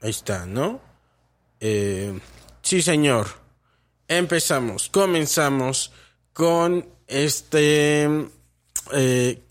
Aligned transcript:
Ahí 0.00 0.10
está, 0.10 0.46
¿no? 0.46 0.80
Eh, 1.60 2.18
sí, 2.62 2.82
señor. 2.82 3.26
Empezamos, 4.06 4.88
comenzamos 4.88 5.92
con 6.32 6.88
este 7.06 8.08
eh, 8.92 9.42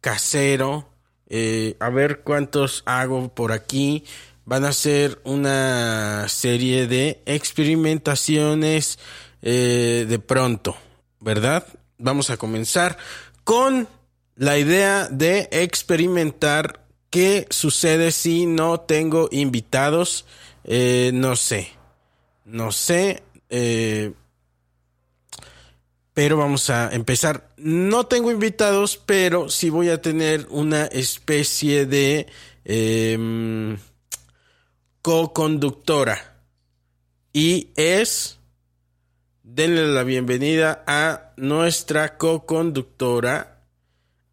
casero. 0.00 0.88
Eh, 1.28 1.76
a 1.78 1.90
ver 1.90 2.20
cuántos 2.22 2.82
hago 2.86 3.34
por 3.34 3.52
aquí. 3.52 4.04
Van 4.44 4.64
a 4.64 4.72
ser 4.72 5.20
una 5.24 6.26
serie 6.28 6.86
de 6.86 7.22
experimentaciones 7.26 8.98
eh, 9.42 10.06
de 10.08 10.18
pronto, 10.18 10.76
¿verdad? 11.20 11.66
Vamos 11.98 12.30
a 12.30 12.36
comenzar 12.36 12.96
con 13.44 13.88
la 14.36 14.58
idea 14.58 15.08
de 15.08 15.48
experimentar 15.52 16.79
qué 17.10 17.46
sucede 17.50 18.12
si 18.12 18.46
no 18.46 18.80
tengo 18.80 19.28
invitados. 19.30 20.24
Eh, 20.64 21.10
no 21.12 21.36
sé, 21.36 21.72
no 22.44 22.72
sé, 22.72 23.22
eh, 23.48 24.12
pero 26.14 26.36
vamos 26.36 26.70
a 26.70 26.92
empezar. 26.92 27.50
No 27.56 28.06
tengo 28.06 28.30
invitados, 28.30 28.96
pero 28.96 29.48
sí 29.48 29.70
voy 29.70 29.88
a 29.88 30.00
tener 30.00 30.46
una 30.50 30.86
especie 30.86 31.86
de 31.86 32.26
em, 32.64 33.78
co-conductora. 35.02 36.42
Y 37.32 37.70
es, 37.76 38.38
denle 39.42 39.86
la 39.86 40.02
bienvenida 40.02 40.84
a 40.86 41.32
nuestra 41.36 42.18
co-conductora, 42.18 43.62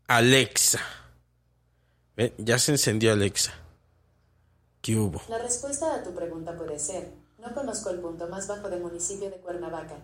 Alexa. 0.08 0.82
Ya 2.38 2.58
se 2.58 2.72
encendió 2.72 3.14
Alexa. 3.14 3.54
¿Qué 4.82 4.96
hubo? 4.96 5.22
La 5.30 5.38
respuesta 5.38 5.94
a 5.94 6.04
tu 6.04 6.16
pregunta 6.16 6.56
puede 6.58 6.80
ser, 6.80 7.12
no 7.40 7.54
conozco 7.54 7.90
el 7.92 8.00
punto 8.00 8.28
más 8.28 8.48
bajo 8.48 8.70
del 8.70 8.82
municipio 8.82 9.30
de 9.30 9.38
Cuernavaca. 9.38 9.98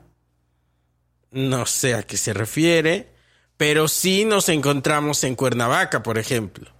No 1.31 1.65
sé 1.65 1.95
a 1.95 2.03
qué 2.03 2.17
se 2.17 2.33
refiere, 2.33 3.09
pero 3.57 3.87
sí 3.87 4.25
nos 4.25 4.49
encontramos 4.49 5.23
en 5.23 5.35
Cuernavaca, 5.35 6.03
por 6.03 6.19
ejemplo. 6.19 6.71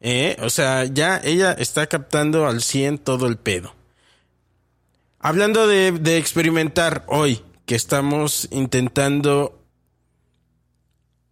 ¿Eh? 0.00 0.36
O 0.40 0.50
sea, 0.50 0.84
ya 0.84 1.20
ella 1.24 1.52
está 1.52 1.88
captando 1.88 2.46
al 2.46 2.62
100 2.62 2.98
todo 2.98 3.26
el 3.26 3.38
pedo. 3.38 3.74
Hablando 5.18 5.66
de, 5.66 5.92
de 5.92 6.18
experimentar 6.18 7.04
hoy, 7.08 7.42
que 7.64 7.74
estamos 7.74 8.46
intentando 8.52 9.64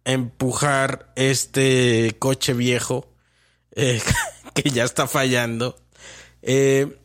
empujar 0.03 1.13
este 1.15 2.17
coche 2.19 2.53
viejo 2.53 3.14
eh, 3.75 4.01
que 4.53 4.69
ya 4.69 4.83
está 4.83 5.07
fallando. 5.07 5.75
Eh, 6.41 6.99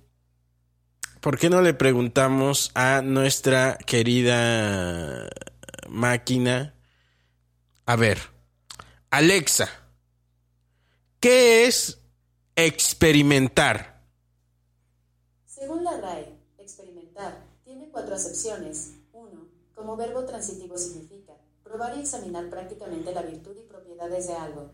¿Por 1.21 1.39
qué 1.39 1.51
no 1.51 1.61
le 1.61 1.75
preguntamos 1.75 2.71
a 2.75 3.03
nuestra 3.03 3.77
querida 3.77 5.29
máquina? 5.89 6.75
A 7.85 7.97
ver, 7.97 8.19
Alexa, 9.11 9.69
¿qué 11.19 11.67
es 11.67 12.01
experimentar? 12.57 14.03
Según 15.45 15.85
la 15.85 16.01
RAE, 16.01 16.39
experimentar 16.59 17.45
tiene 17.65 17.91
cuatro 17.91 18.15
acepciones. 18.15 18.95
Uno, 19.13 19.49
como 19.75 19.97
verbo 19.97 20.25
transitivo 20.25 20.79
significa 20.79 21.35
probar 21.63 21.99
y 21.99 22.01
examinar 22.01 22.49
prácticamente 22.49 23.13
la 23.13 23.23
virtud 23.23 23.57
y 23.59 23.69
propiedades 23.69 24.27
de 24.29 24.35
algo. 24.35 24.73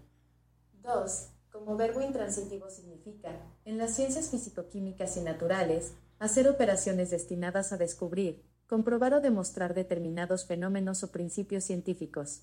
Dos, 0.75 1.31
como 1.59 1.77
verbo 1.77 2.03
intransitivo 2.03 2.69
significa, 2.69 3.31
en 3.65 3.78
las 3.78 3.94
ciencias 3.94 4.28
físico-químicas 4.28 5.17
y 5.17 5.21
naturales, 5.21 5.94
hacer 6.19 6.49
operaciones 6.49 7.11
destinadas 7.11 7.72
a 7.72 7.78
descubrir, 7.78 8.44
comprobar 8.67 9.15
o 9.15 9.21
demostrar 9.21 9.72
determinados 9.72 10.45
fenómenos 10.45 11.03
o 11.03 11.11
principios 11.11 11.65
científicos. 11.65 12.43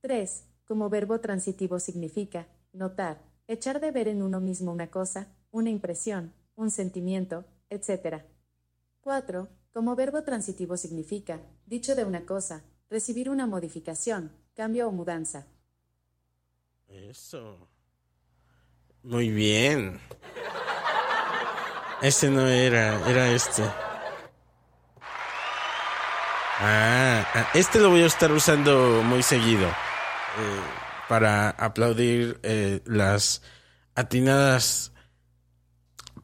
3. 0.00 0.44
Como 0.66 0.90
verbo 0.90 1.20
transitivo 1.20 1.78
significa 1.78 2.48
notar, 2.72 3.22
echar 3.46 3.80
de 3.80 3.92
ver 3.92 4.08
en 4.08 4.22
uno 4.22 4.40
mismo 4.40 4.72
una 4.72 4.90
cosa, 4.90 5.28
una 5.52 5.70
impresión, 5.70 6.32
un 6.56 6.70
sentimiento, 6.70 7.44
etc. 7.70 8.24
4. 9.02 9.48
Como 9.72 9.94
verbo 9.94 10.22
transitivo 10.24 10.76
significa 10.76 11.40
dicho 11.66 11.94
de 11.94 12.04
una 12.04 12.26
cosa, 12.26 12.64
recibir 12.90 13.30
una 13.30 13.46
modificación, 13.46 14.32
cambio 14.54 14.88
o 14.88 14.92
mudanza. 14.92 15.46
Eso. 16.88 17.71
Muy 19.04 19.30
bien. 19.30 20.00
Ese 22.02 22.30
no 22.30 22.46
era, 22.46 22.98
era 23.08 23.30
este. 23.30 23.62
Ah, 26.64 27.26
ah, 27.34 27.48
este 27.54 27.80
lo 27.80 27.90
voy 27.90 28.02
a 28.02 28.06
estar 28.06 28.30
usando 28.32 29.02
muy 29.04 29.22
seguido. 29.22 29.66
eh, 29.68 30.82
para 31.08 31.50
aplaudir 31.50 32.38
eh, 32.42 32.80
las 32.86 33.42
atinadas 33.94 34.92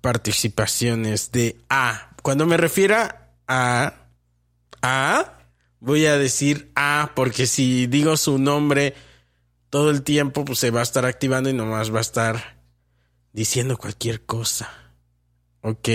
participaciones 0.00 1.30
de 1.32 1.60
A. 1.68 2.12
Cuando 2.22 2.46
me 2.46 2.56
refiera 2.56 3.34
a 3.46 3.92
A, 4.80 5.38
voy 5.80 6.06
a 6.06 6.16
decir 6.16 6.72
A 6.74 7.12
porque 7.14 7.46
si 7.46 7.86
digo 7.86 8.16
su 8.16 8.38
nombre 8.38 8.94
todo 9.68 9.90
el 9.90 10.02
tiempo, 10.02 10.44
pues 10.44 10.58
se 10.58 10.70
va 10.70 10.80
a 10.80 10.84
estar 10.84 11.04
activando 11.04 11.50
y 11.50 11.52
nomás 11.52 11.92
va 11.92 11.98
a 11.98 12.02
estar 12.02 12.57
diciendo 13.32 13.76
cualquier 13.76 14.24
cosa. 14.24 14.70
Ok. 15.62 15.88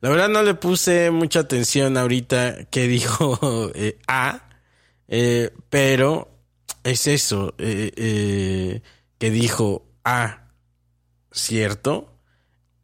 La 0.00 0.08
verdad 0.08 0.30
no 0.30 0.42
le 0.42 0.54
puse 0.54 1.10
mucha 1.10 1.40
atención 1.40 1.98
ahorita 1.98 2.64
que 2.64 2.88
dijo 2.88 3.70
eh, 3.74 3.98
A, 4.06 4.48
eh, 5.08 5.50
pero 5.68 6.28
es 6.84 7.06
eso, 7.06 7.54
eh, 7.58 8.80
que 9.18 9.30
dijo 9.30 9.86
A, 10.04 10.48
¿cierto? 11.30 12.16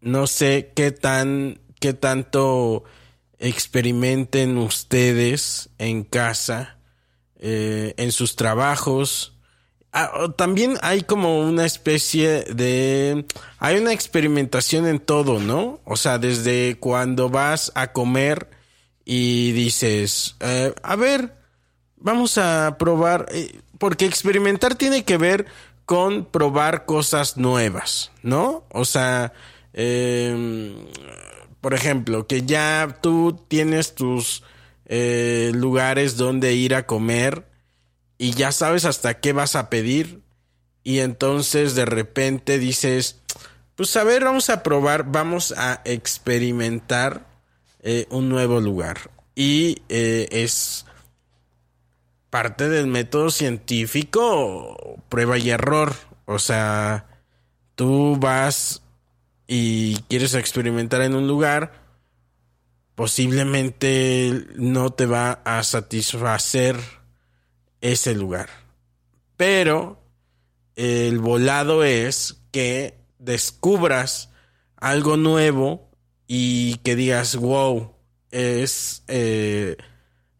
No 0.02 0.26
sé 0.26 0.72
qué 0.76 0.92
tan, 0.92 1.60
qué 1.80 1.94
tanto 1.94 2.84
experimenten 3.38 4.58
ustedes 4.58 5.70
en 5.78 6.04
casa, 6.04 6.78
en 7.38 8.12
sus 8.12 8.36
trabajos. 8.36 9.35
Ah, 9.98 10.28
también 10.36 10.76
hay 10.82 11.04
como 11.04 11.40
una 11.40 11.64
especie 11.64 12.44
de... 12.44 13.24
Hay 13.58 13.78
una 13.78 13.94
experimentación 13.94 14.86
en 14.86 14.98
todo, 14.98 15.40
¿no? 15.40 15.80
O 15.86 15.96
sea, 15.96 16.18
desde 16.18 16.76
cuando 16.78 17.30
vas 17.30 17.72
a 17.74 17.94
comer 17.94 18.50
y 19.06 19.52
dices, 19.52 20.36
eh, 20.40 20.74
a 20.82 20.96
ver, 20.96 21.34
vamos 21.96 22.36
a 22.36 22.76
probar, 22.78 23.24
eh, 23.32 23.58
porque 23.78 24.04
experimentar 24.04 24.74
tiene 24.74 25.02
que 25.02 25.16
ver 25.16 25.46
con 25.86 26.26
probar 26.26 26.84
cosas 26.84 27.38
nuevas, 27.38 28.10
¿no? 28.22 28.64
O 28.72 28.84
sea, 28.84 29.32
eh, 29.72 30.76
por 31.62 31.72
ejemplo, 31.72 32.26
que 32.26 32.42
ya 32.42 32.98
tú 33.00 33.40
tienes 33.48 33.94
tus 33.94 34.42
eh, 34.84 35.52
lugares 35.54 36.18
donde 36.18 36.52
ir 36.52 36.74
a 36.74 36.84
comer 36.84 37.46
y 38.18 38.32
ya 38.32 38.52
sabes 38.52 38.84
hasta 38.84 39.20
qué 39.20 39.32
vas 39.32 39.56
a 39.56 39.70
pedir 39.70 40.22
y 40.86 41.00
entonces 41.00 41.74
de 41.74 41.84
repente 41.84 42.58
dices, 42.58 43.20
pues 43.74 43.96
a 43.96 44.04
ver, 44.04 44.22
vamos 44.22 44.50
a 44.50 44.62
probar, 44.62 45.10
vamos 45.10 45.52
a 45.56 45.82
experimentar 45.84 47.26
eh, 47.80 48.06
un 48.10 48.28
nuevo 48.28 48.60
lugar. 48.60 49.10
Y 49.34 49.82
eh, 49.88 50.28
es 50.30 50.86
parte 52.30 52.68
del 52.68 52.86
método 52.86 53.30
científico, 53.30 55.02
prueba 55.08 55.38
y 55.38 55.50
error. 55.50 55.94
O 56.24 56.38
sea, 56.38 57.06
tú 57.74 58.16
vas 58.18 58.82
y 59.48 59.96
quieres 60.08 60.34
experimentar 60.34 61.02
en 61.02 61.14
un 61.14 61.26
lugar, 61.26 61.72
posiblemente 62.94 64.46
no 64.54 64.90
te 64.90 65.06
va 65.06 65.40
a 65.44 65.62
satisfacer 65.64 66.76
ese 67.92 68.14
lugar. 68.14 68.48
Pero 69.36 70.02
el 70.74 71.18
volado 71.18 71.84
es 71.84 72.42
que 72.50 72.98
descubras 73.18 74.30
algo 74.76 75.16
nuevo 75.16 75.90
y 76.26 76.76
que 76.78 76.96
digas, 76.96 77.36
wow, 77.36 77.94
es 78.30 79.02
eh, 79.08 79.76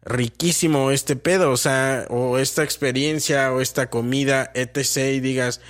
riquísimo 0.03 0.91
este 0.91 1.15
pedo, 1.15 1.51
o 1.51 1.57
sea, 1.57 2.05
o 2.09 2.37
esta 2.37 2.63
experiencia, 2.63 3.51
o 3.51 3.61
esta 3.61 3.89
comida, 3.89 4.51
etc. 4.53 5.15
Y 5.15 5.19
digas, 5.19 5.61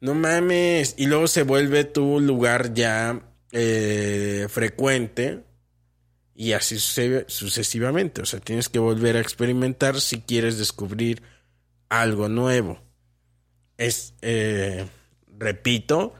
no 0.00 0.14
mames, 0.14 0.94
y 0.98 1.06
luego 1.06 1.28
se 1.28 1.42
vuelve 1.42 1.84
tu 1.84 2.20
lugar 2.20 2.74
ya 2.74 3.20
eh, 3.52 4.46
frecuente. 4.50 5.44
Y 6.34 6.52
así 6.52 6.78
sucede 6.78 7.24
sucesivamente. 7.28 8.22
O 8.22 8.26
sea, 8.26 8.40
tienes 8.40 8.68
que 8.68 8.78
volver 8.78 9.16
a 9.16 9.20
experimentar 9.20 10.00
si 10.00 10.20
quieres 10.20 10.58
descubrir 10.58 11.22
algo 11.88 12.28
nuevo. 12.28 12.80
Es, 13.78 14.14
eh, 14.22 14.86
repito, 15.38 16.14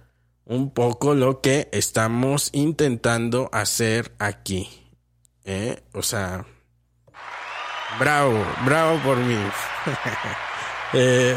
un 0.44 0.70
poco 0.70 1.14
lo 1.14 1.40
que 1.40 1.68
estamos 1.72 2.50
intentando 2.52 3.48
hacer 3.52 4.12
aquí. 4.18 4.68
¿eh? 5.44 5.82
O 5.92 6.02
sea, 6.02 6.44
bravo, 7.98 8.44
bravo 8.64 8.98
por 9.02 9.18
mí. 9.18 9.38
Eh, 10.96 11.36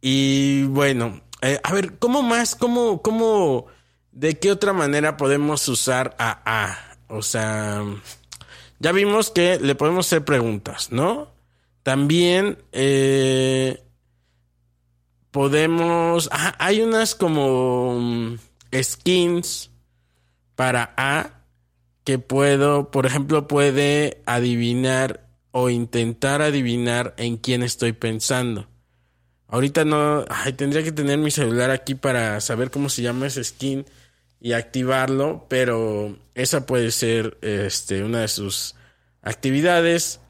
y 0.00 0.64
bueno, 0.64 1.20
eh, 1.40 1.60
a 1.62 1.72
ver, 1.72 1.96
¿cómo 2.00 2.22
más? 2.22 2.56
¿Cómo, 2.56 3.00
cómo, 3.02 3.66
de 4.10 4.36
qué 4.36 4.50
otra 4.50 4.72
manera 4.72 5.16
podemos 5.16 5.68
usar 5.68 6.16
a 6.18 6.42
A? 6.44 6.93
O 7.08 7.22
sea, 7.22 7.82
ya 8.78 8.92
vimos 8.92 9.30
que 9.30 9.58
le 9.58 9.74
podemos 9.74 10.06
hacer 10.06 10.24
preguntas, 10.24 10.92
¿no? 10.92 11.32
También 11.82 12.58
eh, 12.72 13.82
podemos. 15.30 16.30
Hay 16.58 16.80
unas 16.80 17.14
como 17.14 17.98
mm, 18.00 18.36
skins 18.82 19.70
para 20.54 20.94
A 20.96 21.42
que 22.04 22.18
puedo, 22.18 22.90
por 22.90 23.06
ejemplo, 23.06 23.48
puede 23.48 24.22
adivinar 24.26 25.26
o 25.50 25.70
intentar 25.70 26.42
adivinar 26.42 27.14
en 27.16 27.36
quién 27.36 27.62
estoy 27.62 27.92
pensando. 27.92 28.68
Ahorita 29.48 29.84
no, 29.84 30.24
ay, 30.28 30.52
tendría 30.54 30.82
que 30.82 30.92
tener 30.92 31.18
mi 31.18 31.30
celular 31.30 31.70
aquí 31.70 31.94
para 31.94 32.40
saber 32.40 32.70
cómo 32.70 32.88
se 32.88 33.02
llama 33.02 33.26
ese 33.26 33.44
skin 33.44 33.86
y 34.44 34.52
activarlo, 34.52 35.46
pero 35.48 36.18
esa 36.34 36.66
puede 36.66 36.90
ser 36.90 37.38
este, 37.40 38.04
una 38.04 38.20
de 38.20 38.28
sus 38.28 38.74
actividades. 39.22 40.20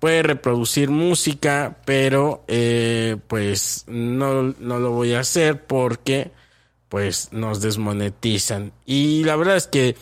Puede 0.00 0.22
reproducir 0.22 0.88
música, 0.88 1.76
pero 1.84 2.42
eh, 2.48 3.18
pues 3.28 3.84
no, 3.86 4.54
no 4.58 4.78
lo 4.78 4.92
voy 4.92 5.12
a 5.12 5.20
hacer 5.20 5.66
porque 5.66 6.30
pues 6.88 7.34
nos 7.34 7.60
desmonetizan. 7.60 8.72
Y 8.86 9.24
la 9.24 9.36
verdad 9.36 9.58
es 9.58 9.66
que 9.66 9.94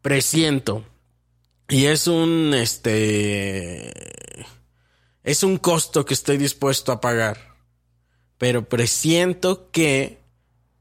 presiento 0.00 0.82
y 1.68 1.84
es 1.84 2.06
un 2.06 2.54
este 2.54 3.92
es 5.24 5.42
un 5.42 5.58
costo 5.58 6.06
que 6.06 6.14
estoy 6.14 6.38
dispuesto 6.38 6.90
a 6.90 7.02
pagar 7.02 7.36
pero 8.38 8.66
presiento 8.66 9.70
que 9.70 10.19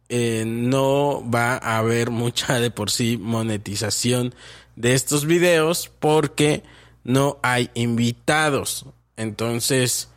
eh, 0.10 0.44
no 0.46 1.24
va 1.30 1.54
a 1.58 1.78
haber 1.78 2.10
mucha 2.10 2.60
de 2.60 2.72
por 2.72 2.92
sí 2.92 3.18
monetización 3.18 4.34
de 4.76 4.94
estos 4.94 5.26
videos 5.26 5.92
porque 6.00 6.64
no 7.04 7.40
hay 7.42 7.70
invitados 7.74 8.86
entonces 9.16 10.10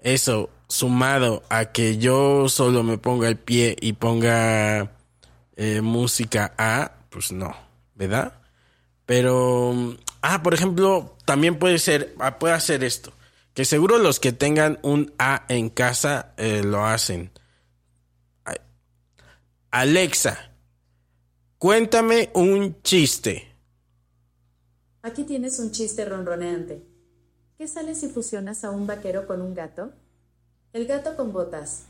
eso 0.00 0.50
sumado 0.68 1.42
a 1.48 1.66
que 1.66 1.98
yo 1.98 2.48
solo 2.48 2.82
me 2.82 2.98
ponga 2.98 3.28
el 3.28 3.36
pie 3.36 3.76
y 3.80 3.94
ponga 3.94 4.92
eh, 5.56 5.80
música 5.80 6.52
a 6.58 6.92
pues 7.10 7.32
no 7.32 7.56
verdad 7.94 8.38
pero, 9.08 9.96
ah, 10.20 10.42
por 10.42 10.52
ejemplo, 10.52 11.16
también 11.24 11.58
puede 11.58 11.78
ser, 11.78 12.14
ah, 12.18 12.38
puede 12.38 12.52
hacer 12.52 12.84
esto. 12.84 13.10
Que 13.54 13.64
seguro 13.64 13.96
los 13.96 14.20
que 14.20 14.32
tengan 14.32 14.78
un 14.82 15.14
A 15.18 15.46
en 15.48 15.70
casa 15.70 16.34
eh, 16.36 16.60
lo 16.62 16.84
hacen. 16.84 17.30
Alexa, 19.70 20.50
cuéntame 21.58 22.30
un 22.32 22.80
chiste. 22.80 23.54
Aquí 25.02 25.24
tienes 25.24 25.58
un 25.58 25.72
chiste 25.72 26.06
ronroneante. 26.06 26.82
¿Qué 27.58 27.68
sale 27.68 27.94
si 27.94 28.08
fusionas 28.08 28.64
a 28.64 28.70
un 28.70 28.86
vaquero 28.86 29.26
con 29.26 29.42
un 29.42 29.52
gato? 29.52 29.92
El 30.72 30.86
gato 30.86 31.16
con 31.16 31.34
botas. 31.34 31.84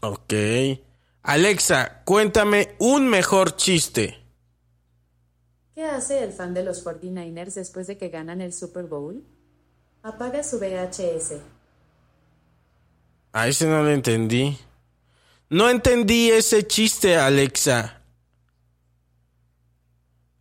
Ok. 0.00 0.32
Alexa, 1.22 2.04
cuéntame 2.06 2.74
un 2.78 3.08
mejor 3.08 3.56
chiste. 3.56 4.16
¿Qué 5.74 5.84
hace 5.84 6.24
el 6.24 6.32
fan 6.32 6.54
de 6.54 6.64
los 6.64 6.82
49ers 6.86 7.52
después 7.52 7.86
de 7.86 7.98
que 7.98 8.08
ganan 8.08 8.40
el 8.40 8.54
Super 8.54 8.84
Bowl? 8.84 9.22
Apaga 10.02 10.42
su 10.42 10.58
VHS. 10.58 11.34
A 13.32 13.46
ese 13.46 13.66
no 13.66 13.82
lo 13.82 13.90
entendí. 13.90 14.56
No 15.50 15.68
entendí 15.68 16.30
ese 16.30 16.66
chiste, 16.66 17.16
Alexa. 17.16 18.02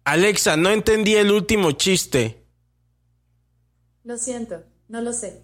Alexa, 0.03 0.55
no 0.55 0.69
entendí 0.69 1.15
el 1.15 1.31
último 1.31 1.71
chiste. 1.71 2.45
Lo 4.03 4.17
siento, 4.17 4.63
no 4.87 5.01
lo 5.01 5.11
sé. 5.11 5.43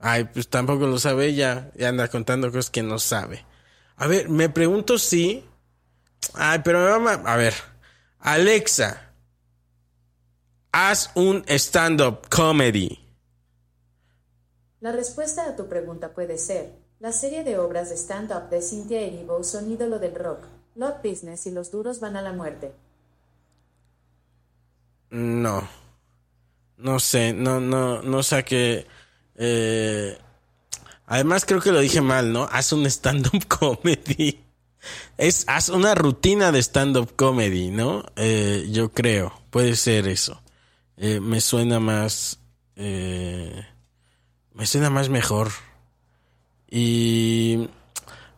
Ay, 0.00 0.24
pues 0.24 0.48
tampoco 0.48 0.86
lo 0.86 0.98
sabe 0.98 1.26
ella. 1.26 1.70
Y 1.76 1.84
anda 1.84 2.08
contando 2.08 2.50
cosas 2.50 2.70
que 2.70 2.82
no 2.82 2.98
sabe. 2.98 3.44
A 3.96 4.06
ver, 4.06 4.28
me 4.28 4.48
pregunto 4.48 4.98
si. 4.98 5.44
Ay, 6.34 6.60
pero 6.64 7.00
me 7.00 7.04
va 7.04 7.12
a. 7.12 7.34
A 7.34 7.36
ver. 7.36 7.54
Alexa. 8.18 9.12
Haz 10.72 11.10
un 11.14 11.44
stand-up 11.48 12.28
comedy. 12.28 12.98
La 14.80 14.92
respuesta 14.92 15.48
a 15.48 15.56
tu 15.56 15.68
pregunta 15.68 16.14
puede 16.14 16.38
ser: 16.38 16.72
la 17.00 17.12
serie 17.12 17.44
de 17.44 17.58
obras 17.58 17.90
de 17.90 17.96
stand-up 17.96 18.48
de 18.50 18.60
Cynthia 18.62 19.00
Erivo 19.00 19.42
son 19.44 19.70
ídolo 19.70 19.98
del 19.98 20.14
rock, 20.14 20.40
Love 20.74 21.02
Business 21.02 21.46
y 21.46 21.50
Los 21.50 21.70
Duros 21.70 22.00
van 22.00 22.16
a 22.16 22.22
la 22.22 22.32
muerte. 22.32 22.72
No. 25.10 25.68
No 26.76 27.00
sé, 27.00 27.32
no, 27.32 27.60
no, 27.60 28.02
no 28.02 28.22
sé 28.22 28.44
qué. 28.44 28.86
Eh, 29.36 30.16
además, 31.06 31.44
creo 31.44 31.60
que 31.60 31.72
lo 31.72 31.80
dije 31.80 32.00
mal, 32.00 32.32
¿no? 32.32 32.44
Haz 32.50 32.72
un 32.72 32.86
stand-up 32.86 33.46
comedy. 33.48 34.44
Es, 35.16 35.44
haz 35.48 35.70
una 35.70 35.94
rutina 35.94 36.52
de 36.52 36.60
stand-up 36.62 37.16
comedy, 37.16 37.70
¿no? 37.70 38.04
Eh, 38.16 38.68
yo 38.70 38.90
creo, 38.92 39.32
puede 39.50 39.76
ser 39.76 40.06
eso. 40.08 40.40
Eh, 40.96 41.20
me 41.20 41.40
suena 41.40 41.80
más. 41.80 42.38
eh, 42.76 43.64
me 44.54 44.66
suena 44.66 44.90
más 44.90 45.08
mejor. 45.08 45.50
Y. 46.70 47.68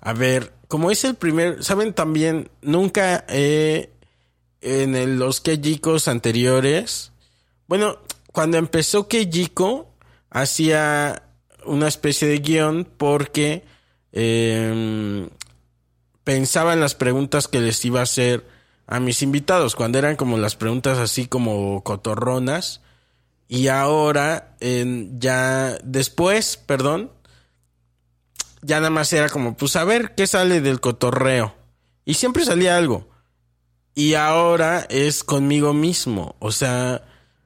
A 0.00 0.12
ver, 0.12 0.52
como 0.68 0.90
es 0.90 1.04
el 1.04 1.14
primer. 1.14 1.62
¿Saben 1.64 1.92
también? 1.92 2.50
Nunca. 2.62 3.24
En 3.28 5.18
los 5.18 5.40
Kejikos 5.40 6.08
anteriores. 6.08 7.12
Bueno, 7.66 7.98
cuando 8.32 8.58
empezó 8.58 9.08
Kejiko, 9.08 9.92
hacía 10.30 11.22
una 11.64 11.88
especie 11.88 12.28
de 12.28 12.38
guion 12.38 12.88
porque. 12.96 13.64
em, 14.12 15.28
pensaba 16.24 16.72
en 16.74 16.80
las 16.80 16.94
preguntas 16.94 17.48
que 17.48 17.60
les 17.60 17.84
iba 17.84 18.00
a 18.00 18.04
hacer 18.04 18.46
a 18.86 19.00
mis 19.00 19.22
invitados, 19.22 19.76
cuando 19.76 19.98
eran 19.98 20.16
como 20.16 20.36
las 20.36 20.56
preguntas 20.56 20.98
así 20.98 21.26
como 21.26 21.82
cotorronas. 21.84 22.82
Y 23.48 23.68
ahora, 23.68 24.56
ya 24.60 25.78
después, 25.82 26.56
perdón, 26.56 27.10
ya 28.62 28.76
nada 28.76 28.90
más 28.90 29.12
era 29.12 29.28
como, 29.28 29.56
pues 29.56 29.76
a 29.76 29.84
ver 29.84 30.14
qué 30.14 30.26
sale 30.26 30.60
del 30.60 30.80
cotorreo. 30.80 31.54
Y 32.04 32.14
siempre 32.14 32.44
salía 32.44 32.76
algo. 32.76 33.08
Y 33.94 34.14
ahora 34.14 34.86
es 34.88 35.24
conmigo 35.24 35.72
mismo. 35.72 36.36
O 36.38 36.52
sea, 36.52 37.02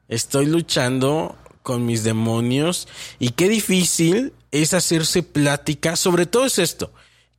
estoy 0.07 0.45
luchando 0.45 1.37
con 1.63 1.85
mis 1.85 2.03
demonios. 2.03 2.87
Y 3.19 3.31
qué 3.31 3.49
difícil 3.49 4.33
es 4.51 4.73
hacerse 4.73 5.23
plática. 5.23 5.95
Sobre 5.95 6.25
todo 6.25 6.45
es 6.45 6.59
esto. 6.59 6.93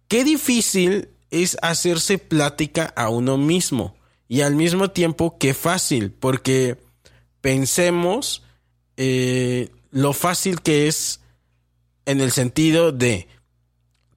Qué 0.09 0.25
difícil 0.25 1.09
es 1.31 1.57
hacerse 1.63 2.19
plática 2.19 2.93
a 2.97 3.09
uno 3.09 3.37
mismo. 3.37 3.97
Y 4.29 4.41
al 4.41 4.55
mismo 4.55 4.91
tiempo, 4.91 5.39
qué 5.39 5.55
fácil. 5.55 6.13
Porque 6.13 6.79
pensemos 7.41 8.43
eh, 8.97 9.71
lo 9.91 10.13
fácil 10.13 10.61
que 10.63 10.89
es 10.89 11.21
en 12.07 12.21
el 12.21 12.33
sentido 12.33 12.93
de 12.93 13.29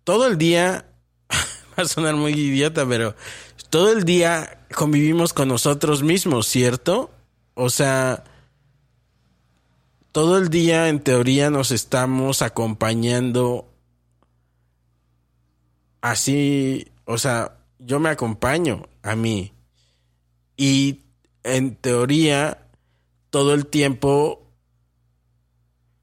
todo 0.10 0.26
el 0.26 0.40
día, 0.40 0.86
va 1.30 1.84
a 1.84 1.86
sonar 1.86 2.16
muy 2.16 2.32
idiota, 2.32 2.84
pero 2.88 3.14
todo 3.70 3.92
el 3.92 4.06
día 4.06 4.66
convivimos 4.74 5.34
con 5.34 5.50
nosotros 5.50 6.02
mismos, 6.02 6.48
¿cierto? 6.48 7.12
O 7.54 7.70
sea, 7.70 8.24
todo 10.12 10.40
el 10.40 10.50
día 10.50 10.90
en 10.90 11.00
teoría 11.00 11.52
nos 11.52 11.70
estamos 11.70 12.42
acompañando 12.42 13.72
así, 16.02 16.92
o 17.06 17.20
sea, 17.20 17.60
yo 17.78 18.00
me 18.00 18.10
acompaño 18.10 18.90
a 19.04 19.16
mí 19.16 19.54
y 20.58 21.02
en 21.44 21.76
teoría 21.76 22.66
todo 23.30 23.54
el 23.54 23.68
tiempo 23.68 24.42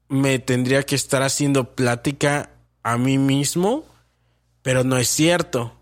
me 0.07 0.39
tendría 0.39 0.83
que 0.83 0.95
estar 0.95 1.23
haciendo 1.23 1.75
plática 1.75 2.51
a 2.83 2.97
mí 2.97 3.17
mismo, 3.17 3.83
pero 4.67 4.83
no 4.83 4.97
es 4.97 5.07
cierto. 5.07 5.73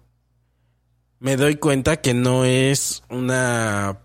Me 1.17 1.37
doy 1.37 1.55
cuenta 1.55 2.01
que 2.01 2.13
no 2.13 2.45
es 2.45 3.01
una 3.09 3.97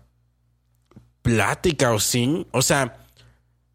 plática 1.21 1.91
o 1.91 1.99
sí. 1.99 2.47
O 2.49 2.63
sea, 2.63 3.05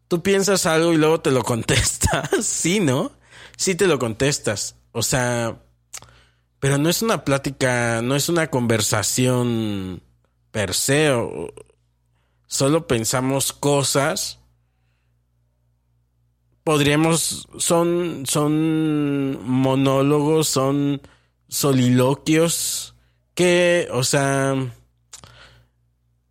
tú 0.09 0.21
piensas 0.21 0.65
algo 0.65 0.91
y 0.91 0.97
luego 0.97 1.21
te 1.21 1.31
lo 1.31 1.43
contestas, 1.45 2.45
sí, 2.45 2.81
¿no? 2.81 3.13
Sí 3.55 3.73
te 3.73 3.87
lo 3.87 3.99
contestas. 3.99 4.75
O 4.91 5.01
sea, 5.01 5.61
pero 6.59 6.77
no 6.77 6.89
es 6.89 7.01
una 7.01 7.23
plática, 7.23 8.01
no 8.01 8.17
es 8.17 8.27
una 8.27 8.47
conversación 8.47 10.03
per 10.51 10.73
se. 10.73 11.11
o- 11.11 11.53
solo 12.47 12.85
pensamos 12.85 13.53
cosas 13.53 14.39
podríamos 16.67 17.47
son 17.59 18.25
son 18.25 19.41
monólogos 19.41 20.49
son 20.49 21.01
soliloquios 21.47 22.93
que 23.33 23.87
o 23.93 24.03
sea 24.03 24.53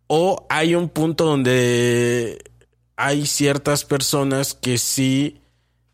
o 0.05 0.45
hay 0.47 0.75
un 0.75 0.89
punto 0.89 1.25
donde 1.25 2.37
hay 2.95 3.25
ciertas 3.25 3.83
personas 3.83 4.53
que 4.53 4.77
sí 4.77 5.41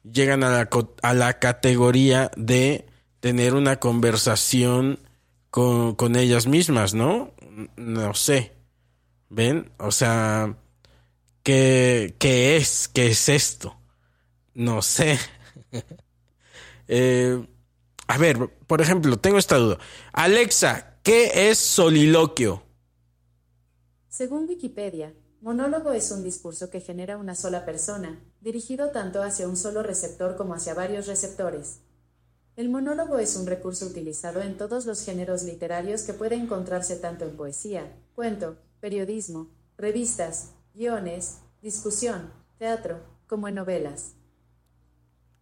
llegan 0.04 0.44
a 0.44 0.50
la, 0.50 0.70
a 1.04 1.14
la 1.14 1.40
categoría 1.40 2.30
de 2.36 2.86
tener 3.22 3.54
una 3.54 3.78
conversación 3.78 5.00
con, 5.52 5.96
con 5.96 6.18
ellas 6.18 6.48
mismas, 6.48 6.94
¿no? 6.94 7.32
No 7.78 8.14
sé. 8.14 8.52
¿Ven? 9.30 9.72
O 9.78 9.92
sea, 9.92 10.58
¿qué, 11.44 12.16
qué 12.20 12.58
es? 12.58 12.90
¿Qué 12.90 13.08
es 13.08 13.30
esto? 13.30 13.78
No 14.54 14.82
sé. 14.82 15.18
Eh, 16.90 17.48
a 18.08 18.18
ver, 18.18 18.50
por 18.68 18.82
ejemplo, 18.82 19.18
tengo 19.18 19.38
esta 19.38 19.56
duda. 19.56 19.78
Alexa, 20.12 20.98
¿qué 21.02 21.50
es 21.50 21.58
soliloquio? 21.58 22.62
Según 24.10 24.50
Wikipedia, 24.50 25.14
monólogo 25.40 25.94
es 25.94 26.12
un 26.12 26.24
discurso 26.24 26.70
que 26.70 26.82
genera 26.82 27.18
una 27.18 27.36
sola 27.36 27.66
persona, 27.66 28.22
dirigido 28.42 28.92
tanto 28.92 29.24
hacia 29.24 29.48
un 29.48 29.56
solo 29.56 29.82
receptor 29.82 30.36
como 30.36 30.54
hacia 30.54 30.74
varios 30.74 31.08
receptores. 31.08 31.80
El 32.56 32.70
monólogo 32.70 33.18
es 33.18 33.36
un 33.36 33.48
recurso 33.48 33.88
utilizado 33.88 34.42
en 34.42 34.58
todos 34.58 34.86
los 34.86 35.04
géneros 35.04 35.44
literarios 35.44 36.04
que 36.04 36.14
puede 36.14 36.36
encontrarse 36.36 36.98
tanto 36.98 37.26
en 37.26 37.36
poesía, 37.36 37.92
cuento, 38.14 38.58
periodismo, 38.80 39.50
revistas, 39.78 40.52
guiones, 40.76 41.40
discusión, 41.62 42.32
teatro, 42.60 43.00
como 43.26 43.48
en 43.48 43.56
novelas. 43.56 44.14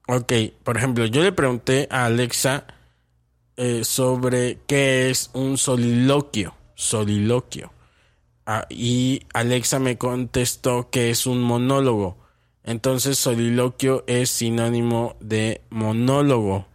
Ok, 0.07 0.33
por 0.63 0.77
ejemplo, 0.77 1.05
yo 1.05 1.23
le 1.23 1.31
pregunté 1.31 1.87
a 1.91 2.05
Alexa 2.05 2.65
eh, 3.57 3.83
sobre 3.83 4.59
qué 4.67 5.09
es 5.09 5.29
un 5.33 5.57
soliloquio. 5.57 6.55
Soliloquio. 6.75 7.71
Ah, 8.45 8.65
y 8.69 9.21
Alexa 9.33 9.79
me 9.79 9.97
contestó 9.97 10.89
que 10.89 11.11
es 11.11 11.27
un 11.27 11.41
monólogo. 11.41 12.17
Entonces, 12.63 13.17
soliloquio 13.17 14.03
es 14.07 14.29
sinónimo 14.29 15.15
de 15.19 15.61
monólogo. 15.69 16.67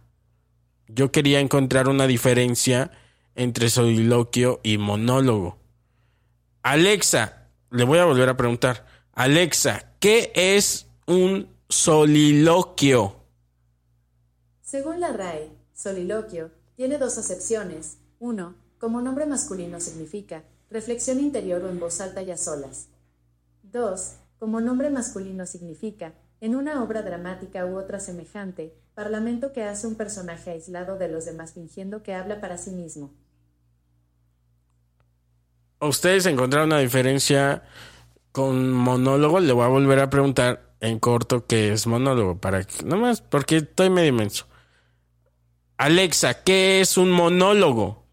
Yo 0.87 1.11
quería 1.11 1.39
encontrar 1.39 1.89
una 1.89 2.07
diferencia 2.07 2.91
entre 3.35 3.69
soliloquio 3.69 4.59
y 4.63 4.77
monólogo. 4.77 5.57
Alexa, 6.63 7.49
le 7.69 7.83
voy 7.83 7.99
a 7.99 8.05
volver 8.05 8.29
a 8.29 8.37
preguntar. 8.37 8.85
Alexa, 9.13 9.91
¿qué 9.99 10.31
es 10.33 10.87
un 11.05 11.49
soliloquio? 11.69 13.16
Según 14.67 14.99
la 14.99 15.13
RAE, 15.13 15.49
soliloquio 15.73 16.51
tiene 16.75 16.97
dos 16.97 17.17
acepciones. 17.17 17.99
Uno, 18.19 18.55
como 18.79 18.99
nombre 18.99 19.25
masculino 19.25 19.79
significa 19.79 20.43
reflexión 20.69 21.21
interior 21.21 21.63
o 21.63 21.69
en 21.69 21.79
voz 21.79 22.01
alta 22.01 22.21
y 22.21 22.31
a 22.31 22.35
solas. 22.35 22.89
Dos, 23.63 24.15
como 24.39 24.59
nombre 24.59 24.89
masculino 24.89 25.45
significa, 25.45 26.15
en 26.41 26.53
una 26.53 26.83
obra 26.83 27.01
dramática 27.01 27.65
u 27.65 27.77
otra 27.77 28.01
semejante, 28.01 28.73
parlamento 28.93 29.53
que 29.53 29.63
hace 29.63 29.87
un 29.87 29.95
personaje 29.95 30.51
aislado 30.51 30.97
de 30.97 31.07
los 31.07 31.23
demás 31.23 31.53
fingiendo 31.53 32.03
que 32.03 32.13
habla 32.13 32.41
para 32.41 32.57
sí 32.57 32.71
mismo. 32.71 33.13
¿Ustedes 35.79 36.25
encontraron 36.25 36.73
una 36.73 36.79
diferencia 36.79 37.63
con 38.33 38.73
monólogo? 38.73 39.39
Le 39.39 39.53
voy 39.53 39.63
a 39.63 39.69
volver 39.69 40.01
a 40.01 40.09
preguntar 40.09 40.73
en 40.81 40.99
corto 40.99 41.45
qué 41.45 41.71
es 41.71 41.87
monólogo. 41.87 42.41
Para 42.41 42.65
que, 42.65 42.83
nomás 42.83 43.21
porque 43.21 43.55
estoy 43.55 43.89
medio 43.89 44.09
inmenso. 44.09 44.45
Alexa, 45.77 46.43
¿qué 46.43 46.81
es 46.81 46.97
un 46.97 47.11
monólogo? 47.11 48.03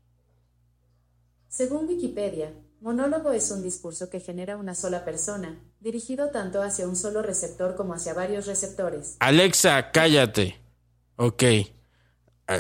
Según 1.49 1.87
Wikipedia, 1.89 2.53
monólogo 2.83 3.33
es 3.33 3.51
un 3.51 3.63
discurso 3.63 4.11
que 4.11 4.21
genera 4.21 4.59
una 4.59 4.75
sola 4.75 5.03
persona, 5.07 5.59
dirigido 5.81 6.29
tanto 6.29 6.63
hacia 6.63 6.87
un 6.87 6.95
solo 6.95 7.23
receptor 7.23 7.75
como 7.75 7.95
hacia 7.95 8.13
varios 8.13 8.47
receptores. 8.47 9.17
Alexa, 9.21 9.91
cállate. 9.93 10.61
Ok. 11.17 11.43
Eh, 11.43 11.69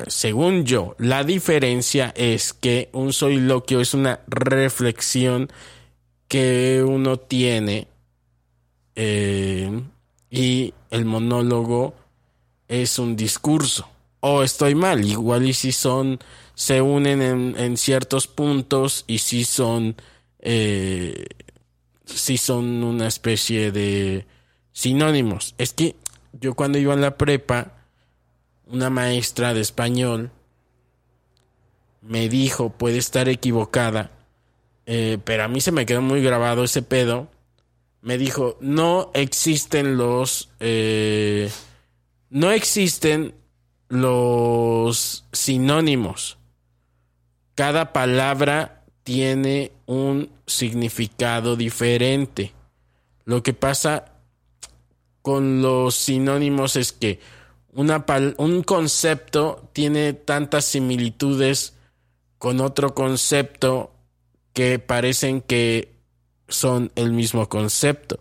según 0.06 0.64
yo, 0.64 0.96
la 0.98 1.22
diferencia 1.22 2.14
es 2.16 2.54
que 2.54 2.88
un 2.94 3.12
soliloquio 3.12 3.82
es 3.82 3.92
una 3.92 4.20
reflexión 4.26 5.50
que 6.28 6.82
uno 6.82 7.18
tiene 7.18 7.88
eh, 8.94 9.82
y 10.30 10.72
el 10.90 11.04
monólogo 11.04 11.92
es 12.68 12.98
un 12.98 13.16
discurso. 13.16 13.86
O 14.26 14.42
estoy 14.42 14.74
mal, 14.74 15.04
igual 15.04 15.44
y 15.44 15.52
si 15.52 15.70
son, 15.70 16.18
se 16.54 16.80
unen 16.80 17.20
en, 17.20 17.54
en 17.58 17.76
ciertos 17.76 18.26
puntos 18.26 19.04
y 19.06 19.18
si 19.18 19.44
son, 19.44 19.96
eh, 20.38 21.26
si 22.06 22.38
son 22.38 22.82
una 22.82 23.06
especie 23.06 23.70
de 23.70 24.24
sinónimos. 24.72 25.54
Es 25.58 25.74
que 25.74 25.96
yo 26.32 26.54
cuando 26.54 26.78
iba 26.78 26.94
en 26.94 27.02
la 27.02 27.18
prepa, 27.18 27.74
una 28.66 28.88
maestra 28.88 29.52
de 29.52 29.60
español 29.60 30.30
me 32.00 32.30
dijo, 32.30 32.70
puede 32.70 32.96
estar 32.96 33.28
equivocada, 33.28 34.10
eh, 34.86 35.18
pero 35.22 35.44
a 35.44 35.48
mí 35.48 35.60
se 35.60 35.70
me 35.70 35.84
quedó 35.84 36.00
muy 36.00 36.22
grabado 36.22 36.64
ese 36.64 36.80
pedo. 36.80 37.28
Me 38.00 38.16
dijo, 38.16 38.56
no 38.62 39.10
existen 39.12 39.98
los, 39.98 40.48
eh, 40.60 41.50
no 42.30 42.52
existen 42.52 43.34
los 43.94 45.24
sinónimos. 45.32 46.38
Cada 47.54 47.92
palabra 47.92 48.84
tiene 49.04 49.72
un 49.86 50.30
significado 50.46 51.56
diferente. 51.56 52.52
Lo 53.24 53.42
que 53.42 53.54
pasa 53.54 54.12
con 55.22 55.62
los 55.62 55.94
sinónimos 55.94 56.76
es 56.76 56.92
que 56.92 57.20
un 57.72 58.62
concepto 58.62 59.70
tiene 59.72 60.12
tantas 60.12 60.64
similitudes 60.64 61.74
con 62.38 62.60
otro 62.60 62.94
concepto 62.94 63.92
que 64.52 64.78
parecen 64.78 65.40
que 65.40 65.94
son 66.48 66.92
el 66.94 67.12
mismo 67.12 67.48
concepto. 67.48 68.20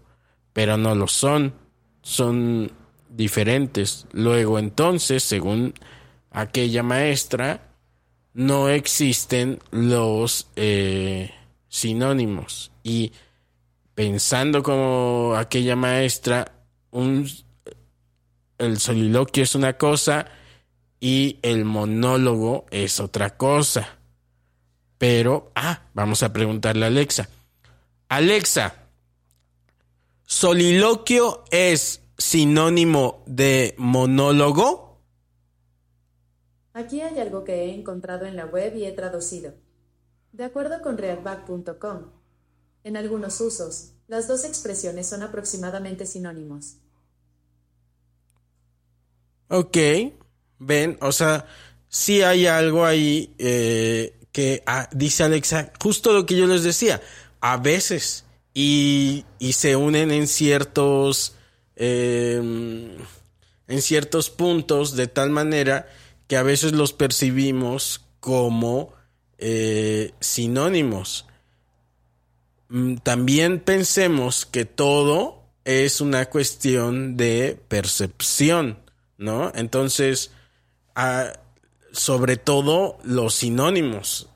pero 0.53 0.77
no 0.77 0.93
lo 0.93 1.07
son, 1.07 1.55
son 2.03 2.71
diferentes. 3.15 4.07
Luego 4.11 4.59
entonces, 4.59 5.23
según 5.23 5.73
aquella 6.31 6.83
maestra, 6.83 7.69
no 8.33 8.69
existen 8.69 9.59
los 9.71 10.47
eh, 10.55 11.31
sinónimos. 11.69 12.71
Y 12.83 13.13
pensando 13.95 14.63
como 14.63 15.35
aquella 15.37 15.75
maestra, 15.75 16.51
un, 16.91 17.29
el 18.57 18.79
soliloquio 18.79 19.43
es 19.43 19.55
una 19.55 19.77
cosa 19.77 20.25
y 20.99 21.39
el 21.41 21.65
monólogo 21.65 22.65
es 22.71 22.99
otra 22.99 23.37
cosa. 23.37 23.97
Pero, 24.97 25.51
ah, 25.55 25.83
vamos 25.93 26.23
a 26.23 26.31
preguntarle 26.31 26.85
a 26.85 26.87
Alexa. 26.87 27.29
Alexa, 28.07 28.75
¿soliloquio 30.25 31.43
es 31.51 32.02
sinónimo 32.17 33.23
de 33.25 33.75
monólogo? 33.77 35.01
Aquí 36.73 37.01
hay 37.01 37.19
algo 37.19 37.43
que 37.43 37.65
he 37.65 37.75
encontrado 37.75 38.25
en 38.25 38.35
la 38.35 38.45
web 38.45 38.75
y 38.75 38.85
he 38.85 38.91
traducido. 38.91 39.53
De 40.31 40.43
acuerdo 40.43 40.81
con 40.81 40.97
readback.com, 40.97 42.11
en 42.83 42.97
algunos 42.97 43.39
usos, 43.39 43.93
las 44.07 44.27
dos 44.27 44.43
expresiones 44.43 45.07
son 45.07 45.21
aproximadamente 45.21 46.05
sinónimos. 46.05 46.77
Ok, 49.49 49.77
ven, 50.57 50.97
o 51.01 51.11
sea, 51.11 51.45
sí 51.87 52.23
hay 52.23 52.47
algo 52.47 52.85
ahí 52.85 53.35
eh, 53.37 54.19
que 54.31 54.63
ah, 54.65 54.89
dice 54.91 55.23
Alexa, 55.23 55.71
justo 55.81 56.11
lo 56.11 56.25
que 56.25 56.35
yo 56.35 56.47
les 56.47 56.63
decía, 56.63 57.01
a 57.39 57.57
veces, 57.57 58.25
y, 58.53 59.25
y 59.37 59.53
se 59.53 59.75
unen 59.75 60.09
en 60.09 60.27
ciertos, 60.27 61.35
em, 61.75 62.95
en 63.67 63.81
ciertos 63.81 64.29
puntos 64.29 64.95
de 64.95 65.07
tal 65.07 65.29
manera 65.29 65.87
que 66.27 66.37
a 66.37 66.43
veces 66.43 66.73
los 66.73 66.93
percibimos 66.93 68.05
como 68.19 68.93
eh, 69.37 70.13
sinónimos. 70.19 71.25
Mm, 72.69 72.95
También 72.97 73.59
pensemos 73.59 74.45
que 74.45 74.65
todo 74.65 75.43
es 75.65 76.01
una 76.01 76.25
cuestión 76.29 77.17
de 77.17 77.59
percepción, 77.67 78.79
¿no? 79.17 79.51
Entonces, 79.55 80.31
ah, 80.95 81.33
sobre 81.91 82.37
todo 82.37 82.97
los 83.03 83.35
sinónimos, 83.35 84.29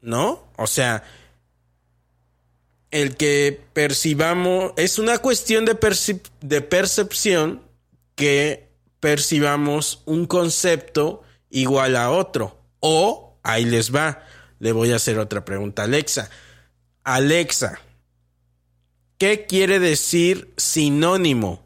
¿no? 0.00 0.48
O 0.56 0.66
sea, 0.66 1.04
el 2.92 3.16
que 3.16 3.58
percibamos, 3.72 4.72
es 4.76 4.98
una 4.98 5.18
cuestión 5.18 5.64
de, 5.64 6.60
percepción 6.60 7.62
que 8.14 8.68
percibamos 9.00 10.02
un 10.04 10.26
concepto 10.26 11.22
igual 11.48 11.96
a 11.96 12.10
otro. 12.10 12.58
O, 12.80 13.38
ahí 13.42 13.64
les 13.64 13.94
va, 13.94 14.22
le 14.58 14.72
voy 14.72 14.92
a 14.92 14.96
hacer 14.96 15.18
otra 15.18 15.44
pregunta 15.44 15.84
Alexa. 15.84 16.30
Alexa, 17.02 17.80
¿qué 19.16 19.46
quiere 19.46 19.80
decir 19.80 20.52
sinónimo? 20.58 21.62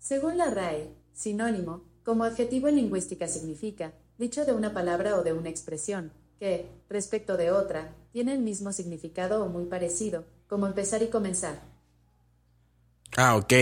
Según 0.00 0.38
la 0.38 0.50
RAE, 0.50 0.90
sinónimo, 1.12 1.84
como 2.02 2.24
adjetivo 2.24 2.66
en 2.66 2.76
lingüística 2.76 3.28
significa, 3.28 3.92
dicho 4.18 4.44
de 4.44 4.52
una 4.52 4.74
palabra 4.74 5.16
o 5.16 5.22
de 5.22 5.32
una 5.32 5.50
expresión, 5.50 6.12
que, 6.38 6.66
respecto 6.88 7.36
de 7.36 7.50
otra, 7.50 7.94
tiene 8.16 8.32
el 8.32 8.38
mismo 8.38 8.72
significado 8.72 9.44
o 9.44 9.48
muy 9.50 9.66
parecido, 9.66 10.24
como 10.48 10.66
empezar 10.66 11.02
y 11.02 11.08
comenzar. 11.08 11.60
Ah, 13.14 13.36
ok. 13.36 13.52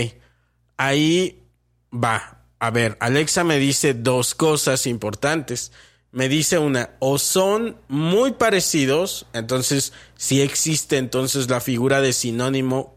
Ahí 0.77 1.43
va. 1.93 2.45
A 2.59 2.71
ver, 2.71 2.95
Alexa 3.01 3.43
me 3.43 3.59
dice 3.59 3.93
dos 3.93 4.33
cosas 4.33 4.87
importantes. 4.87 5.73
Me 6.13 6.29
dice 6.29 6.57
una, 6.57 6.91
o 6.99 7.17
son 7.17 7.75
muy 7.89 8.31
parecidos, 8.31 9.25
entonces 9.33 9.91
si 10.15 10.39
existe 10.39 10.99
entonces 10.99 11.49
la 11.49 11.59
figura 11.59 11.99
de 11.99 12.13
sinónimo 12.13 12.95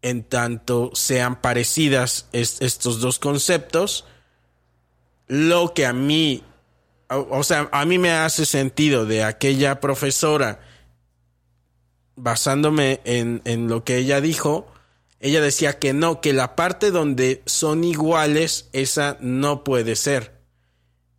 en 0.00 0.24
tanto 0.24 0.92
sean 0.94 1.42
parecidas 1.42 2.26
es- 2.32 2.62
estos 2.62 3.00
dos 3.02 3.18
conceptos, 3.18 4.06
lo 5.26 5.74
que 5.74 5.84
a 5.84 5.92
mí, 5.92 6.42
o, 7.16 7.42
sea, 7.42 7.68
a 7.72 7.84
mí 7.84 7.98
me 7.98 8.10
hace 8.10 8.46
sentido 8.46 9.06
de 9.06 9.24
aquella 9.24 9.80
profesora 9.80 10.60
basándome 12.16 13.00
en, 13.04 13.42
en 13.44 13.68
lo 13.68 13.84
que 13.84 13.96
ella 13.96 14.20
dijo, 14.20 14.66
ella 15.20 15.40
decía 15.40 15.78
que 15.78 15.92
no, 15.92 16.20
que 16.20 16.32
la 16.32 16.56
parte 16.56 16.90
donde 16.90 17.42
son 17.46 17.84
iguales, 17.84 18.68
esa 18.72 19.16
no 19.20 19.64
puede 19.64 19.96
ser. 19.96 20.32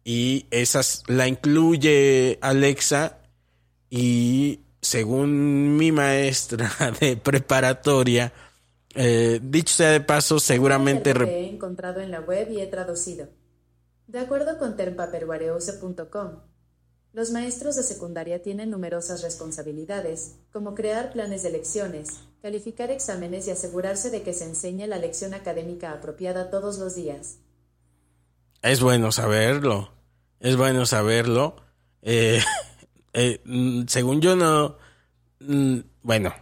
Y 0.04 0.48
esas 0.52 1.04
la 1.08 1.28
incluye 1.28 2.38
Alexa 2.42 3.20
y 3.90 4.60
según 4.82 5.78
mi 5.78 5.92
maestra 5.92 6.72
de 7.00 7.16
preparatoria, 7.18 8.34
eh, 8.96 9.40
dicho 9.42 9.74
sea 9.74 9.92
de 9.92 10.02
paso, 10.02 10.40
seguramente... 10.40 11.12
He 11.12 11.50
encontrado 11.50 12.02
en 12.02 12.12
la 12.12 12.20
web 12.20 12.52
y 12.52 12.60
he 12.60 12.68
traducido. 12.68 13.30
De 14.08 14.20
acuerdo 14.20 14.58
con 14.58 14.76
termpaperwareuse.com, 14.76 16.40
los 17.14 17.32
maestros 17.32 17.76
de 17.76 17.84
secundaria 17.84 18.42
tienen 18.42 18.72
numerosas 18.72 19.22
responsabilidades, 19.22 20.36
como 20.52 20.74
crear 20.76 21.12
planes 21.12 21.44
de 21.44 21.52
lecciones, 21.52 22.22
calificar 22.42 22.90
exámenes 22.92 23.48
y 23.48 23.52
asegurarse 23.52 24.10
de 24.10 24.24
que 24.24 24.34
se 24.34 24.46
enseñe 24.46 24.88
la 24.88 24.98
lección 24.98 25.34
académica 25.34 25.92
apropiada 25.92 26.50
todos 26.50 26.80
los 26.80 26.96
días. 26.96 27.38
Es 28.64 28.82
bueno 28.82 29.12
saberlo. 29.12 29.92
Es 30.40 30.58
bueno 30.58 30.86
saberlo. 30.86 31.56
Eh, 32.02 32.42
eh, 33.14 33.42
mm, 33.46 33.84
según 33.88 34.22
yo 34.22 34.36
no... 34.36 34.78
mm, 35.40 35.80
Bueno, 36.02 36.34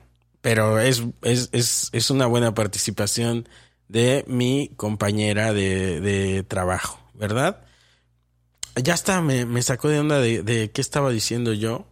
pero 0.42 0.80
es, 0.80 1.04
es, 1.22 1.50
es, 1.52 1.90
es 1.92 2.10
una 2.10 2.28
buena 2.28 2.54
participación 2.54 3.48
de 3.88 4.24
mi 4.28 4.72
compañera 4.78 5.54
de, 5.54 6.00
de 6.00 6.44
trabajo, 6.44 7.00
¿verdad? 7.22 7.64
Ya 8.84 8.96
está, 8.96 9.22
me, 9.22 9.46
me 9.46 9.62
sacó 9.62 9.88
de 9.90 10.00
onda 10.00 10.20
de, 10.20 10.42
de 10.44 10.72
qué 10.72 10.82
estaba 10.82 11.12
diciendo 11.12 11.54
yo. 11.54 11.86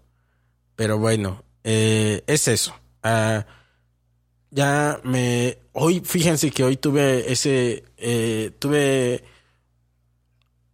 Pero 0.75 0.97
bueno, 0.97 1.43
eh, 1.63 2.23
es 2.27 2.47
eso. 2.47 2.75
Ah, 3.03 3.45
ya 4.49 4.99
me... 5.03 5.59
Hoy, 5.73 6.01
fíjense 6.01 6.51
que 6.51 6.63
hoy 6.63 6.77
tuve 6.77 7.31
ese... 7.31 7.83
eh, 7.97 8.51
tuve 8.59 9.23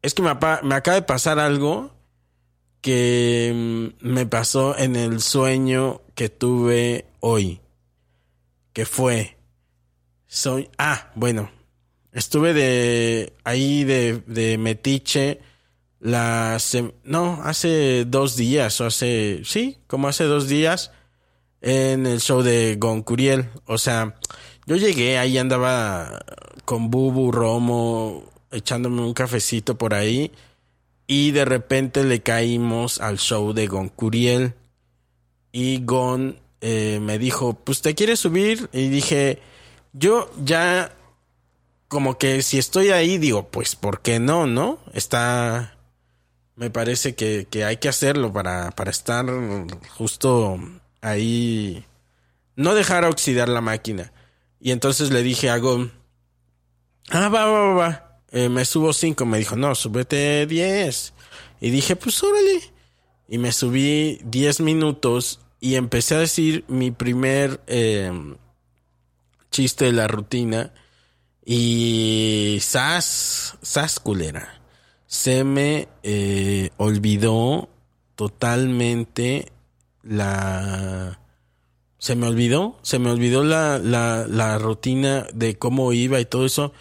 es 0.02 0.13
que 0.13 0.22
me, 0.22 0.34
me 0.63 0.76
acaba 0.76 0.96
de 0.96 1.02
pasar 1.02 1.39
algo 1.39 1.91
que 2.80 3.91
mm, 4.02 4.08
me 4.08 4.28
pasó 4.28 4.78
en 4.78 4.96
el 4.96 5.20
sueño 5.20 6.02
que 6.13 6.30
tuve 6.30 7.08
hoy. 7.20 7.60
Que 8.72 8.86
fue. 8.86 9.38
Soy. 10.28 10.70
Ah, 10.78 11.12
bueno. 11.15 11.50
Estuve 12.15 12.54
de. 12.54 13.34
ahí 13.43 13.84
de, 13.84 14.23
de 14.25 14.58
Metiche. 14.58 15.41
La. 15.99 16.58
no, 17.04 17.41
hace 17.43 18.06
dos 18.06 18.38
días. 18.38 18.80
O 18.80 18.86
hace. 18.86 19.41
Sí, 19.43 19.80
como 19.86 20.08
hace 20.08 20.23
dos 20.23 20.47
días. 20.47 20.91
En 21.60 22.06
el 22.06 22.21
show 22.21 22.41
de 22.41 22.78
Goncuriel. 22.80 23.49
O 23.65 23.78
sea, 23.78 24.15
yo 24.65 24.78
llegué, 24.78 25.17
ahí 25.17 25.38
andaba 25.38 26.23
con 26.63 26.89
Bubu, 26.89 27.34
Romo, 27.34 28.23
echándome 28.49 29.01
un 29.01 29.13
cafecito 29.13 29.78
por 29.78 29.93
ahí. 29.93 30.32
Y 31.08 31.32
de 31.32 31.43
repente 31.43 32.06
le 32.06 32.21
caímos 32.21 33.01
al 33.01 33.19
show 33.19 33.51
de 33.51 33.67
Goncuriel. 33.67 34.54
Y 35.51 35.84
Gon 35.84 36.39
eh, 36.62 36.99
me 37.01 37.19
dijo, 37.19 37.56
pues 37.56 37.82
te 37.82 37.93
quieres 37.93 38.21
subir. 38.21 38.69
Y 38.71 38.88
dije, 38.88 39.39
yo 39.91 40.32
ya 40.41 40.95
como 41.88 42.17
que 42.17 42.41
si 42.41 42.58
estoy 42.58 42.89
ahí, 42.89 43.17
digo, 43.17 43.50
pues 43.50 43.76
¿por 43.76 44.02
qué 44.02 44.19
no? 44.19 44.48
¿No? 44.48 44.80
Está... 44.93 45.78
Me 46.56 46.69
parece 46.69 47.15
que, 47.15 47.48
que 47.50 47.65
hay 47.65 47.78
que 47.78 47.89
hacerlo 47.89 48.32
para, 48.32 48.71
para 48.71 48.89
estar 48.89 49.26
justo 49.89 50.58
ahí. 51.02 51.86
No 52.56 52.74
dejar 52.74 53.04
oxidar 53.04 53.50
la 53.50 53.60
máquina. 53.60 54.13
Y 54.62 54.71
entonces 54.71 55.12
le 55.12 55.21
dije 55.21 55.50
a 55.50 55.56
ah, 55.56 57.30
va, 57.30 57.30
va, 57.30 57.45
va, 57.45 57.74
va. 57.74 58.21
Eh, 58.32 58.50
me 58.50 58.63
subo 58.63 58.93
cinco. 58.93 59.26
Me 59.26 59.38
dijo, 59.38 59.56
no, 59.56 59.76
súbete 59.76 60.45
diez. 60.45 61.13
Y 61.60 61.71
dije, 61.71 61.95
pues 61.95 62.24
órale. 62.24 62.62
Y 63.28 63.38
me 63.38 63.52
subí 63.52 64.19
diez 64.24 64.60
minutos 64.60 65.39
y 65.60 65.76
empecé 65.76 66.15
a 66.15 66.19
decir 66.19 66.63
mi 66.67 66.91
primer 66.91 67.62
eh, 67.67 68.12
chiste 69.52 69.86
de 69.86 69.93
la 69.93 70.08
rutina. 70.08 70.74
Y 71.46 72.58
sas, 72.62 73.58
sas 73.62 74.00
culera. 74.00 74.62
Se 75.06 75.44
me 75.44 75.88
eh, 76.04 76.72
olvidó 76.78 77.70
totalmente 78.16 79.52
la... 80.02 81.20
se 82.00 82.16
me 82.16 82.28
olvidó, 82.28 82.80
se 82.82 82.98
me 82.98 83.12
olvidó 83.12 83.44
la, 83.44 83.78
la, 83.78 84.26
la 84.28 84.58
rutina 84.58 85.28
de 85.34 85.58
cómo 85.58 85.94
iba 85.94 86.20
y 86.20 86.26
todo 86.26 86.46
eso. 86.46 86.74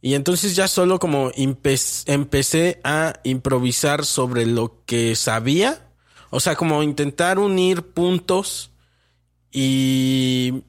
Y 0.00 0.14
entonces 0.14 0.56
ya 0.56 0.68
solo 0.68 0.98
como 0.98 1.30
empe- 1.32 2.04
empecé 2.06 2.80
a 2.84 3.14
improvisar 3.24 4.04
sobre 4.04 4.46
lo 4.46 4.82
que 4.86 5.14
sabía. 5.16 5.90
O 6.30 6.40
sea, 6.40 6.56
como 6.56 6.82
intentar 6.82 7.38
unir 7.38 7.82
puntos 7.82 8.70
y 9.52 10.62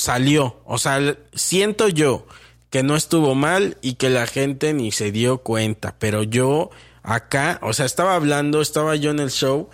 salió. 0.00 0.60
O 0.64 0.78
sea, 0.78 1.16
siento 1.34 1.88
yo 1.88 2.26
que 2.70 2.82
no 2.82 2.96
estuvo 2.96 3.34
mal 3.34 3.76
y 3.82 3.94
que 3.94 4.10
la 4.10 4.26
gente 4.26 4.72
ni 4.72 4.92
se 4.92 5.12
dio 5.12 5.38
cuenta. 5.38 5.96
Pero 5.98 6.22
yo 6.22 6.70
acá, 7.02 7.58
o 7.62 7.72
sea, 7.72 7.86
estaba 7.86 8.14
hablando, 8.14 8.60
estaba 8.60 8.96
yo 8.96 9.10
en 9.10 9.20
el 9.20 9.30
show 9.30 9.68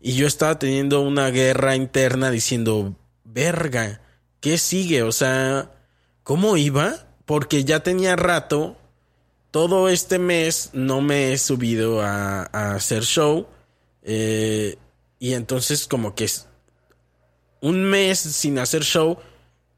y 0.00 0.14
yo 0.14 0.26
estaba 0.26 0.58
teniendo 0.58 1.00
una 1.00 1.30
guerra 1.30 1.76
interna 1.76 2.30
diciendo, 2.30 2.94
verga, 3.24 4.00
¿qué 4.40 4.58
sigue? 4.58 5.02
O 5.02 5.12
sea, 5.12 5.70
¿cómo 6.22 6.56
iba? 6.56 7.06
Porque 7.24 7.64
ya 7.64 7.80
tenía 7.80 8.16
rato, 8.16 8.76
todo 9.50 9.88
este 9.88 10.18
mes 10.18 10.70
no 10.72 11.00
me 11.00 11.32
he 11.32 11.38
subido 11.38 12.02
a, 12.02 12.42
hacer 12.74 13.04
show. 13.04 13.46
eh, 14.02 14.76
y 15.18 15.32
entonces 15.32 15.86
como 15.86 16.14
que 16.14 16.28
un 17.62 17.82
mes 17.82 18.18
sin 18.18 18.58
hacer 18.58 18.82
show 18.82 19.16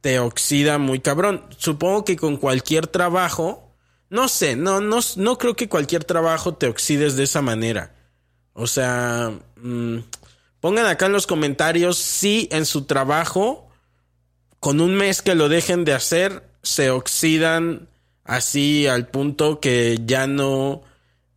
te 0.07 0.21
oxida 0.21 0.79
muy 0.79 1.01
cabrón. 1.01 1.42
Supongo 1.59 2.05
que 2.05 2.14
con 2.14 2.37
cualquier 2.37 2.87
trabajo, 2.87 3.75
no 4.09 4.29
sé, 4.29 4.55
no, 4.55 4.81
no, 4.81 5.01
no 5.16 5.37
creo 5.37 5.57
que 5.57 5.69
cualquier 5.69 6.05
trabajo 6.05 6.55
te 6.55 6.69
oxides 6.69 7.16
de 7.16 7.25
esa 7.25 7.42
manera. 7.42 7.92
O 8.53 8.69
sea, 8.69 9.33
mm, 9.57 9.97
pongan 10.61 10.87
acá 10.87 11.07
en 11.07 11.12
los 11.12 11.27
comentarios 11.27 11.99
si 11.99 12.49
en 12.53 12.66
su 12.66 12.85
trabajo, 12.85 13.69
con 14.61 14.81
un 14.81 14.95
mes 14.95 15.23
que 15.23 15.35
lo 15.35 15.49
dejen 15.49 15.85
de 15.85 15.95
hacer, 15.95 16.45
se 16.62 16.90
oxidan 16.90 17.88
así 18.23 18.87
al 18.87 19.09
punto 19.09 19.59
que 19.59 19.99
ya 20.07 20.29
no 20.29 20.83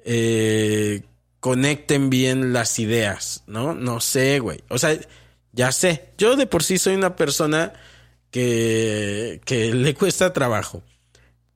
eh, 0.06 1.02
conecten 1.40 2.12
bien 2.12 2.54
las 2.54 2.78
ideas, 2.78 3.42
¿no? 3.48 3.74
No 3.74 4.00
sé, 4.00 4.38
güey. 4.38 4.64
O 4.68 4.78
sea, 4.78 4.96
ya 5.54 5.72
sé. 5.72 6.14
Yo 6.20 6.36
de 6.36 6.46
por 6.46 6.62
sí 6.62 6.78
soy 6.78 6.94
una 6.94 7.16
persona 7.16 7.74
que, 8.32 9.42
que 9.46 9.74
le 9.74 9.94
cuesta 9.96 10.34
trabajo. 10.34 10.84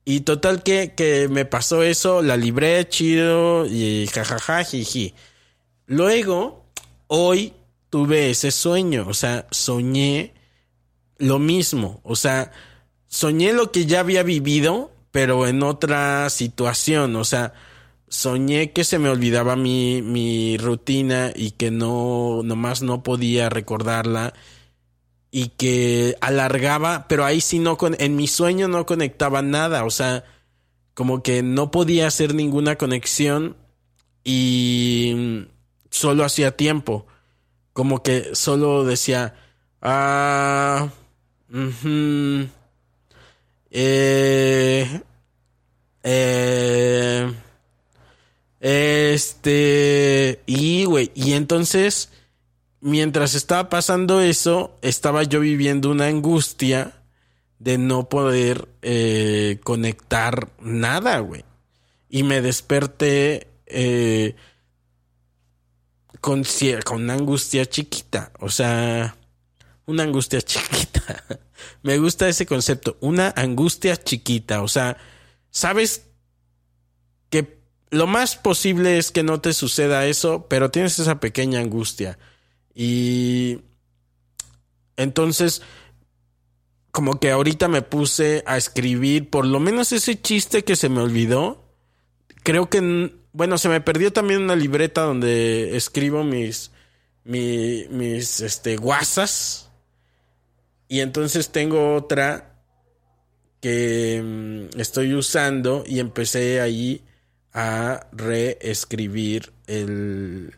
Y 0.04 0.20
total 0.20 0.62
que, 0.62 0.94
que 0.94 1.28
me 1.28 1.44
pasó 1.44 1.82
eso, 1.82 2.22
la 2.22 2.36
libré 2.36 2.88
chido 2.88 3.66
y 3.66 4.06
jajaja, 4.12 4.62
jiji. 4.64 5.14
Luego, 5.86 6.66
hoy 7.06 7.54
tuve 7.90 8.30
ese 8.30 8.50
sueño, 8.50 9.06
o 9.08 9.14
sea, 9.14 9.46
soñé 9.50 10.34
lo 11.18 11.38
mismo, 11.38 12.00
o 12.02 12.16
sea, 12.16 12.52
soñé 13.06 13.52
lo 13.52 13.70
que 13.72 13.86
ya 13.86 14.00
había 14.00 14.22
vivido, 14.22 14.90
pero 15.10 15.46
en 15.46 15.62
otra 15.62 16.28
situación, 16.28 17.16
o 17.16 17.24
sea, 17.24 17.54
soñé 18.08 18.72
que 18.72 18.84
se 18.84 18.98
me 18.98 19.08
olvidaba 19.08 19.56
mi, 19.56 20.02
mi 20.02 20.58
rutina 20.58 21.32
y 21.34 21.52
que 21.52 21.70
no, 21.70 22.42
nomás 22.42 22.82
no 22.82 23.02
podía 23.02 23.48
recordarla 23.48 24.34
y 25.36 25.48
que 25.48 26.16
alargaba, 26.20 27.08
pero 27.08 27.24
ahí 27.24 27.40
sí 27.40 27.58
no, 27.58 27.76
con, 27.76 27.96
en 27.98 28.14
mi 28.14 28.28
sueño 28.28 28.68
no 28.68 28.86
conectaba 28.86 29.42
nada, 29.42 29.84
o 29.84 29.90
sea, 29.90 30.22
como 30.94 31.24
que 31.24 31.42
no 31.42 31.72
podía 31.72 32.06
hacer 32.06 32.36
ninguna 32.36 32.76
conexión 32.76 33.56
y 34.22 35.48
solo 35.90 36.22
hacía 36.24 36.56
tiempo, 36.56 37.08
como 37.72 38.04
que 38.04 38.36
solo 38.36 38.84
decía, 38.84 39.34
ah, 39.82 40.90
ujú, 41.52 42.46
eh, 43.72 45.00
eh, 46.04 47.32
este, 48.60 50.42
y 50.46 50.84
güey, 50.84 51.10
y 51.12 51.32
entonces, 51.32 52.12
mientras 52.84 53.34
estaba 53.34 53.70
pasando 53.70 54.20
eso, 54.20 54.78
estaba 54.82 55.22
yo 55.22 55.40
viviendo 55.40 55.90
una 55.90 56.06
angustia 56.06 56.92
de 57.58 57.78
no 57.78 58.10
poder 58.10 58.68
eh, 58.82 59.58
conectar 59.64 60.50
nada, 60.60 61.18
güey. 61.20 61.46
Y 62.10 62.24
me 62.24 62.42
desperté 62.42 63.48
eh, 63.64 64.36
con, 66.20 66.42
con 66.84 67.04
una 67.04 67.14
angustia 67.14 67.64
chiquita, 67.64 68.32
o 68.38 68.50
sea, 68.50 69.16
una 69.86 70.02
angustia 70.02 70.42
chiquita. 70.42 71.24
me 71.82 71.96
gusta 71.96 72.28
ese 72.28 72.44
concepto, 72.44 72.98
una 73.00 73.32
angustia 73.34 73.96
chiquita, 73.96 74.60
o 74.60 74.68
sea, 74.68 74.98
sabes 75.50 76.02
que 77.30 77.60
lo 77.88 78.06
más 78.06 78.36
posible 78.36 78.98
es 78.98 79.10
que 79.10 79.22
no 79.22 79.40
te 79.40 79.54
suceda 79.54 80.04
eso, 80.04 80.48
pero 80.50 80.70
tienes 80.70 80.98
esa 80.98 81.18
pequeña 81.18 81.60
angustia. 81.60 82.18
Y 82.74 83.60
entonces, 84.96 85.62
como 86.90 87.18
que 87.18 87.30
ahorita 87.30 87.68
me 87.68 87.82
puse 87.82 88.42
a 88.46 88.56
escribir 88.56 89.30
por 89.30 89.46
lo 89.46 89.60
menos 89.60 89.92
ese 89.92 90.20
chiste 90.20 90.64
que 90.64 90.76
se 90.76 90.88
me 90.88 91.00
olvidó. 91.00 91.64
Creo 92.42 92.68
que, 92.68 93.12
bueno, 93.32 93.58
se 93.58 93.68
me 93.68 93.80
perdió 93.80 94.12
también 94.12 94.42
una 94.42 94.56
libreta 94.56 95.02
donde 95.02 95.76
escribo 95.76 96.24
mis, 96.24 96.70
mi- 97.24 97.86
mis, 97.90 98.40
este, 98.40 98.76
guasas. 98.76 99.70
Y 100.88 101.00
entonces 101.00 101.50
tengo 101.50 101.94
otra 101.94 102.60
que 103.60 104.22
mm, 104.22 104.78
estoy 104.78 105.14
usando 105.14 105.84
y 105.86 105.98
empecé 105.98 106.60
ahí 106.60 107.02
a 107.54 108.06
reescribir 108.12 109.52
el, 109.66 110.54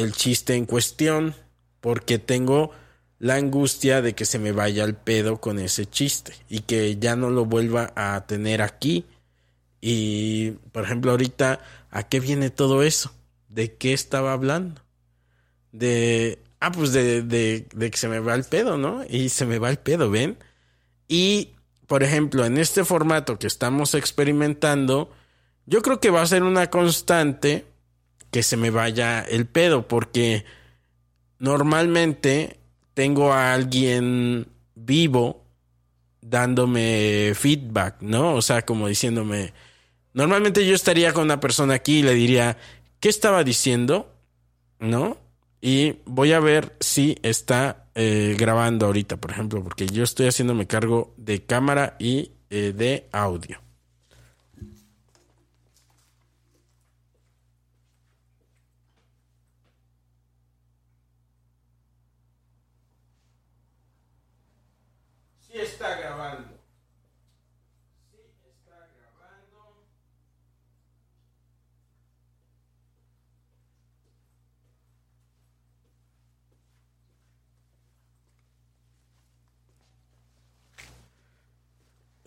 el 0.00 0.12
chiste 0.12 0.54
en 0.54 0.66
cuestión 0.66 1.34
porque 1.80 2.18
tengo 2.18 2.72
la 3.18 3.34
angustia 3.34 4.00
de 4.02 4.14
que 4.14 4.24
se 4.24 4.38
me 4.38 4.52
vaya 4.52 4.82
el 4.84 4.94
pedo 4.94 5.40
con 5.40 5.58
ese 5.58 5.86
chiste 5.86 6.32
y 6.48 6.60
que 6.60 6.96
ya 6.96 7.16
no 7.16 7.30
lo 7.30 7.44
vuelva 7.44 7.92
a 7.94 8.26
tener 8.26 8.62
aquí. 8.62 9.04
Y, 9.80 10.52
por 10.72 10.84
ejemplo, 10.84 11.10
ahorita, 11.10 11.60
¿a 11.90 12.02
qué 12.04 12.18
viene 12.20 12.50
todo 12.50 12.82
eso? 12.82 13.12
¿De 13.48 13.74
qué 13.74 13.92
estaba 13.92 14.32
hablando? 14.32 14.80
De, 15.72 16.38
ah, 16.60 16.72
pues 16.72 16.92
de, 16.92 17.22
de, 17.22 17.66
de 17.74 17.90
que 17.90 17.98
se 17.98 18.08
me 18.08 18.20
va 18.20 18.34
el 18.34 18.44
pedo, 18.44 18.78
¿no? 18.78 19.04
Y 19.08 19.28
se 19.28 19.44
me 19.44 19.58
va 19.58 19.70
el 19.70 19.78
pedo, 19.78 20.10
¿ven? 20.10 20.38
Y, 21.06 21.50
por 21.86 22.02
ejemplo, 22.02 22.44
en 22.44 22.56
este 22.56 22.84
formato 22.84 23.38
que 23.38 23.46
estamos 23.46 23.94
experimentando, 23.94 25.10
yo 25.66 25.82
creo 25.82 26.00
que 26.00 26.10
va 26.10 26.22
a 26.22 26.26
ser 26.26 26.42
una 26.42 26.70
constante 26.70 27.66
que 28.30 28.42
se 28.42 28.56
me 28.56 28.70
vaya 28.70 29.20
el 29.20 29.46
pedo, 29.46 29.88
porque 29.88 30.44
normalmente 31.38 32.60
tengo 32.94 33.32
a 33.32 33.52
alguien 33.54 34.48
vivo 34.74 35.44
dándome 36.20 37.32
feedback, 37.34 37.96
¿no? 38.00 38.34
O 38.34 38.42
sea, 38.42 38.62
como 38.62 38.88
diciéndome, 38.88 39.52
normalmente 40.12 40.66
yo 40.66 40.74
estaría 40.74 41.12
con 41.12 41.24
una 41.24 41.40
persona 41.40 41.74
aquí 41.74 41.98
y 41.98 42.02
le 42.02 42.14
diría, 42.14 42.56
¿qué 43.00 43.08
estaba 43.08 43.42
diciendo? 43.42 44.14
¿No? 44.78 45.18
Y 45.60 45.96
voy 46.06 46.32
a 46.32 46.40
ver 46.40 46.76
si 46.80 47.16
está 47.22 47.88
eh, 47.94 48.34
grabando 48.38 48.86
ahorita, 48.86 49.18
por 49.18 49.30
ejemplo, 49.30 49.62
porque 49.62 49.86
yo 49.86 50.04
estoy 50.04 50.26
haciéndome 50.26 50.66
cargo 50.66 51.14
de 51.16 51.44
cámara 51.44 51.96
y 51.98 52.32
eh, 52.48 52.72
de 52.74 53.08
audio. 53.12 53.60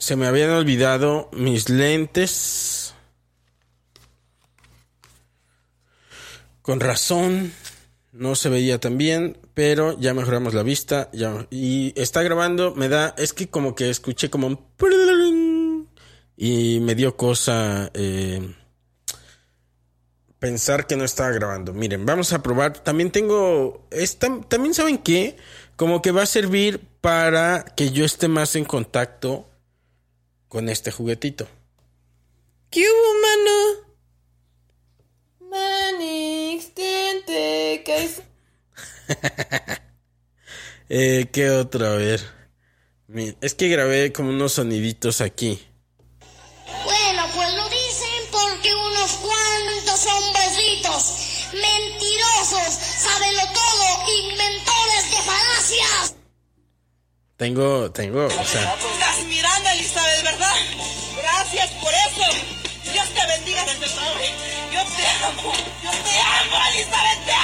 Se 0.03 0.17
me 0.17 0.27
habían 0.27 0.49
olvidado 0.49 1.29
mis 1.31 1.69
lentes. 1.69 2.93
Con 6.61 6.81
razón, 6.81 7.53
no 8.11 8.35
se 8.35 8.49
veía 8.49 8.81
tan 8.81 8.97
bien, 8.97 9.37
pero 9.53 9.97
ya 9.97 10.13
mejoramos 10.13 10.53
la 10.53 10.61
vista. 10.61 11.09
Ya, 11.13 11.47
y 11.49 11.93
está 11.95 12.21
grabando, 12.21 12.75
me 12.75 12.89
da, 12.89 13.15
es 13.17 13.31
que 13.31 13.47
como 13.47 13.75
que 13.75 13.89
escuché 13.89 14.29
como 14.29 14.47
un... 14.47 15.87
Y 16.35 16.81
me 16.81 16.95
dio 16.95 17.15
cosa 17.15 17.89
eh, 17.93 18.53
pensar 20.37 20.85
que 20.85 20.97
no 20.97 21.05
estaba 21.05 21.31
grabando. 21.31 21.71
Miren, 21.71 22.05
vamos 22.05 22.33
a 22.33 22.43
probar. 22.43 22.77
También 22.79 23.09
tengo, 23.09 23.87
también 24.49 24.73
saben 24.73 24.97
que 24.97 25.37
como 25.77 26.01
que 26.01 26.11
va 26.11 26.23
a 26.23 26.25
servir 26.25 26.81
para 26.99 27.63
que 27.63 27.91
yo 27.91 28.03
esté 28.03 28.27
más 28.27 28.57
en 28.57 28.65
contacto 28.65 29.47
con 30.53 30.69
este 30.69 30.91
juguetito. 30.91 31.47
¿Qué 32.69 32.81
hubo, 32.81 33.13
mano? 33.25 33.57
Manix, 35.49 36.75
tente, 36.75 37.81
¿qué 37.83 38.03
es? 38.03 38.21
eh, 40.89 41.27
¿Qué 41.33 41.49
otro? 41.49 41.87
A 41.87 41.95
ver. 41.95 42.21
Es 43.41 43.55
que 43.55 43.67
grabé 43.67 44.13
como 44.13 44.29
unos 44.29 44.53
soniditos 44.53 45.21
aquí. 45.21 45.59
Bueno, 46.83 47.23
pues 47.33 47.51
lo 47.55 47.67
dicen 47.69 48.23
porque 48.31 48.75
unos 48.75 49.11
cuantos 49.11 50.05
hombrecitos 50.05 51.49
mentirosos, 51.51 52.75
sábenlo 52.75 53.41
todo, 53.55 53.85
inventores 54.29 55.09
de 55.09 55.17
falacias. 55.17 56.15
Tengo, 57.37 57.91
tengo, 57.91 58.27
o 58.27 58.45
sea, 58.45 58.77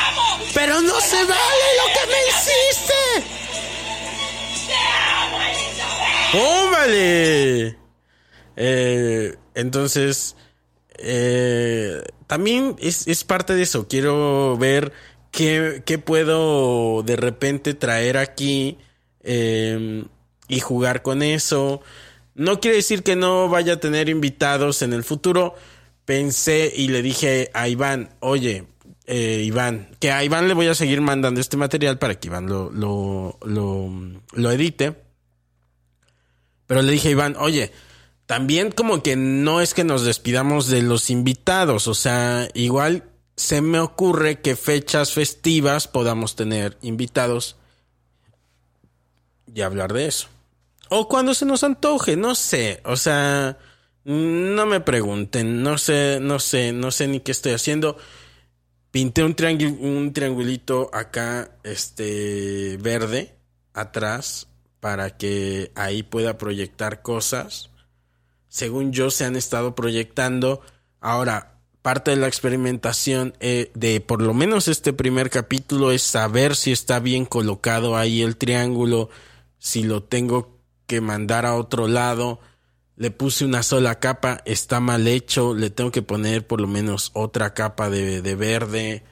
amo. 0.09 0.45
pero 0.53 0.81
no 0.81 0.99
se 0.99 1.17
vale 1.17 1.67
lo 1.77 1.85
que 1.93 2.07
me 2.07 2.19
hiciste. 2.27 3.39
¡Óvale! 6.33 7.77
Eh, 8.55 9.35
entonces, 9.55 10.35
eh, 10.97 12.03
también 12.27 12.75
es, 12.79 13.07
es 13.07 13.23
parte 13.23 13.55
de 13.55 13.63
eso. 13.63 13.87
Quiero 13.87 14.57
ver 14.57 14.91
qué, 15.31 15.81
qué 15.85 15.97
puedo 15.97 17.03
de 17.03 17.15
repente 17.15 17.73
traer 17.73 18.17
aquí 18.17 18.77
eh, 19.23 20.05
y 20.47 20.59
jugar 20.59 21.01
con 21.01 21.23
eso. 21.23 21.81
No 22.35 22.59
quiere 22.59 22.77
decir 22.77 23.03
que 23.03 23.15
no 23.15 23.49
vaya 23.49 23.73
a 23.73 23.79
tener 23.79 24.09
invitados 24.09 24.81
en 24.81 24.93
el 24.93 25.03
futuro. 25.03 25.55
Pensé 26.05 26.71
y 26.75 26.87
le 26.87 27.01
dije 27.01 27.49
a 27.53 27.67
Iván, 27.67 28.15
oye, 28.19 28.65
eh, 29.11 29.41
Iván, 29.43 29.89
que 29.99 30.11
a 30.11 30.23
Iván 30.23 30.47
le 30.47 30.53
voy 30.53 30.67
a 30.67 30.75
seguir 30.75 31.01
mandando 31.01 31.41
este 31.41 31.57
material 31.57 31.97
para 31.97 32.19
que 32.19 32.27
Iván 32.27 32.45
lo, 32.45 32.69
lo, 32.69 33.39
lo, 33.43 33.91
lo 34.33 34.51
edite. 34.51 35.01
Pero 36.67 36.83
le 36.83 36.91
dije 36.91 37.07
a 37.07 37.11
Iván, 37.11 37.35
oye, 37.39 37.71
también 38.27 38.71
como 38.71 39.01
que 39.01 39.15
no 39.15 39.61
es 39.61 39.73
que 39.73 39.83
nos 39.83 40.03
despidamos 40.03 40.67
de 40.67 40.83
los 40.83 41.09
invitados, 41.09 41.87
o 41.87 41.95
sea, 41.95 42.47
igual 42.53 43.09
se 43.35 43.61
me 43.61 43.79
ocurre 43.79 44.41
que 44.41 44.55
fechas 44.55 45.11
festivas 45.13 45.87
podamos 45.87 46.35
tener 46.35 46.77
invitados 46.83 47.55
y 49.51 49.61
hablar 49.61 49.91
de 49.93 50.05
eso. 50.05 50.27
O 50.89 51.07
cuando 51.07 51.33
se 51.33 51.47
nos 51.47 51.63
antoje, 51.63 52.15
no 52.15 52.35
sé, 52.35 52.81
o 52.85 52.95
sea, 52.95 53.57
no 54.03 54.65
me 54.67 54.81
pregunten, 54.81 55.63
no 55.63 55.79
sé, 55.79 56.19
no 56.21 56.37
sé, 56.37 56.73
no 56.73 56.91
sé 56.91 57.07
ni 57.07 57.21
qué 57.21 57.31
estoy 57.31 57.53
haciendo. 57.53 57.97
Pinté 58.91 59.23
un, 59.23 59.35
un 59.81 60.13
triangulito 60.13 60.89
acá, 60.93 61.51
este, 61.63 62.77
verde, 62.77 63.35
atrás, 63.73 64.47
para 64.79 65.17
que 65.17 65.71
ahí 65.75 66.03
pueda 66.03 66.37
proyectar 66.37 67.01
cosas. 67.01 67.69
Según 68.47 68.91
yo, 68.91 69.11
se 69.11 69.25
han 69.25 69.35
estado 69.35 69.75
proyectando. 69.75 70.61
Ahora, 71.01 71.59
parte 71.81 72.11
de 72.11 72.17
la 72.17 72.27
experimentación 72.27 73.35
eh, 73.39 73.71
de 73.73 74.01
por 74.01 74.21
lo 74.21 74.33
menos 74.33 74.67
este 74.67 74.91
primer 74.91 75.29
capítulo 75.29 75.91
es 75.91 76.01
saber 76.01 76.55
si 76.55 76.71
está 76.71 76.99
bien 76.99 77.25
colocado 77.25 77.95
ahí 77.95 78.21
el 78.21 78.37
triángulo, 78.37 79.09
si 79.59 79.83
lo 79.83 80.03
tengo 80.03 80.57
que 80.87 81.01
mandar 81.01 81.45
a 81.45 81.55
otro 81.55 81.87
lado. 81.87 82.39
Le 82.99 83.09
puse 83.09 83.45
una 83.45 83.63
sola 83.63 83.99
capa, 83.99 84.41
está 84.45 84.79
mal 84.79 85.07
hecho, 85.07 85.55
le 85.55 85.71
tengo 85.71 85.89
que 85.89 86.01
poner 86.01 86.45
por 86.45 86.61
lo 86.61 86.67
menos 86.67 87.09
otra 87.13 87.55
capa 87.55 87.89
de, 87.89 88.21
de 88.21 88.35
verde. 88.35 89.03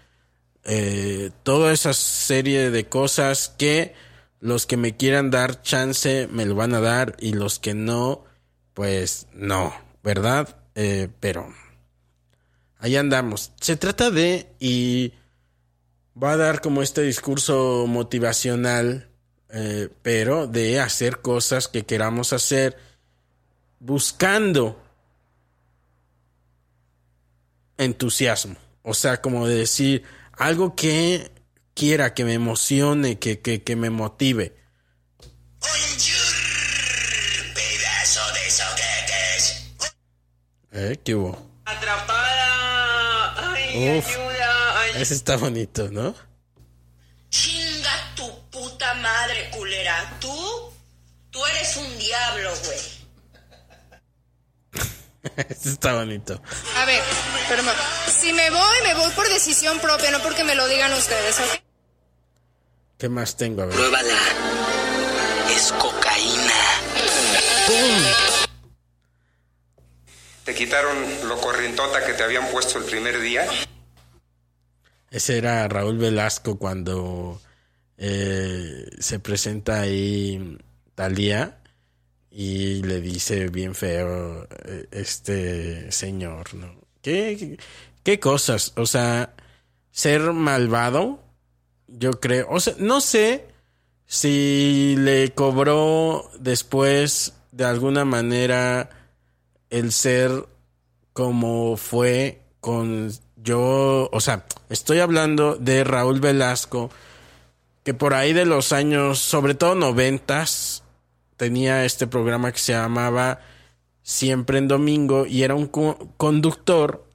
Eh, 0.66 1.32
toda 1.44 1.72
esa 1.72 1.94
serie 1.94 2.70
de 2.70 2.88
cosas 2.90 3.56
que 3.58 3.96
los 4.42 4.66
que 4.66 4.76
me 4.76 4.98
quieran 4.98 5.32
dar 5.32 5.62
chance 5.62 6.28
me 6.32 6.46
lo 6.46 6.56
van 6.56 6.74
a 6.74 6.82
dar 6.82 7.16
y 7.20 7.32
los 7.32 7.60
que 7.60 7.74
no, 7.74 8.26
pues 8.74 9.28
no, 9.34 9.74
¿verdad? 10.04 10.58
Eh, 10.76 11.08
pero 11.22 11.54
ahí 12.80 12.98
andamos. 12.98 13.54
Se 13.62 13.78
trata 13.78 14.12
de, 14.12 14.48
y 14.60 15.14
va 16.22 16.34
a 16.34 16.38
dar 16.38 16.60
como 16.62 16.82
este 16.82 17.02
discurso 17.02 17.86
motivacional, 17.88 19.10
eh, 19.50 19.90
pero 20.02 20.48
de 20.48 20.80
hacer 20.82 21.22
cosas 21.22 21.68
que 21.68 21.86
queramos 21.86 22.34
hacer 22.34 22.78
buscando 23.80 24.82
entusiasmo. 27.78 28.56
O 28.84 28.94
sea, 28.94 29.22
como 29.22 29.48
de 29.48 29.56
decir 29.56 30.04
algo 30.34 30.76
que 30.76 31.32
quiera, 31.74 32.14
que 32.14 32.24
me 32.24 32.34
emocione, 32.34 33.20
que, 33.20 33.40
que, 33.42 33.64
que 33.64 33.76
me 33.76 33.90
motive. 33.90 34.56
Pedazo 37.54 38.22
de 38.34 38.50
soquetes. 38.50 39.64
¿Eh? 40.72 41.00
¿Qué 41.04 41.16
hubo? 41.16 41.50
Atrapada. 41.66 43.52
Ay, 43.54 44.00
Uf. 44.00 44.08
ayuda. 44.08 44.80
Ay. 44.82 44.92
Ese 45.02 45.14
está 45.16 45.38
bonito, 45.38 45.90
¿no? 45.92 46.16
Chinga 47.30 48.14
tu 48.16 48.50
puta 48.50 48.94
madre, 48.96 49.50
culera. 49.52 50.18
Tú, 50.22 50.74
tú 51.30 51.46
eres 51.46 51.76
un 51.78 51.98
diablo, 52.00 52.52
güey. 52.66 52.80
Está 55.50 55.94
bonito. 55.94 56.42
A 56.76 56.86
ver, 56.86 57.02
pero 57.50 57.64
si 58.08 58.34
me 58.34 58.50
voy, 58.50 58.78
me 58.84 58.94
voy 58.96 59.12
por 59.12 59.28
decisión 59.30 59.80
propia, 59.80 60.12
no 60.12 60.22
porque 60.22 60.44
me 60.44 60.56
lo 60.56 60.68
digan 60.68 60.94
ustedes, 60.94 61.40
¿ok? 61.40 61.62
¿Qué 62.98 63.10
más 63.10 63.38
tengo? 63.38 63.62
A 63.62 63.66
ver. 63.66 63.76
Pruébala. 63.76 64.18
Es 65.56 65.72
cocaína. 65.74 66.54
¿Te 70.44 70.56
quitaron 70.56 71.28
lo 71.28 71.40
corrientota 71.40 72.06
que 72.06 72.14
te 72.14 72.24
habían 72.24 72.48
puesto 72.50 72.80
el 72.80 72.86
primer 72.86 73.20
día? 73.20 73.46
Ese 75.12 75.38
era 75.38 75.68
Raúl 75.68 75.98
Velasco 75.98 76.58
cuando 76.58 77.42
eh, 77.98 78.86
se 79.00 79.20
presenta 79.20 79.82
ahí 79.82 80.58
Talía 80.96 81.60
y 82.40 82.84
le 82.84 83.02
dice 83.02 83.48
bien 83.48 83.74
feo 83.74 84.48
eh, 84.66 84.86
este 84.92 85.92
señor, 85.92 86.54
¿no? 86.54 86.72
¿Qué, 87.02 87.58
qué 88.04 88.20
cosas? 88.20 88.74
O 88.76 88.86
sea, 88.86 89.34
ser 89.90 90.22
malvado, 90.34 91.20
yo 91.88 92.20
creo, 92.20 92.46
o 92.52 92.60
sea, 92.60 92.76
no 92.78 93.02
sé 93.02 93.48
si 94.06 94.94
le 95.00 95.34
cobró 95.34 96.30
después 96.40 97.34
de 97.52 97.66
alguna 97.66 98.06
manera 98.06 98.92
el 99.72 99.92
ser 99.92 100.46
como 101.14 101.76
fue 101.76 102.44
con 102.60 103.12
yo, 103.38 104.10
o 104.12 104.22
sea, 104.22 104.46
estoy 104.70 105.00
hablando 105.00 105.56
de 105.56 105.84
Raúl 105.84 106.20
Velasco, 106.20 106.92
que 107.84 107.96
por 107.96 108.14
ahí 108.14 108.32
de 108.32 108.46
los 108.46 108.74
años, 108.74 109.18
sobre 109.18 109.56
todo 109.56 109.74
noventas, 109.74 110.84
tenía 111.38 111.86
este 111.86 112.08
programa 112.08 112.52
que 112.52 112.60
se 112.60 112.74
llamaba 112.74 113.40
Siempre 114.04 114.58
en 114.58 114.68
Domingo 114.68 115.26
y 115.26 115.44
era 115.44 115.56
un 115.56 115.68
co- 115.68 116.14
conductor 116.18 117.08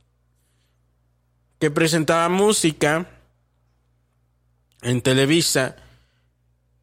que 1.58 1.70
presentaba 1.70 2.28
música 2.28 3.08
en 4.82 5.00
Televisa 5.00 5.76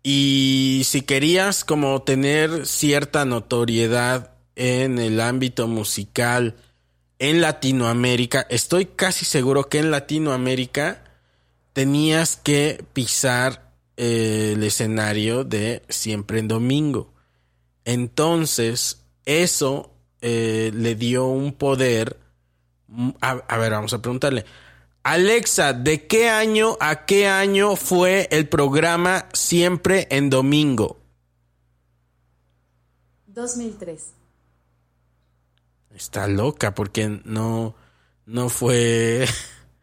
y 0.02 0.84
si 0.86 1.02
querías 1.02 1.66
como 1.66 2.02
tener 2.02 2.66
cierta 2.66 3.26
notoriedad 3.26 4.32
en 4.56 5.00
el 5.00 5.20
ámbito 5.20 5.68
musical 5.68 6.56
en 7.20 7.42
Latinoamérica, 7.42 8.48
estoy 8.50 8.86
casi 8.86 9.26
seguro 9.26 9.68
que 9.68 9.80
en 9.80 9.92
Latinoamérica 9.92 11.04
tenías 11.74 12.38
que 12.38 12.84
pisar 12.94 13.74
eh, 13.98 14.54
el 14.56 14.64
escenario 14.64 15.44
de 15.44 15.84
Siempre 15.90 16.40
en 16.40 16.48
Domingo. 16.48 17.14
Entonces, 17.90 19.02
eso 19.26 19.92
eh, 20.22 20.70
le 20.76 20.94
dio 20.94 21.26
un 21.26 21.54
poder. 21.54 22.20
mm, 22.88 23.10
A, 23.20 23.32
a 23.32 23.58
ver, 23.58 23.72
vamos 23.72 23.94
a 23.94 24.00
preguntarle. 24.00 24.46
Alexa, 25.02 25.74
¿de 25.74 26.06
qué 26.06 26.30
año 26.30 26.78
a 26.80 27.08
qué 27.08 27.28
año 27.28 27.76
fue 27.76 28.28
el 28.30 28.48
programa 28.48 29.28
Siempre 29.34 30.08
en 30.12 30.30
Domingo? 30.30 31.00
2003. 33.26 34.14
Está 35.96 36.28
loca 36.28 36.76
porque 36.76 37.22
no, 37.26 37.74
no 38.28 38.50
fue, 38.50 39.26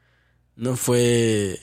no 0.54 0.76
fue. 0.76 1.58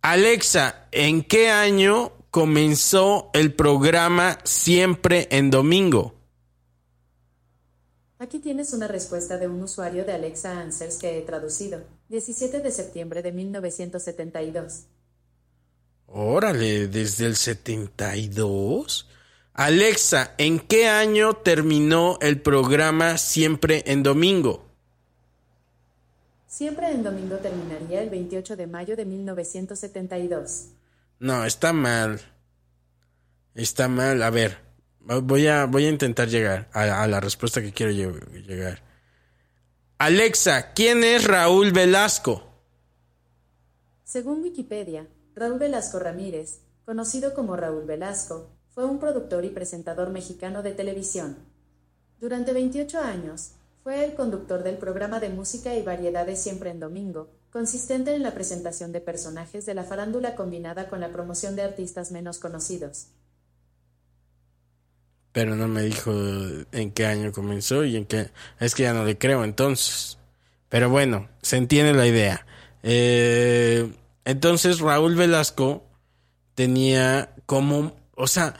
Alexa, 0.00 0.86
¿en 0.90 1.22
qué 1.22 1.50
año 1.50 2.12
comenzó 2.30 3.30
el 3.32 3.54
programa 3.54 4.38
Siempre 4.44 5.28
en 5.30 5.50
Domingo? 5.50 6.14
Aquí 8.18 8.40
tienes 8.40 8.72
una 8.72 8.88
respuesta 8.88 9.38
de 9.38 9.46
un 9.46 9.62
usuario 9.62 10.04
de 10.04 10.12
Alexa 10.12 10.60
Answers 10.60 10.96
que 10.96 11.18
he 11.18 11.22
traducido. 11.22 11.82
17 12.08 12.60
de 12.60 12.70
septiembre 12.72 13.22
de 13.22 13.32
1972. 13.32 14.86
Órale, 16.08 16.88
desde 16.88 17.26
el 17.26 17.36
72. 17.36 19.08
Alexa, 19.52 20.34
¿en 20.38 20.58
qué 20.58 20.88
año 20.88 21.34
terminó 21.34 22.18
el 22.20 22.40
programa 22.40 23.18
Siempre 23.18 23.84
en 23.86 24.02
Domingo? 24.02 24.64
Siempre 26.46 26.90
en 26.90 27.02
domingo 27.02 27.36
terminaría 27.36 28.02
el 28.02 28.10
28 28.10 28.56
de 28.56 28.66
mayo 28.66 28.96
de 28.96 29.04
1972. 29.04 30.68
No, 31.20 31.44
está 31.44 31.72
mal. 31.72 32.20
Está 33.54 33.88
mal. 33.88 34.22
A 34.22 34.30
ver, 34.30 34.58
voy 35.00 35.46
a, 35.46 35.64
voy 35.66 35.86
a 35.86 35.90
intentar 35.90 36.28
llegar 36.28 36.68
a, 36.72 37.02
a 37.02 37.06
la 37.06 37.20
respuesta 37.20 37.60
que 37.60 37.72
quiero 37.72 37.92
lle- 37.92 38.42
llegar. 38.46 38.82
Alexa, 39.98 40.72
¿quién 40.74 41.02
es 41.02 41.24
Raúl 41.24 41.72
Velasco? 41.72 42.44
Según 44.04 44.42
Wikipedia, 44.42 45.06
Raúl 45.34 45.58
Velasco 45.58 45.98
Ramírez, 45.98 46.60
conocido 46.84 47.34
como 47.34 47.56
Raúl 47.56 47.84
Velasco, 47.84 48.50
fue 48.70 48.84
un 48.84 49.00
productor 49.00 49.44
y 49.44 49.50
presentador 49.50 50.10
mexicano 50.10 50.62
de 50.62 50.72
televisión. 50.72 51.36
Durante 52.20 52.52
28 52.52 53.00
años, 53.00 53.52
fue 53.82 54.04
el 54.04 54.14
conductor 54.14 54.62
del 54.62 54.76
programa 54.78 55.18
de 55.20 55.28
música 55.30 55.74
y 55.74 55.82
variedades 55.82 56.40
Siempre 56.40 56.70
en 56.70 56.80
Domingo, 56.80 57.28
consistente 57.50 58.14
en 58.14 58.22
la 58.22 58.34
presentación 58.34 58.92
de 58.92 59.00
personajes 59.00 59.66
de 59.66 59.74
la 59.74 59.84
farándula 59.84 60.34
combinada 60.34 60.88
con 60.88 61.00
la 61.00 61.10
promoción 61.10 61.56
de 61.56 61.62
artistas 61.62 62.10
menos 62.10 62.38
conocidos. 62.38 63.08
Pero 65.32 65.56
no 65.56 65.68
me 65.68 65.82
dijo 65.82 66.12
en 66.72 66.90
qué 66.90 67.06
año 67.06 67.32
comenzó 67.32 67.84
y 67.84 67.96
en 67.96 68.06
qué... 68.06 68.30
Es 68.58 68.74
que 68.74 68.84
ya 68.84 68.92
no 68.92 69.04
le 69.04 69.18
creo 69.18 69.44
entonces. 69.44 70.18
Pero 70.68 70.90
bueno, 70.90 71.28
se 71.42 71.56
entiende 71.56 71.92
la 71.94 72.06
idea. 72.06 72.46
Eh, 72.82 73.92
entonces 74.24 74.80
Raúl 74.80 75.14
Velasco 75.14 75.84
tenía 76.54 77.34
como... 77.46 77.94
O 78.14 78.26
sea, 78.26 78.54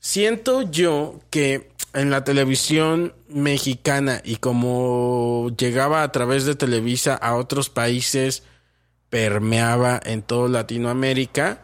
siento 0.00 0.62
yo 0.62 1.20
que 1.30 1.70
en 1.94 2.10
la 2.10 2.24
televisión 2.24 3.14
mexicana 3.28 4.20
y 4.24 4.36
como 4.36 5.50
llegaba 5.56 6.02
a 6.02 6.12
través 6.12 6.44
de 6.44 6.54
Televisa 6.54 7.14
a 7.14 7.36
otros 7.36 7.70
países, 7.70 8.42
permeaba 9.10 10.00
en 10.04 10.22
toda 10.22 10.48
Latinoamérica, 10.48 11.62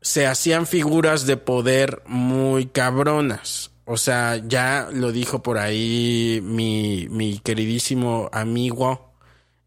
se 0.00 0.26
hacían 0.26 0.66
figuras 0.66 1.26
de 1.26 1.36
poder 1.36 2.02
muy 2.06 2.66
cabronas. 2.66 3.70
O 3.84 3.96
sea, 3.96 4.36
ya 4.36 4.88
lo 4.92 5.12
dijo 5.12 5.42
por 5.42 5.58
ahí 5.58 6.40
mi, 6.42 7.06
mi 7.10 7.38
queridísimo 7.38 8.28
amigo 8.32 9.14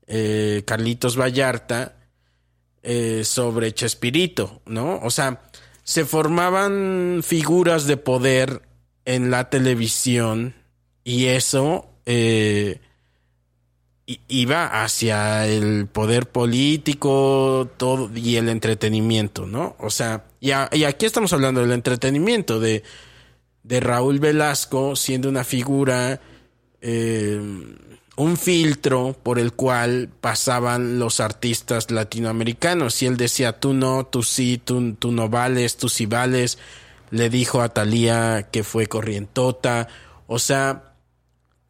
eh, 0.08 0.64
Carlitos 0.66 1.18
Vallarta 1.18 1.96
eh, 2.84 3.24
sobre 3.24 3.74
Chespirito, 3.74 4.62
¿no? 4.66 5.00
O 5.02 5.10
sea, 5.10 5.42
se 5.84 6.06
formaban 6.06 7.22
figuras 7.24 7.88
de 7.88 7.98
poder 7.98 8.62
en 9.06 9.32
la 9.32 9.50
televisión 9.50 10.56
y 11.04 11.26
eso 11.26 11.88
eh, 12.06 12.80
iba 14.28 14.84
hacia 14.84 15.48
el 15.48 15.88
poder 15.88 16.28
político 16.30 17.70
y 18.16 18.36
el 18.36 18.50
entretenimiento, 18.50 19.46
¿no? 19.46 19.76
O 19.80 19.90
sea, 19.90 20.26
y, 20.40 20.50
y 20.50 20.84
aquí 20.84 21.06
estamos 21.06 21.34
hablando 21.34 21.62
del 21.62 21.72
entretenimiento 21.72 22.60
de, 22.60 22.84
de 23.64 23.80
Raúl 23.80 24.20
Velasco 24.20 24.96
siendo 24.96 25.28
una 25.28 25.44
figura, 25.44 26.22
eh, 26.82 27.42
un 28.16 28.38
filtro 28.38 29.18
por 29.24 29.40
el 29.40 29.54
cual 29.54 30.10
pasaban 30.22 31.00
los 31.00 31.20
artistas 31.20 31.90
latinoamericanos. 31.90 33.02
Y 33.02 33.08
él 33.08 33.18
decía, 33.18 33.60
tú 33.60 33.74
no, 33.74 34.06
tú 34.06 34.22
sí, 34.22 34.62
tú, 34.64 34.94
tú 34.94 35.12
no 35.12 35.30
vales, 35.30 35.78
tú 35.78 35.90
sí 35.90 36.06
vales. 36.06 36.60
Le 37.16 37.30
dijo 37.30 37.62
a 37.62 37.70
Talía 37.70 38.50
que 38.52 38.66
fue 38.66 38.88
corrientota. 38.88 39.88
O 40.28 40.38
sea, 40.38 40.96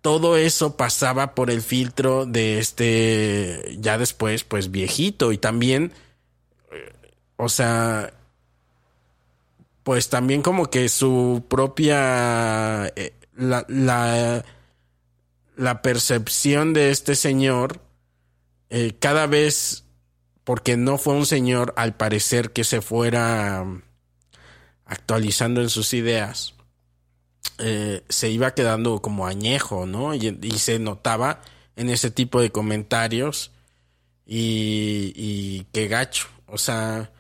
todo 0.01 0.37
eso 0.37 0.75
pasaba 0.75 1.35
por 1.35 1.51
el 1.51 1.61
filtro 1.61 2.25
de 2.25 2.57
este, 2.57 3.77
ya 3.79 3.99
después, 3.99 4.43
pues 4.43 4.71
viejito. 4.71 5.31
Y 5.31 5.37
también, 5.37 5.93
eh, 6.71 6.91
o 7.37 7.47
sea, 7.47 8.11
pues 9.83 10.09
también 10.09 10.41
como 10.41 10.71
que 10.71 10.89
su 10.89 11.45
propia, 11.47 12.87
eh, 12.95 13.13
la, 13.35 13.65
la, 13.67 14.43
la 15.55 15.81
percepción 15.83 16.73
de 16.73 16.89
este 16.89 17.13
señor, 17.13 17.81
eh, 18.71 18.95
cada 18.97 19.27
vez, 19.27 19.83
porque 20.43 20.75
no 20.75 20.97
fue 20.97 21.13
un 21.13 21.27
señor 21.27 21.75
al 21.77 21.95
parecer 21.95 22.51
que 22.51 22.63
se 22.63 22.81
fuera 22.81 23.63
actualizando 24.85 25.61
en 25.61 25.69
sus 25.69 25.93
ideas, 25.93 26.53
eh, 27.59 28.03
se 28.09 28.29
iba 28.29 28.53
quedando 28.53 29.01
como 29.01 29.27
añejo, 29.27 29.85
¿no? 29.85 30.13
Y, 30.13 30.31
se 30.57 30.79
notaba 30.79 31.41
en 31.75 31.89
ese 31.89 32.11
tipo 32.11 32.41
de 32.41 32.51
comentarios 32.51 33.51
y, 34.25 35.13
y 35.15 35.67
qué 35.71 35.87
gacho, 35.87 36.27
o 36.47 36.57
sea, 36.57 37.11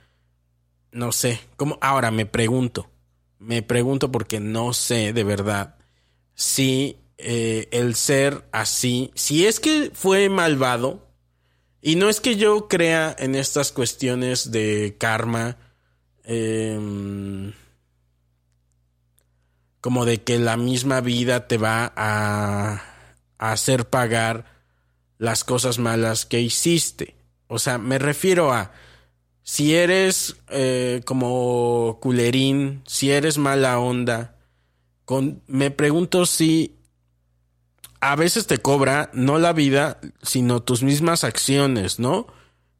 no 0.91 1.11
sé, 1.11 1.39
¿cómo? 1.57 1.77
Ahora 1.81 2.11
me 2.11 2.25
pregunto, 2.25 2.89
me 3.39 3.61
pregunto 3.61 4.11
porque 4.11 4.39
no 4.39 4.73
sé 4.73 5.13
de 5.13 5.23
verdad 5.23 5.75
si 6.35 6.97
eh, 7.17 7.69
el 7.71 7.95
ser 7.95 8.45
así, 8.51 9.11
si 9.15 9.45
es 9.45 9.59
que 9.59 9.91
fue 9.93 10.29
malvado, 10.29 11.07
y 11.81 11.95
no 11.95 12.09
es 12.09 12.19
que 12.19 12.35
yo 12.35 12.67
crea 12.67 13.15
en 13.17 13.35
estas 13.35 13.71
cuestiones 13.71 14.51
de 14.51 14.97
karma, 14.99 15.57
em, 16.25 17.53
como 19.81 20.05
de 20.05 20.21
que 20.23 20.39
la 20.39 20.57
misma 20.57 21.01
vida 21.01 21.47
te 21.47 21.57
va 21.57 21.93
a, 21.95 22.81
a 23.37 23.51
hacer 23.51 23.89
pagar 23.89 24.45
las 25.17 25.43
cosas 25.43 25.79
malas 25.79 26.25
que 26.25 26.41
hiciste. 26.41 27.15
O 27.47 27.59
sea, 27.59 27.77
me 27.77 27.99
refiero 27.99 28.51
a 28.51 28.71
si 29.45 29.75
eres 29.75 30.37
eh, 30.49 31.01
como 31.05 31.99
culerín, 32.01 32.81
si 32.87 33.11
eres 33.11 33.37
mala 33.37 33.77
onda, 33.79 34.35
con, 35.05 35.43
me 35.45 35.69
pregunto 35.69 36.25
si 36.25 36.79
a 37.99 38.15
veces 38.15 38.47
te 38.47 38.57
cobra 38.57 39.11
no 39.13 39.37
la 39.37 39.53
vida, 39.53 39.99
sino 40.23 40.63
tus 40.63 40.81
mismas 40.81 41.23
acciones, 41.23 41.99
¿no? 41.99 42.25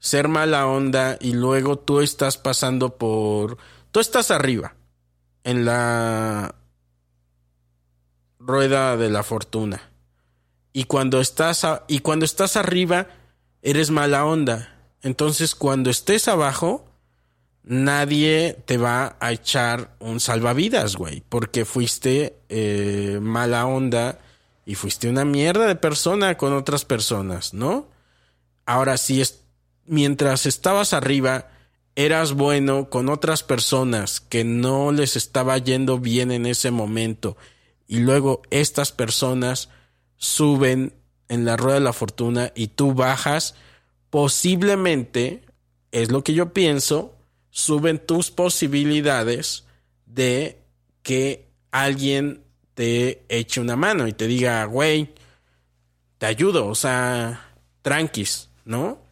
Ser 0.06 0.28
mala 0.28 0.68
onda 0.68 1.18
y 1.20 1.34
luego 1.34 1.80
tú 1.80 2.00
estás 2.00 2.38
pasando 2.38 2.96
por... 2.96 3.58
Tú 3.89 4.00
estás 4.00 4.30
arriba, 4.30 4.76
en 5.44 5.65
la 5.65 6.54
rueda 8.38 8.98
de 8.98 9.10
la 9.10 9.24
fortuna. 9.24 9.82
Y 10.74 10.84
cuando 10.84 11.20
estás, 11.20 11.65
y 11.88 12.02
cuando 12.02 12.24
estás 12.24 12.56
arriba, 12.56 13.08
eres 13.63 13.89
mala 13.89 14.26
onda. 14.26 14.78
Entonces, 15.02 15.56
cuando 15.56 15.89
estés 15.89 16.28
abajo, 16.28 16.86
nadie 17.63 18.62
te 18.68 18.78
va 18.78 19.15
a 19.20 19.32
echar 19.32 19.96
un 19.98 20.20
salvavidas, 20.20 20.98
güey, 20.98 21.24
porque 21.30 21.65
fuiste 21.65 22.38
eh, 22.50 23.18
mala 23.24 23.65
onda 23.65 24.20
y 24.68 24.76
fuiste 24.76 25.10
una 25.10 25.26
mierda 25.26 25.65
de 25.65 25.76
persona 25.76 26.38
con 26.38 26.54
otras 26.54 26.86
personas, 26.86 27.56
¿no? 27.56 27.88
Ahora, 28.68 28.98
si 28.98 29.20
es, 29.20 29.44
mientras 29.86 30.46
estabas 30.46 30.94
arriba, 30.94 31.50
eras 31.96 32.33
bueno 32.33 32.90
con 32.90 33.10
otras 33.10 33.44
personas 33.44 34.19
que 34.19 34.44
no 34.44 34.92
les 34.92 35.15
estaba 35.15 35.58
yendo 35.58 36.00
bien 36.00 36.31
en 36.31 36.46
ese 36.46 36.71
momento 36.71 37.38
y 37.88 38.00
luego 38.00 38.42
estas 38.50 38.92
personas 38.92 39.69
suben 40.17 40.94
en 41.27 41.46
la 41.46 41.58
rueda 41.58 41.75
de 41.75 41.86
la 41.86 41.94
fortuna 41.94 42.52
y 42.56 42.67
tú 42.67 42.94
bajas, 42.94 43.56
posiblemente, 44.10 45.44
es 45.92 46.12
lo 46.12 46.23
que 46.23 46.33
yo 46.33 46.54
pienso, 46.54 47.15
suben 47.50 48.00
tus 48.00 48.31
posibilidades 48.31 49.65
de 50.06 50.60
que 51.04 51.48
alguien 51.71 52.44
te 52.73 53.23
eche 53.29 53.62
una 53.62 53.75
mano 53.75 54.08
y 54.08 54.13
te 54.13 54.27
diga, 54.27 54.63
güey, 54.65 55.13
te 56.17 56.25
ayudo, 56.25 56.67
o 56.67 56.75
sea, 56.75 57.54
tranquis, 57.81 58.50
¿no? 58.65 59.04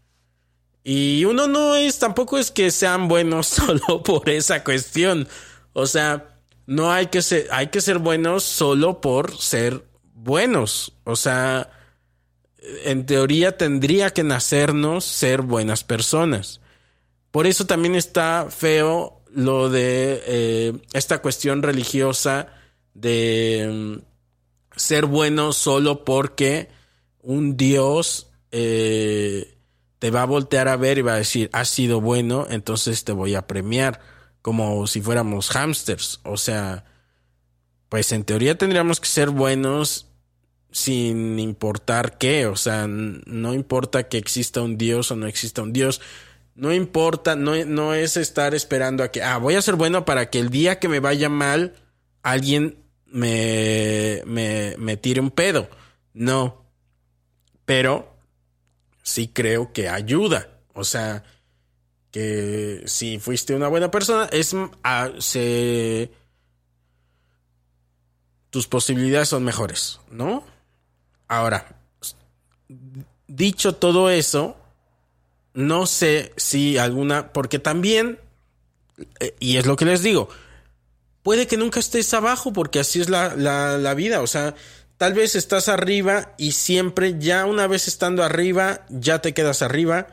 Y 0.84 1.24
uno 1.26 1.48
no 1.48 1.76
es, 1.76 2.00
tampoco 2.00 2.38
es 2.38 2.52
que 2.52 2.72
sean 2.72 3.08
buenos 3.08 3.48
solo 3.48 4.04
por 4.04 4.30
esa 4.30 4.64
cuestión. 4.64 5.28
O 5.74 5.88
sea, 5.88 6.40
no 6.66 6.92
hay 6.92 7.08
que 7.08 7.22
ser, 7.22 7.48
hay 7.52 7.68
que 7.68 7.82
ser 7.82 8.00
buenos 8.00 8.44
solo 8.44 9.02
por 9.02 9.38
ser 9.38 9.84
buenos. 10.14 10.94
O 11.04 11.16
sea, 11.16 11.70
en 12.86 13.06
teoría 13.06 13.58
tendría 13.58 14.12
que 14.12 14.24
nacernos 14.24 15.06
ser 15.06 15.42
buenas 15.42 15.84
personas. 15.84 16.62
por 17.32 17.48
eso 17.48 17.66
también 17.66 17.96
está 17.96 18.48
feo 18.50 19.22
lo 19.34 19.70
de 19.70 20.22
eh, 20.28 20.74
esta 20.94 21.22
cuestión 21.22 21.64
religiosa 21.64 22.48
de 22.94 23.68
mm, 23.72 24.78
ser 24.78 25.08
bueno 25.08 25.52
solo 25.52 26.06
porque 26.06 26.70
un 27.22 27.58
Dios 27.58 28.28
eh, 28.52 29.58
te 30.04 30.12
va 30.12 30.24
a 30.24 30.26
voltear 30.26 30.68
a 30.68 30.76
ver 30.76 30.98
y 30.98 31.02
va 31.02 31.14
a 31.14 31.20
decir, 31.20 31.50
has 31.54 31.70
sido 31.70 32.02
bueno, 32.02 32.46
entonces 32.50 33.06
te 33.06 33.14
voy 33.14 33.36
a 33.36 33.48
premiar, 33.48 34.02
como 34.42 34.86
si 34.86 35.00
fuéramos 35.00 35.50
hamsters. 35.50 36.20
O 36.26 36.36
sea, 36.36 36.84
pues 37.88 38.12
en 38.12 38.26
teoría 38.26 38.58
tendríamos 38.58 39.00
que 39.00 39.08
ser 39.08 39.30
buenos 39.30 40.08
sin 40.74 41.40
importar 41.40 42.18
qué, 42.18 42.48
o 42.48 42.58
sea, 42.58 42.86
no 42.86 43.54
importa 43.54 44.10
que 44.10 44.18
exista 44.18 44.62
un 44.62 44.78
Dios 44.78 45.10
o 45.10 45.16
no 45.16 45.26
exista 45.26 45.62
un 45.62 45.72
Dios, 45.72 46.02
no 46.54 46.74
importa, 46.74 47.38
no, 47.38 47.56
no 47.64 47.94
es 47.94 48.18
estar 48.18 48.54
esperando 48.54 49.06
a 49.06 49.08
que, 49.10 49.24
ah, 49.24 49.38
voy 49.38 49.56
a 49.56 49.62
ser 49.62 49.76
bueno 49.76 50.04
para 50.04 50.30
que 50.30 50.40
el 50.42 50.50
día 50.50 50.80
que 50.80 50.90
me 50.90 51.00
vaya 51.00 51.30
mal, 51.30 51.76
alguien 52.24 52.78
me, 53.06 54.22
me, 54.26 54.76
me 54.78 54.98
tire 54.98 55.22
un 55.22 55.32
pedo. 55.32 55.70
No, 56.14 56.66
pero 57.64 58.13
sí 59.04 59.28
creo 59.28 59.72
que 59.72 59.90
ayuda, 59.90 60.50
o 60.74 60.84
sea, 60.84 61.24
que 62.10 62.84
si 62.86 63.20
fuiste 63.20 63.54
una 63.54 63.68
buena 63.68 63.92
persona, 63.92 64.30
es, 64.32 64.56
tus 68.50 68.68
posibilidades 68.68 69.30
son 69.30 69.44
mejores, 69.44 70.00
¿no? 70.10 70.44
Ahora, 71.28 71.76
dicho 73.28 73.76
todo 73.76 74.10
eso, 74.10 74.58
no 75.54 75.86
sé 75.86 76.34
si 76.38 76.78
alguna, 76.78 77.34
porque 77.34 77.60
también, 77.60 78.20
eh, 79.20 79.36
y 79.40 79.58
es 79.58 79.66
lo 79.66 79.76
que 79.76 79.86
les 79.86 80.02
digo, 80.02 80.30
puede 81.24 81.48
que 81.48 81.58
nunca 81.58 81.80
estés 81.80 82.14
abajo 82.14 82.54
porque 82.54 82.80
así 82.80 83.02
es 83.02 83.10
la, 83.10 83.36
la, 83.36 83.78
la, 83.78 83.94
vida, 83.96 84.22
o 84.22 84.28
sea, 84.28 84.56
tal 85.04 85.16
vez 85.16 85.36
estás 85.36 85.68
arriba 85.68 86.34
y 86.38 86.54
siempre, 86.54 87.20
ya 87.20 87.46
una 87.46 87.68
vez 87.68 87.90
estando 87.90 88.24
arriba, 88.24 88.86
ya 88.88 89.22
te 89.22 89.34
quedas 89.34 89.62
arriba 89.62 90.08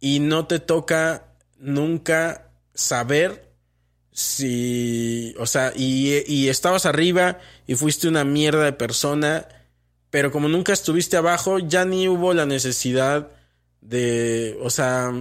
y 0.00 0.18
no 0.18 0.48
te 0.48 0.58
toca 0.58 1.26
nunca 1.60 2.48
saber 2.74 3.48
si, 4.10 5.36
o 5.38 5.46
sea, 5.46 5.72
y, 5.76 6.48
estabas 6.48 6.84
arriba 6.84 7.38
y 7.68 7.76
fuiste 7.76 8.08
una 8.08 8.24
mierda 8.24 8.64
de 8.64 8.72
persona 8.72 9.46
pero 10.10 10.32
como 10.32 10.48
nunca 10.48 10.72
estuviste 10.72 11.16
abajo, 11.16 11.60
ya 11.60 11.84
ni 11.84 12.08
hubo 12.08 12.34
la 12.34 12.44
necesidad 12.44 13.28
de, 13.82 14.58
o 14.60 14.68
sea, 14.68 15.12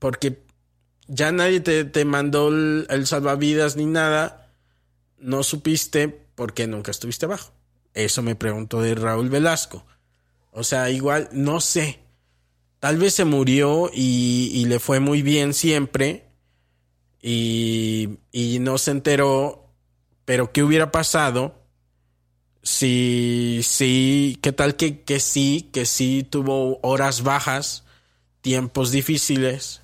porque 0.00 0.42
ya 1.06 1.30
nadie 1.30 1.60
te, 1.60 2.04
mandó 2.04 2.48
el, 2.48 3.06
salvavidas 3.06 3.76
ni 3.76 3.86
nada, 3.86 4.50
no 5.18 5.44
supiste 5.44 6.23
por 6.34 6.54
qué 6.54 6.66
nunca 6.66 6.90
estuviste 6.90 7.26
abajo. 7.26 7.52
Eso 7.94 8.22
me 8.22 8.34
preguntó 8.34 8.80
de 8.80 8.94
Raúl 8.94 9.30
Velasco. 9.30 9.84
O 10.50 10.64
sea, 10.64 10.90
igual, 10.90 11.28
no 11.32 11.60
sé. 11.60 12.00
Tal 12.80 12.98
vez 12.98 13.14
se 13.14 13.24
murió 13.24 13.90
y, 13.92 14.64
le 14.66 14.78
fue 14.78 15.00
muy 15.00 15.22
bien 15.22 15.54
siempre 15.54 16.26
y, 17.22 18.18
y 18.30 18.58
no 18.58 18.78
se 18.78 18.90
enteró, 18.90 19.70
pero 20.24 20.52
¿qué 20.52 20.62
hubiera 20.62 20.92
pasado? 20.92 21.64
sí, 22.64 23.60
sí, 23.62 24.38
qué 24.42 24.50
tal 24.50 24.74
que, 24.74 25.02
que 25.02 25.20
sí, 25.20 25.68
que 25.72 25.86
sí 25.86 26.26
tuvo 26.28 26.80
horas 26.82 27.22
bajas, 27.22 27.84
tiempos 28.40 28.90
difíciles 28.90 29.82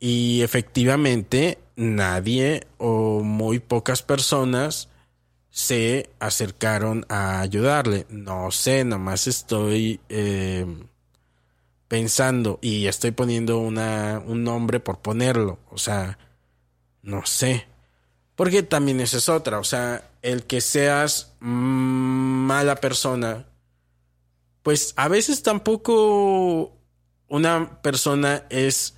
y 0.00 0.42
efectivamente 0.42 1.58
nadie 1.76 2.66
o 2.78 3.20
muy 3.22 3.60
pocas 3.60 4.02
personas 4.02 4.88
se 5.54 6.10
acercaron 6.18 7.06
a 7.08 7.38
ayudarle. 7.40 8.06
No 8.08 8.50
sé, 8.50 8.82
nomás 8.84 9.28
estoy 9.28 10.00
eh, 10.08 10.66
pensando 11.86 12.58
y 12.60 12.88
estoy 12.88 13.12
poniendo 13.12 13.58
una, 13.58 14.20
un 14.26 14.42
nombre 14.42 14.80
por 14.80 14.98
ponerlo. 14.98 15.60
O 15.70 15.78
sea, 15.78 16.18
no 17.02 17.24
sé. 17.24 17.68
Porque 18.34 18.64
también 18.64 18.98
esa 18.98 19.18
es 19.18 19.28
otra, 19.28 19.60
o 19.60 19.64
sea, 19.64 20.10
el 20.22 20.42
que 20.42 20.60
seas 20.60 21.36
mala 21.38 22.74
persona, 22.74 23.46
pues 24.64 24.92
a 24.96 25.06
veces 25.06 25.44
tampoco 25.44 26.72
una 27.28 27.80
persona 27.80 28.44
es 28.50 28.96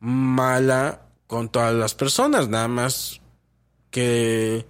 mala 0.00 1.02
con 1.26 1.50
todas 1.50 1.74
las 1.74 1.94
personas, 1.94 2.48
nada 2.48 2.68
más 2.68 3.20
que 3.90 4.66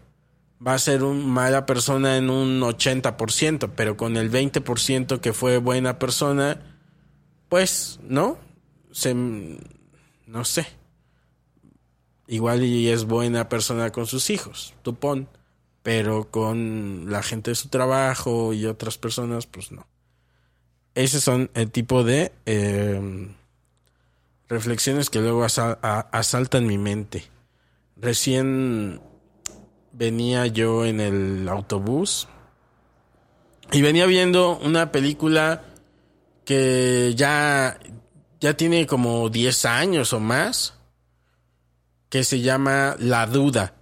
va 0.64 0.74
a 0.74 0.78
ser 0.78 1.02
una 1.02 1.24
mala 1.24 1.66
persona 1.66 2.16
en 2.16 2.30
un 2.30 2.60
80%, 2.60 3.70
pero 3.76 3.96
con 3.96 4.16
el 4.16 4.30
20% 4.30 5.20
que 5.20 5.32
fue 5.32 5.58
buena 5.58 5.98
persona, 5.98 6.78
pues, 7.48 8.00
¿no? 8.02 8.38
No 10.26 10.44
sé. 10.44 10.66
Igual 12.26 12.62
y 12.64 12.88
es 12.88 13.04
buena 13.04 13.48
persona 13.48 13.90
con 13.90 14.06
sus 14.06 14.30
hijos, 14.30 14.74
tú 14.82 14.94
pon. 14.94 15.28
Pero 15.82 16.30
con 16.30 17.10
la 17.10 17.22
gente 17.22 17.52
de 17.52 17.54
su 17.54 17.68
trabajo 17.68 18.52
y 18.52 18.66
otras 18.66 18.98
personas, 18.98 19.46
pues 19.46 19.72
no. 19.72 19.86
Ese 20.94 21.20
son 21.20 21.50
el 21.54 21.70
tipo 21.70 22.02
de 22.04 22.32
em, 22.44 23.34
reflexiones 24.48 25.08
que 25.08 25.20
luego 25.20 25.44
asaltan 25.44 26.66
mi 26.66 26.76
mente. 26.76 27.24
Recién 27.96 29.00
venía 29.98 30.46
yo 30.46 30.86
en 30.86 31.00
el 31.00 31.48
autobús 31.48 32.28
y 33.72 33.82
venía 33.82 34.06
viendo 34.06 34.56
una 34.58 34.92
película 34.92 35.64
que 36.44 37.12
ya, 37.16 37.78
ya 38.40 38.56
tiene 38.56 38.86
como 38.86 39.28
10 39.28 39.64
años 39.66 40.12
o 40.12 40.20
más 40.20 40.74
que 42.08 42.24
se 42.24 42.40
llama 42.40 42.94
La 42.98 43.26
Duda. 43.26 43.74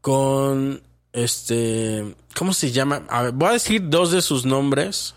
Con 0.00 0.82
este. 1.12 2.16
¿Cómo 2.36 2.52
se 2.52 2.72
llama? 2.72 3.04
voy 3.34 3.48
a 3.48 3.52
decir 3.52 3.88
dos 3.88 4.10
de 4.10 4.22
sus 4.22 4.46
nombres. 4.46 5.14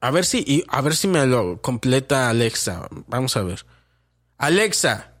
A 0.00 0.10
ver 0.10 0.24
si. 0.24 0.64
a 0.68 0.80
ver 0.80 0.94
si 0.94 1.08
me 1.08 1.26
lo 1.26 1.62
completa 1.62 2.28
Alexa. 2.28 2.88
Vamos 3.06 3.36
a 3.36 3.42
ver. 3.42 3.64
Alexa. 4.36 5.12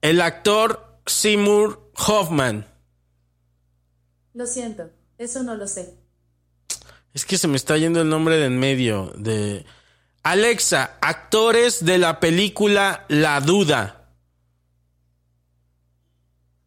El 0.00 0.20
actor 0.20 0.89
Seymour 1.10 1.90
Hoffman. 2.06 2.66
Lo 4.32 4.46
siento, 4.46 4.90
eso 5.18 5.42
no 5.42 5.54
lo 5.56 5.66
sé. 5.66 5.94
Es 7.12 7.24
que 7.24 7.36
se 7.36 7.48
me 7.48 7.56
está 7.56 7.76
yendo 7.76 8.00
el 8.00 8.08
nombre 8.08 8.36
de 8.36 8.46
en 8.46 8.58
medio 8.58 9.12
de. 9.16 9.64
Alexa, 10.22 10.98
actores 11.00 11.84
de 11.84 11.98
la 11.98 12.20
película 12.20 13.06
La 13.08 13.40
Duda. 13.40 14.12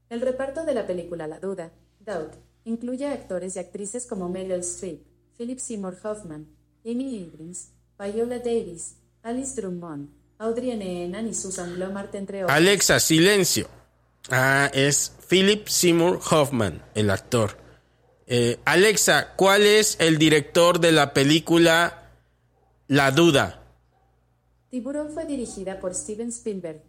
El 0.10 0.22
reparto 0.22 0.66
de 0.66 0.74
la 0.74 0.86
película 0.86 1.28
La 1.28 1.39
Duda, 1.39 1.72
Doubt, 2.00 2.34
incluye 2.66 3.08
actores 3.08 3.56
y 3.56 3.60
actrices 3.60 4.06
como 4.06 4.28
Meryl 4.30 4.60
Streep, 4.60 5.02
Philip 5.38 5.60
Seymour 5.60 5.98
Hoffman, 6.04 6.48
Amy 6.86 7.16
Irvings, 7.16 7.70
Viola 7.98 8.39
Davis, 8.39 8.98
Alice 9.22 9.60
Drummond, 9.60 10.10
Audrey 10.39 10.72
N. 10.72 11.30
y 11.30 11.34
Susan 11.34 11.76
Blomart, 11.76 12.14
entre 12.16 12.44
otros. 12.44 12.56
Alexa, 12.56 13.00
silencio. 13.00 13.68
Ah, 14.30 14.70
es 14.74 15.14
Philip 15.30 15.68
Seymour 15.68 16.20
Hoffman, 16.32 16.84
el 16.96 17.10
actor. 17.10 17.58
Eh, 18.28 18.60
Alexa, 18.66 19.34
¿cuál 19.36 19.64
es 19.64 19.98
el 20.00 20.18
director 20.18 20.80
de 20.80 20.92
la 20.92 21.14
película 21.14 22.04
la 22.88 23.12
duda. 23.12 23.60
Tiburón 24.70 25.12
fue 25.12 25.26
dirigida 25.26 25.80
por 25.80 25.96
Steven 25.96 26.30
Spielberg. 26.30 26.84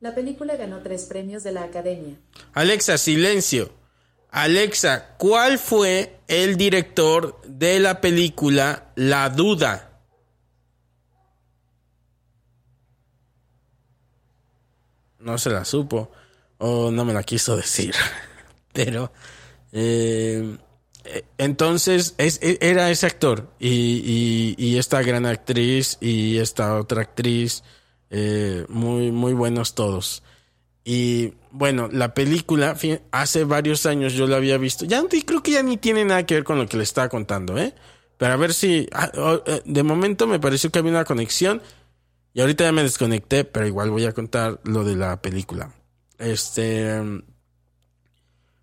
La 0.00 0.14
película 0.14 0.56
ganó 0.56 0.82
tres 0.82 1.04
premios 1.04 1.42
de 1.42 1.52
la 1.52 1.62
Academia. 1.62 2.16
Alexa, 2.52 2.98
silencio. 2.98 3.72
Alexa, 4.30 5.14
¿cuál 5.16 5.58
fue 5.58 6.18
el 6.26 6.56
director 6.56 7.40
de 7.46 7.78
la 7.78 8.00
película 8.00 8.92
La 8.96 9.30
Duda? 9.30 10.00
No 15.18 15.38
se 15.38 15.50
la 15.50 15.64
supo 15.64 16.10
o 16.64 16.92
no 16.92 17.04
me 17.04 17.12
la 17.12 17.24
quiso 17.24 17.56
decir. 17.56 17.94
Pero 18.72 19.12
eh, 19.72 20.56
entonces 21.36 22.14
es, 22.18 22.38
e, 22.40 22.58
era 22.60 22.90
ese 22.90 23.06
actor 23.06 23.50
y, 23.58 24.54
y, 24.56 24.78
esta 24.78 25.02
gran 25.02 25.26
actriz 25.26 25.98
y 26.00 26.38
esta 26.38 26.78
otra 26.78 27.02
actriz, 27.02 27.64
eh, 28.10 28.64
muy, 28.68 29.10
muy 29.10 29.32
buenos 29.32 29.74
todos. 29.74 30.22
Y 30.84 31.34
bueno, 31.50 31.88
la 31.92 32.14
película, 32.14 32.76
hace 33.10 33.44
varios 33.44 33.84
años 33.84 34.12
yo 34.12 34.28
la 34.28 34.36
había 34.36 34.56
visto. 34.56 34.84
Ya 34.84 35.02
creo 35.26 35.42
que 35.42 35.52
ya 35.52 35.62
ni 35.64 35.76
tiene 35.76 36.04
nada 36.04 36.24
que 36.26 36.34
ver 36.34 36.44
con 36.44 36.58
lo 36.58 36.68
que 36.68 36.76
le 36.76 36.84
estaba 36.84 37.08
contando, 37.08 37.58
¿eh? 37.58 37.74
Pero 38.18 38.34
a 38.34 38.36
ver 38.36 38.54
si, 38.54 38.88
ah, 38.92 39.10
oh, 39.16 39.42
eh, 39.46 39.62
de 39.64 39.82
momento 39.82 40.28
me 40.28 40.38
pareció 40.38 40.70
que 40.70 40.78
había 40.78 40.92
una 40.92 41.04
conexión. 41.04 41.60
Y 42.34 42.40
ahorita 42.40 42.64
ya 42.64 42.72
me 42.72 42.82
desconecté, 42.82 43.44
pero 43.44 43.66
igual 43.66 43.90
voy 43.90 44.06
a 44.06 44.12
contar 44.12 44.60
lo 44.64 44.84
de 44.84 44.96
la 44.96 45.20
película. 45.20 45.74
Este. 46.22 47.00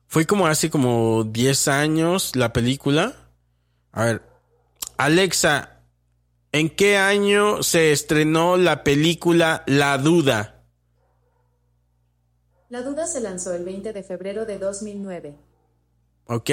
Fue 0.08 0.26
como 0.26 0.48
hace 0.48 0.70
como 0.70 1.24
10 1.24 1.68
años 1.68 2.36
la 2.36 2.52
película. 2.54 3.14
A 3.92 4.06
ver. 4.06 4.22
Alexa, 4.98 5.82
¿en 6.52 6.70
qué 6.70 6.98
año 6.98 7.62
se 7.64 7.92
estrenó 7.92 8.58
la 8.58 8.84
película 8.84 9.64
La 9.68 9.98
Duda? 9.98 10.64
La 12.70 12.82
duda 12.82 13.08
se 13.08 13.20
lanzó 13.20 13.54
el 13.54 13.64
20 13.66 13.94
de 13.94 14.04
febrero 14.04 14.46
de 14.46 14.58
2009. 14.60 15.36
Ok, 16.26 16.50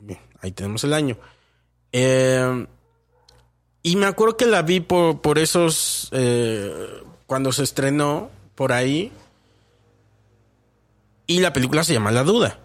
bien, 0.00 0.18
ahí 0.40 0.52
tenemos 0.52 0.82
el 0.84 0.92
año. 0.92 1.16
Eh, 1.92 2.66
y 3.82 3.96
me 3.96 4.06
acuerdo 4.06 4.36
que 4.36 4.46
la 4.46 4.62
vi 4.62 4.80
por, 4.80 5.20
por 5.20 5.38
esos. 5.38 6.08
eh, 6.12 7.02
cuando 7.26 7.50
se 7.52 7.62
estrenó 7.62 8.30
por 8.54 8.72
ahí. 8.72 9.10
Y 11.32 11.40
la 11.40 11.54
película 11.54 11.82
se 11.82 11.94
llama 11.94 12.10
La 12.10 12.24
Duda. 12.24 12.58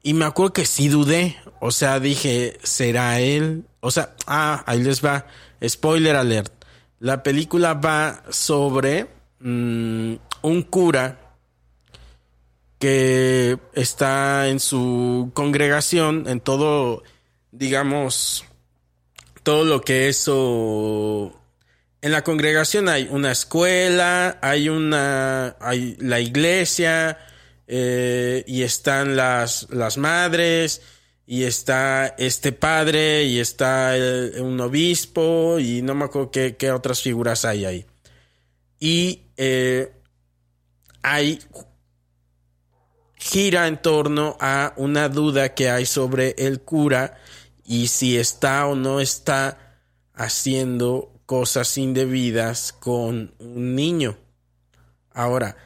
Y 0.00 0.14
me 0.14 0.26
acuerdo 0.26 0.52
que 0.52 0.64
sí 0.64 0.86
dudé. 0.86 1.36
O 1.60 1.72
sea, 1.72 1.98
dije, 1.98 2.56
¿será 2.62 3.18
él? 3.18 3.64
O 3.80 3.90
sea, 3.90 4.14
ah, 4.28 4.62
ahí 4.68 4.80
les 4.80 5.04
va. 5.04 5.26
Spoiler 5.66 6.14
alert. 6.14 6.52
La 7.00 7.24
película 7.24 7.74
va 7.74 8.22
sobre 8.30 9.08
mm, 9.40 10.14
un 10.42 10.62
cura 10.70 11.18
que 12.78 13.58
está 13.72 14.46
en 14.46 14.60
su 14.60 15.32
congregación, 15.34 16.28
en 16.28 16.38
todo, 16.38 17.02
digamos, 17.50 18.44
todo 19.42 19.64
lo 19.64 19.80
que 19.80 20.08
eso... 20.08 21.32
En 22.02 22.12
la 22.12 22.22
congregación 22.22 22.88
hay 22.88 23.08
una 23.10 23.32
escuela, 23.32 24.38
hay 24.42 24.68
una, 24.68 25.56
hay 25.58 25.96
la 25.98 26.20
iglesia, 26.20 27.18
eh, 27.66 28.44
y 28.46 28.62
están 28.62 29.16
las, 29.16 29.66
las 29.70 29.98
madres, 29.98 30.82
y 31.26 31.44
está 31.44 32.14
este 32.18 32.52
padre, 32.52 33.24
y 33.24 33.40
está 33.40 33.94
un 34.40 34.60
obispo, 34.60 35.58
y 35.58 35.82
no 35.82 35.94
me 35.94 36.04
acuerdo 36.04 36.30
qué, 36.30 36.56
qué 36.56 36.70
otras 36.70 37.02
figuras 37.02 37.44
hay 37.44 37.64
ahí. 37.64 37.86
Y 38.78 39.22
eh, 39.36 39.92
hay 41.02 41.40
gira 43.16 43.66
en 43.66 43.80
torno 43.80 44.36
a 44.40 44.72
una 44.76 45.08
duda 45.08 45.54
que 45.54 45.70
hay 45.70 45.86
sobre 45.86 46.34
el 46.38 46.60
cura 46.60 47.18
y 47.64 47.88
si 47.88 48.16
está 48.16 48.66
o 48.66 48.76
no 48.76 49.00
está 49.00 49.80
haciendo 50.14 51.12
cosas 51.26 51.76
indebidas 51.78 52.72
con 52.72 53.34
un 53.38 53.74
niño. 53.74 54.16
Ahora, 55.12 55.56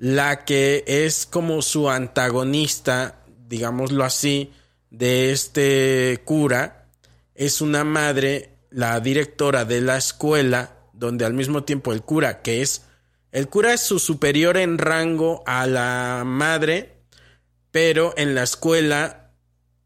la 0.00 0.46
que 0.46 0.82
es 0.86 1.26
como 1.26 1.60
su 1.60 1.90
antagonista, 1.90 3.22
digámoslo 3.48 4.02
así, 4.02 4.50
de 4.88 5.30
este 5.30 6.22
cura, 6.24 6.88
es 7.34 7.60
una 7.60 7.84
madre, 7.84 8.56
la 8.70 8.98
directora 9.00 9.66
de 9.66 9.82
la 9.82 9.98
escuela, 9.98 10.74
donde 10.94 11.26
al 11.26 11.34
mismo 11.34 11.64
tiempo 11.64 11.92
el 11.92 12.00
cura, 12.00 12.40
que 12.40 12.62
es, 12.62 12.86
el 13.30 13.48
cura 13.48 13.74
es 13.74 13.82
su 13.82 13.98
superior 13.98 14.56
en 14.56 14.78
rango 14.78 15.42
a 15.44 15.66
la 15.66 16.22
madre, 16.24 16.94
pero 17.70 18.14
en 18.16 18.34
la 18.34 18.44
escuela, 18.44 19.32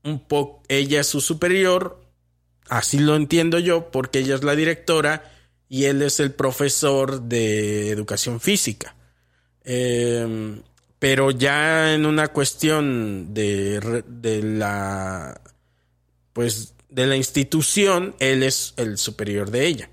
un 0.04 0.20
poco, 0.20 0.62
ella 0.68 1.00
es 1.00 1.08
su 1.08 1.20
superior, 1.20 2.00
así 2.68 3.00
lo 3.00 3.16
entiendo 3.16 3.58
yo, 3.58 3.90
porque 3.90 4.20
ella 4.20 4.36
es 4.36 4.44
la 4.44 4.54
directora 4.54 5.32
y 5.68 5.86
él 5.86 6.02
es 6.02 6.20
el 6.20 6.30
profesor 6.30 7.22
de 7.22 7.90
educación 7.90 8.38
física. 8.38 8.94
Eh, 9.64 10.60
pero 10.98 11.30
ya 11.30 11.94
en 11.94 12.06
una 12.06 12.28
cuestión 12.28 13.34
de, 13.34 14.02
de 14.06 14.42
la 14.42 15.40
pues 16.32 16.74
de 16.94 17.06
la 17.06 17.16
institución, 17.16 18.14
él 18.20 18.42
es 18.44 18.74
el 18.76 18.98
superior 18.98 19.50
de 19.50 19.66
ella. 19.66 19.90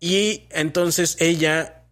Y 0.00 0.48
entonces 0.50 1.16
ella, 1.20 1.84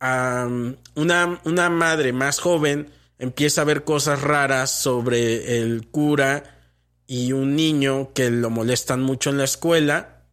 una, 0.00 1.40
una 1.44 1.68
madre 1.68 2.14
más 2.14 2.38
joven, 2.38 2.90
empieza 3.18 3.60
a 3.60 3.64
ver 3.64 3.84
cosas 3.84 4.22
raras 4.22 4.70
sobre 4.70 5.58
el 5.58 5.88
cura 5.88 6.58
y 7.06 7.32
un 7.32 7.54
niño 7.54 8.14
que 8.14 8.30
lo 8.30 8.48
molestan 8.48 9.02
mucho 9.02 9.28
en 9.28 9.36
la 9.36 9.44
escuela 9.44 10.24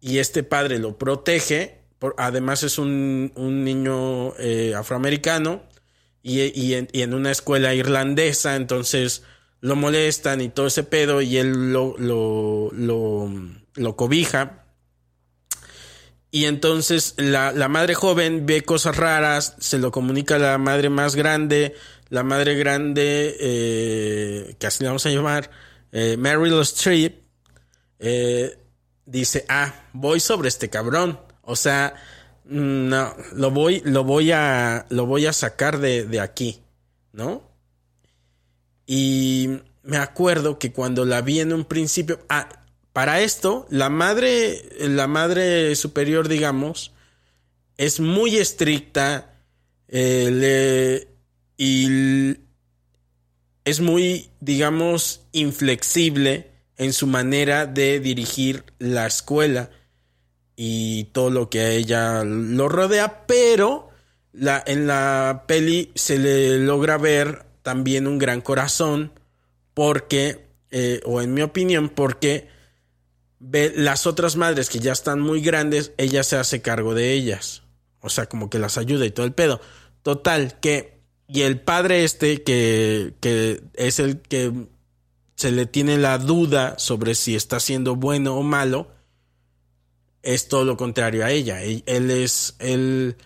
y 0.00 0.18
este 0.18 0.42
padre 0.42 0.78
lo 0.78 0.96
protege. 0.96 1.79
Además 2.16 2.62
es 2.62 2.78
un, 2.78 3.32
un 3.34 3.64
niño 3.64 4.34
eh, 4.38 4.74
afroamericano 4.74 5.62
y, 6.22 6.40
y 6.58 6.74
en, 6.74 6.88
y 6.92 7.02
en 7.02 7.14
una 7.14 7.30
escuela 7.30 7.74
irlandesa, 7.74 8.56
entonces 8.56 9.22
lo 9.60 9.76
molestan 9.76 10.40
y 10.40 10.48
todo 10.48 10.66
ese 10.66 10.82
pedo 10.84 11.20
y 11.20 11.36
él 11.36 11.72
lo, 11.72 11.94
lo, 11.98 12.70
lo, 12.72 13.30
lo 13.74 13.96
cobija. 13.96 14.64
Y 16.30 16.44
entonces 16.44 17.14
la, 17.16 17.52
la 17.52 17.68
madre 17.68 17.94
joven 17.94 18.46
ve 18.46 18.62
cosas 18.62 18.96
raras, 18.96 19.56
se 19.58 19.78
lo 19.78 19.90
comunica 19.90 20.36
a 20.36 20.38
la 20.38 20.58
madre 20.58 20.88
más 20.88 21.16
grande, 21.16 21.74
la 22.08 22.22
madre 22.22 22.54
grande, 22.54 23.36
eh, 23.40 24.56
que 24.58 24.66
así 24.66 24.82
le 24.84 24.88
vamos 24.88 25.04
a 25.06 25.10
llamar, 25.10 25.50
eh, 25.92 26.16
Meryl 26.16 26.54
dice, 29.06 29.44
ah, 29.48 29.74
voy 29.92 30.20
sobre 30.20 30.48
este 30.48 30.70
cabrón. 30.70 31.20
O 31.42 31.56
sea, 31.56 31.94
no, 32.44 33.14
lo 33.34 33.50
voy, 33.50 33.82
lo 33.84 34.04
voy 34.04 34.32
a, 34.32 34.86
lo 34.90 35.06
voy 35.06 35.26
a 35.26 35.32
sacar 35.32 35.78
de, 35.78 36.04
de 36.04 36.20
aquí, 36.20 36.60
¿no? 37.12 37.42
Y 38.86 39.48
me 39.82 39.96
acuerdo 39.96 40.58
que 40.58 40.72
cuando 40.72 41.04
la 41.04 41.22
vi 41.22 41.40
en 41.40 41.52
un 41.52 41.64
principio, 41.64 42.20
ah, 42.28 42.48
para 42.92 43.20
esto, 43.20 43.66
la 43.70 43.88
madre, 43.88 44.62
la 44.80 45.06
madre 45.06 45.74
superior, 45.76 46.28
digamos, 46.28 46.92
es 47.76 48.00
muy 48.00 48.36
estricta 48.36 49.32
eh, 49.88 50.30
le- 50.32 51.08
y 51.56 52.36
es 53.64 53.80
muy, 53.80 54.30
digamos, 54.40 55.22
inflexible 55.32 56.50
en 56.76 56.92
su 56.92 57.06
manera 57.06 57.66
de 57.66 58.00
dirigir 58.00 58.64
la 58.78 59.06
escuela 59.06 59.70
y 60.62 61.04
todo 61.04 61.30
lo 61.30 61.48
que 61.48 61.60
a 61.60 61.70
ella 61.70 62.22
lo 62.22 62.68
rodea, 62.68 63.24
pero 63.26 63.88
la, 64.34 64.62
en 64.66 64.86
la 64.86 65.44
peli 65.46 65.90
se 65.94 66.18
le 66.18 66.58
logra 66.58 66.98
ver 66.98 67.46
también 67.62 68.06
un 68.06 68.18
gran 68.18 68.42
corazón 68.42 69.10
porque, 69.72 70.48
eh, 70.70 71.00
o 71.06 71.22
en 71.22 71.32
mi 71.32 71.40
opinión, 71.40 71.88
porque 71.88 72.48
ve 73.38 73.72
las 73.74 74.06
otras 74.06 74.36
madres 74.36 74.68
que 74.68 74.80
ya 74.80 74.92
están 74.92 75.18
muy 75.18 75.40
grandes, 75.40 75.92
ella 75.96 76.22
se 76.24 76.36
hace 76.36 76.60
cargo 76.60 76.92
de 76.92 77.14
ellas. 77.14 77.62
O 78.02 78.10
sea, 78.10 78.26
como 78.26 78.50
que 78.50 78.58
las 78.58 78.76
ayuda 78.76 79.06
y 79.06 79.12
todo 79.12 79.24
el 79.24 79.32
pedo. 79.32 79.62
Total, 80.02 80.60
que, 80.60 81.00
y 81.26 81.40
el 81.40 81.58
padre 81.58 82.04
este, 82.04 82.42
que, 82.42 83.14
que 83.20 83.62
es 83.72 83.98
el 83.98 84.20
que 84.20 84.52
se 85.36 85.52
le 85.52 85.64
tiene 85.64 85.96
la 85.96 86.18
duda 86.18 86.78
sobre 86.78 87.14
si 87.14 87.34
está 87.34 87.60
siendo 87.60 87.96
bueno 87.96 88.36
o 88.36 88.42
malo, 88.42 88.99
es 90.22 90.48
todo 90.48 90.64
lo 90.64 90.76
contrario 90.76 91.24
a 91.24 91.30
ella. 91.30 91.62
Él, 91.62 91.82
él 91.86 92.10
es, 92.10 92.56
él, 92.58 93.16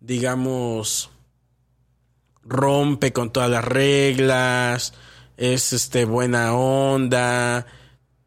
digamos, 0.00 1.10
rompe 2.44 3.12
con 3.12 3.32
todas 3.32 3.50
las 3.50 3.64
reglas, 3.64 4.94
es 5.36 5.72
este 5.72 6.04
buena 6.04 6.54
onda, 6.54 7.66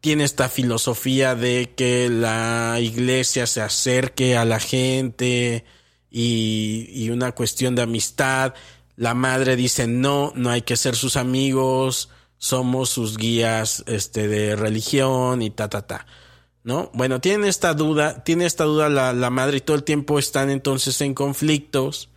tiene 0.00 0.24
esta 0.24 0.48
filosofía 0.48 1.34
de 1.34 1.72
que 1.76 2.08
la 2.08 2.78
iglesia 2.80 3.46
se 3.46 3.60
acerque 3.60 4.36
a 4.36 4.44
la 4.44 4.60
gente 4.60 5.64
y, 6.10 6.88
y 6.92 7.10
una 7.10 7.32
cuestión 7.32 7.74
de 7.74 7.82
amistad. 7.82 8.54
La 8.96 9.14
madre 9.14 9.56
dice 9.56 9.86
no, 9.86 10.32
no 10.34 10.50
hay 10.50 10.62
que 10.62 10.76
ser 10.76 10.96
sus 10.96 11.16
amigos, 11.16 12.10
somos 12.38 12.90
sus 12.90 13.18
guías 13.18 13.84
este, 13.86 14.26
de 14.26 14.56
religión 14.56 15.42
y 15.42 15.50
ta, 15.50 15.68
ta, 15.68 15.86
ta. 15.86 16.06
¿No? 16.62 16.90
Bueno, 16.92 17.20
tienen 17.20 17.48
esta 17.48 17.72
duda, 17.72 18.22
tiene 18.22 18.44
esta 18.44 18.64
duda 18.64 18.90
la, 18.90 19.14
la 19.14 19.30
madre 19.30 19.58
y 19.58 19.60
todo 19.60 19.76
el 19.76 19.84
tiempo 19.84 20.18
están 20.18 20.50
entonces 20.50 21.00
en 21.00 21.14
conflictos. 21.14 22.10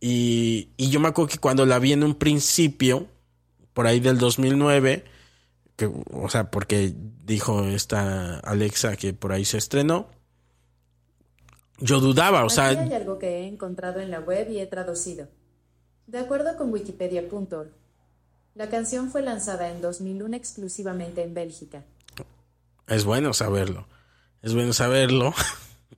Y, 0.00 0.68
y 0.76 0.90
yo 0.90 1.00
me 1.00 1.08
acuerdo 1.08 1.30
que 1.30 1.38
cuando 1.38 1.64
la 1.64 1.78
vi 1.78 1.92
en 1.92 2.04
un 2.04 2.14
principio, 2.14 3.08
por 3.72 3.86
ahí 3.86 4.00
del 4.00 4.18
2009, 4.18 5.04
que, 5.76 5.90
o 6.12 6.28
sea, 6.28 6.50
porque 6.50 6.94
dijo 7.24 7.64
esta 7.64 8.38
Alexa 8.40 8.96
que 8.96 9.12
por 9.12 9.32
ahí 9.32 9.44
se 9.44 9.58
estrenó, 9.58 10.08
yo 11.78 12.00
dudaba, 12.00 12.44
o 12.44 12.50
sea, 12.50 12.68
hay 12.68 12.92
algo 12.92 13.18
que 13.18 13.40
he 13.40 13.46
encontrado 13.48 14.00
en 14.00 14.10
la 14.10 14.20
web 14.20 14.48
y 14.50 14.58
he 14.58 14.66
traducido. 14.66 15.28
De 16.06 16.18
acuerdo 16.18 16.56
con 16.56 16.72
wikipedia.org, 16.72 17.70
la 18.54 18.68
canción 18.68 19.10
fue 19.10 19.22
lanzada 19.22 19.70
en 19.70 19.80
2001 19.80 20.36
exclusivamente 20.36 21.22
en 21.22 21.34
Bélgica. 21.34 21.82
Es 22.86 23.04
bueno 23.04 23.32
saberlo. 23.32 23.86
Es 24.42 24.54
bueno 24.54 24.72
saberlo. 24.72 25.34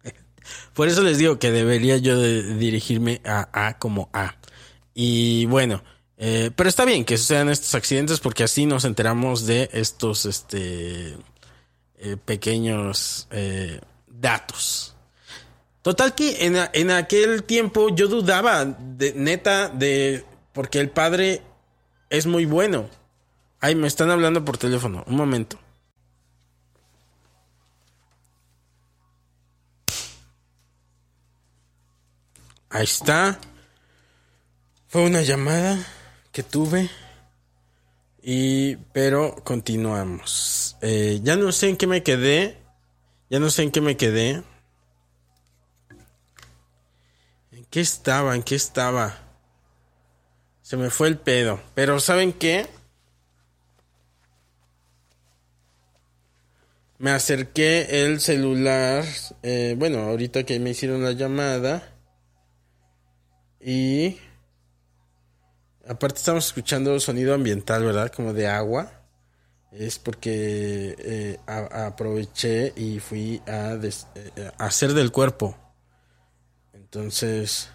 Por 0.74 0.88
eso 0.88 1.02
les 1.02 1.18
digo 1.18 1.38
que 1.38 1.50
debería 1.50 1.96
yo 1.96 2.20
dirigirme 2.20 3.20
a 3.24 3.48
A 3.52 3.78
como 3.78 4.08
A. 4.12 4.36
Y 4.94 5.46
bueno, 5.46 5.82
eh, 6.16 6.50
pero 6.54 6.68
está 6.68 6.84
bien 6.84 7.04
que 7.04 7.18
sucedan 7.18 7.48
estos 7.48 7.74
accidentes 7.74 8.20
porque 8.20 8.44
así 8.44 8.66
nos 8.66 8.84
enteramos 8.84 9.46
de 9.46 9.68
estos 9.72 10.24
este, 10.24 11.16
eh, 11.98 12.16
pequeños 12.24 13.28
eh, 13.30 13.80
datos. 14.06 14.94
Total 15.82 16.14
que 16.14 16.46
en, 16.46 16.56
en 16.72 16.90
aquel 16.90 17.44
tiempo 17.44 17.94
yo 17.94 18.08
dudaba 18.08 18.64
de 18.64 19.12
neta 19.14 19.68
de 19.68 20.24
porque 20.52 20.80
el 20.80 20.90
padre 20.90 21.42
es 22.10 22.26
muy 22.26 22.44
bueno. 22.44 22.88
Ay, 23.60 23.74
me 23.74 23.86
están 23.86 24.10
hablando 24.10 24.44
por 24.44 24.58
teléfono. 24.58 25.04
Un 25.06 25.16
momento. 25.16 25.58
Ahí 32.76 32.84
está. 32.84 33.38
Fue 34.88 35.06
una 35.06 35.22
llamada 35.22 35.78
que 36.30 36.42
tuve. 36.42 36.90
Y, 38.22 38.76
pero 38.92 39.34
continuamos. 39.44 40.76
Eh, 40.82 41.20
ya 41.22 41.36
no 41.36 41.52
sé 41.52 41.70
en 41.70 41.78
qué 41.78 41.86
me 41.86 42.02
quedé. 42.02 42.58
Ya 43.30 43.40
no 43.40 43.48
sé 43.48 43.62
en 43.62 43.70
qué 43.70 43.80
me 43.80 43.96
quedé. 43.96 44.42
¿En 47.50 47.64
qué 47.70 47.80
estaba? 47.80 48.36
¿En 48.36 48.42
qué 48.42 48.56
estaba? 48.56 49.20
Se 50.60 50.76
me 50.76 50.90
fue 50.90 51.08
el 51.08 51.16
pedo. 51.16 51.58
Pero 51.74 51.98
¿saben 51.98 52.34
qué? 52.34 52.66
Me 56.98 57.10
acerqué 57.10 58.04
el 58.04 58.20
celular. 58.20 59.02
eh, 59.42 59.76
bueno, 59.78 60.00
ahorita 60.00 60.44
que 60.44 60.60
me 60.60 60.70
hicieron 60.70 61.02
la 61.02 61.12
llamada. 61.12 61.95
Y... 63.60 64.18
Aparte 65.88 66.18
estamos 66.18 66.46
escuchando 66.46 66.98
sonido 66.98 67.34
ambiental, 67.34 67.84
¿verdad? 67.84 68.10
Como 68.10 68.32
de 68.32 68.48
agua. 68.48 68.90
Es 69.70 69.98
porque 69.98 70.96
eh, 70.98 71.38
aproveché 71.46 72.72
y 72.76 72.98
fui 72.98 73.40
eh, 73.46 73.90
a 74.58 74.64
hacer 74.64 74.94
del 74.94 75.12
cuerpo. 75.12 75.56
Entonces... 76.72 77.70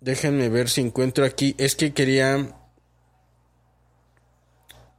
Déjenme 0.00 0.48
ver 0.48 0.68
si 0.68 0.80
encuentro 0.80 1.24
aquí. 1.24 1.54
Es 1.58 1.76
que 1.76 1.92
quería... 1.92 2.38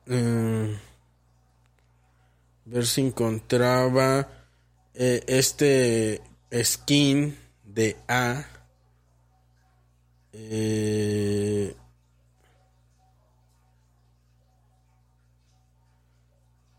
mm, 0.06 0.88
ver 2.68 2.86
si 2.86 3.02
encontraba 3.02 4.28
eh, 4.94 5.24
este 5.28 6.22
skin 6.54 7.38
de 7.78 7.96
A. 8.08 8.44
Eh, 10.34 11.76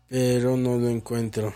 pero 0.09 0.57
no 0.57 0.77
lo 0.77 0.89
encuentro. 0.89 1.53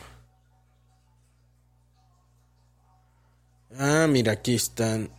Ah, 3.78 4.08
mira, 4.10 4.32
aquí 4.32 4.56
están. 4.56 5.10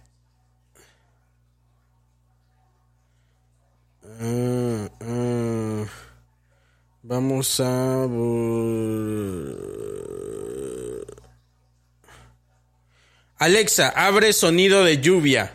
Ah, 4.21 4.89
ah. 5.01 5.85
Vamos 7.03 7.61
a... 7.61 8.07
Alexa, 13.45 13.91
abre 13.91 14.33
sonido 14.33 14.85
de 14.85 15.03
lluvia. 15.03 15.53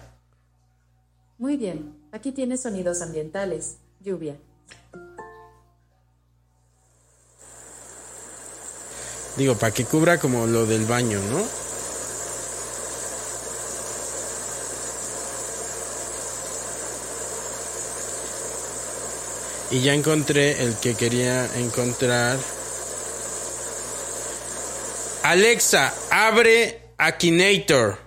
Muy 1.39 1.57
bien, 1.57 1.95
aquí 2.11 2.31
tienes 2.31 2.61
sonidos 2.61 3.01
ambientales. 3.01 3.77
Lluvia. 3.99 4.35
Digo, 9.37 9.55
para 9.55 9.73
que 9.73 9.85
cubra 9.85 10.19
como 10.19 10.45
lo 10.45 10.67
del 10.67 10.85
baño, 10.85 11.19
¿no? 11.31 11.43
Y 19.71 19.81
ya 19.81 19.95
encontré 19.95 20.61
el 20.61 20.75
que 20.75 20.93
quería 20.93 21.49
encontrar. 21.57 22.37
Alexa, 25.23 25.91
abre 26.11 26.78
Akinator. 27.01 27.97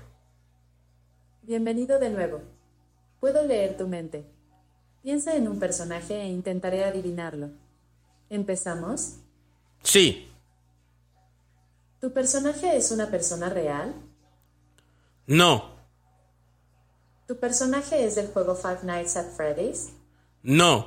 Bienvenido 1.40 1.99
de 1.99 2.11
nuevo. 2.11 2.43
Puedo 3.20 3.43
leer 3.47 3.74
tu 3.78 3.88
mente. 3.88 4.26
Piensa 5.03 5.34
en 5.34 5.49
un 5.49 5.59
personaje 5.59 6.20
e 6.20 6.28
intentaré 6.28 6.84
adivinarlo. 6.84 7.49
¿Empezamos? 8.28 9.14
Sí, 9.82 10.28
¿Tu 12.03 12.12
personaje 12.12 12.76
es 12.76 12.90
una 12.90 13.11
persona 13.11 13.49
real? 13.49 13.95
no, 15.26 15.70
¿Tu 17.26 17.38
personaje 17.38 18.05
es 18.05 18.16
del 18.16 18.26
juego 18.28 18.55
Five 18.55 18.80
Nights 18.82 19.16
at 19.16 19.30
Freddy's? 19.34 19.90
no, 20.43 20.86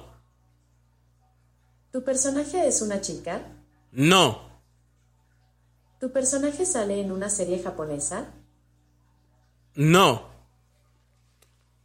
¿Tu 1.91 2.03
personaje 2.03 2.67
es 2.67 2.83
una 2.83 3.01
chica? 3.01 3.41
no, 3.93 4.44
¿Tu 5.99 6.09
personaje 6.13 6.65
sale 6.65 7.01
en 7.01 7.11
una 7.11 7.29
serie 7.29 7.61
japonesa? 7.61 8.27
no, 9.75 10.25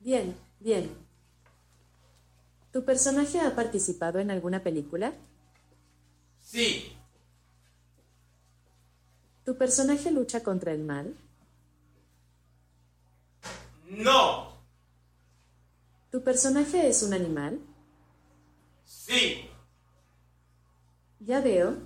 Bien, 0.01 0.35
bien. 0.59 0.91
¿Tu 2.73 2.85
personaje 2.85 3.39
ha 3.41 3.55
participado 3.55 4.19
en 4.19 4.31
alguna 4.31 4.63
película? 4.63 5.13
sí, 6.41 6.97
¿Tu 9.45 9.55
personaje 9.59 10.11
lucha 10.11 10.43
contra 10.43 10.73
el 10.73 10.83
mal? 10.83 11.15
no, 13.91 14.53
¿Tu 16.11 16.23
personaje 16.23 16.89
es 16.89 17.03
un 17.03 17.15
animal? 17.15 17.59
sí, 18.85 19.51
Ya 21.21 21.41
veo. 21.41 21.77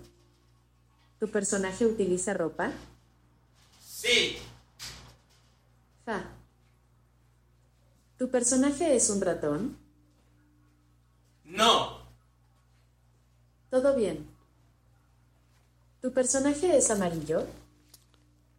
¿Tu 1.19 1.29
personaje 1.31 1.87
utiliza 1.87 2.35
ropa? 2.35 2.73
sí, 3.81 4.37
Ja. 6.07 6.23
¿Tu 8.19 8.31
personaje 8.31 8.95
es 8.95 9.09
un 9.11 9.21
ratón? 9.23 9.77
no, 11.45 11.99
Todo 13.71 13.97
bien. 13.97 14.27
¿Tu 16.03 16.13
personaje 16.13 16.77
es 16.77 16.91
amarillo? 16.91 17.47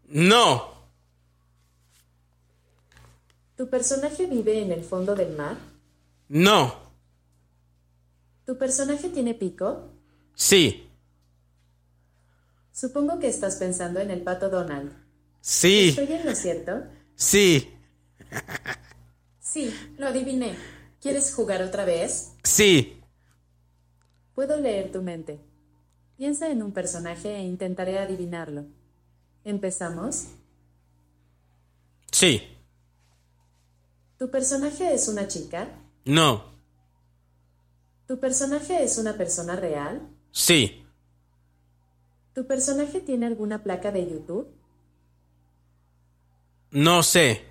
no, 0.07 0.73
¿Tu 3.55 3.69
personaje 3.69 4.25
vive 4.25 4.61
en 4.61 4.71
el 4.71 4.83
fondo 4.83 5.15
del 5.15 5.35
mar? 5.35 5.57
no, 6.29 6.75
¿Tu 8.45 8.57
personaje 8.57 9.09
tiene 9.09 9.33
pico? 9.35 9.89
sí, 10.35 10.89
Supongo 12.79 13.19
que 13.19 13.29
estás 13.29 13.55
pensando 13.55 14.01
en 14.01 14.11
el 14.11 14.21
pato 14.21 14.49
Donald. 14.49 14.91
sí, 15.39 15.89
¿Estoy 15.97 16.13
en 16.13 16.25
lo 16.25 16.35
cierto? 16.35 16.83
sí, 17.15 17.71
Sí, 19.39 19.73
lo 19.97 20.07
adiviné. 20.07 20.57
¿Quieres 21.01 21.33
jugar 21.33 21.61
otra 21.61 21.85
vez? 21.85 22.33
sí, 22.43 23.01
Puedo 24.33 24.59
leer 24.59 24.91
tu 24.91 25.01
mente. 25.01 25.39
Piensa 26.17 26.49
en 26.49 26.61
un 26.61 26.73
personaje 26.73 27.33
e 27.37 27.43
intentaré 27.43 27.97
adivinarlo. 27.97 28.65
¿Empezamos? 29.45 30.25
sí, 32.11 32.41
¿Tu 34.17 34.29
personaje 34.29 34.93
es 34.93 35.07
una 35.07 35.27
chica? 35.29 35.69
no, 36.03 36.43
¿Tu 38.07 38.19
personaje 38.19 38.83
es 38.83 38.97
una 38.97 39.15
persona 39.15 39.55
real? 39.55 40.01
sí, 40.31 40.84
¿Tu 42.35 42.45
personaje 42.45 42.99
tiene 43.01 43.25
alguna 43.25 43.63
placa 43.63 43.91
de 43.91 44.07
YouTube? 44.07 44.47
no 46.71 47.01
sé, 47.03 47.41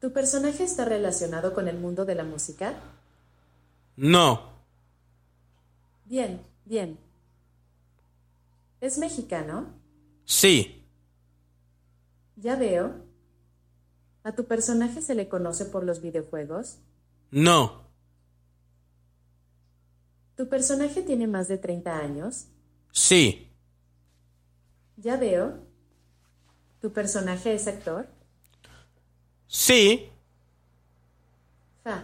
¿Tu 0.00 0.12
personaje 0.12 0.62
está 0.62 0.84
relacionado 0.84 1.54
con 1.54 1.68
el 1.68 1.78
mundo 1.78 2.04
de 2.04 2.14
la 2.14 2.22
música? 2.24 2.74
no, 3.96 4.54
Bien, 6.04 6.40
bien. 6.64 6.98
¿Es 8.80 8.98
mexicano? 8.98 9.74
sí, 10.24 10.84
Ya 12.36 12.54
veo. 12.56 12.92
¿A 14.22 14.32
tu 14.32 14.44
personaje 14.44 15.00
se 15.02 15.14
le 15.14 15.28
conoce 15.28 15.64
por 15.64 15.82
los 15.84 16.02
videojuegos? 16.02 16.78
no, 17.30 17.86
¿Tu 20.36 20.48
personaje 20.50 21.00
tiene 21.02 21.26
más 21.26 21.48
de 21.48 21.56
30 21.58 21.98
años? 21.98 22.48
Sí, 22.96 23.48
Ya 24.96 25.16
veo. 25.16 25.58
¿Tu 26.80 26.90
personaje 26.90 27.52
es 27.52 27.66
actor? 27.66 28.08
Sí, 29.48 30.10
Ja. 31.84 31.96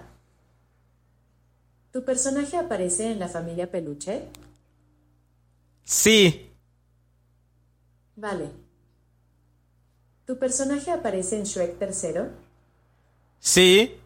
¿Tu 1.92 2.04
personaje 2.04 2.56
aparece 2.56 3.12
en 3.12 3.20
la 3.20 3.28
familia 3.28 3.70
Peluche? 3.70 4.32
sí, 5.84 6.50
Vale. 8.16 8.50
¿Tu 10.26 10.36
personaje 10.36 10.90
aparece 10.90 11.36
en 11.36 11.44
Shrek 11.44 11.78
tercero? 11.78 12.30
sí, 13.40 13.98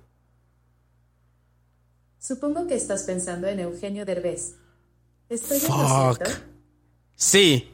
Supongo 2.18 2.66
que 2.66 2.74
estás 2.74 3.04
pensando 3.04 3.46
en 3.48 3.58
Eugenio 3.60 4.04
Derbez. 4.04 4.56
¿Estoy 5.28 5.64
en 5.66 5.78
lo 5.78 5.86
cierto? 5.86 6.24
Sí. 7.16 7.72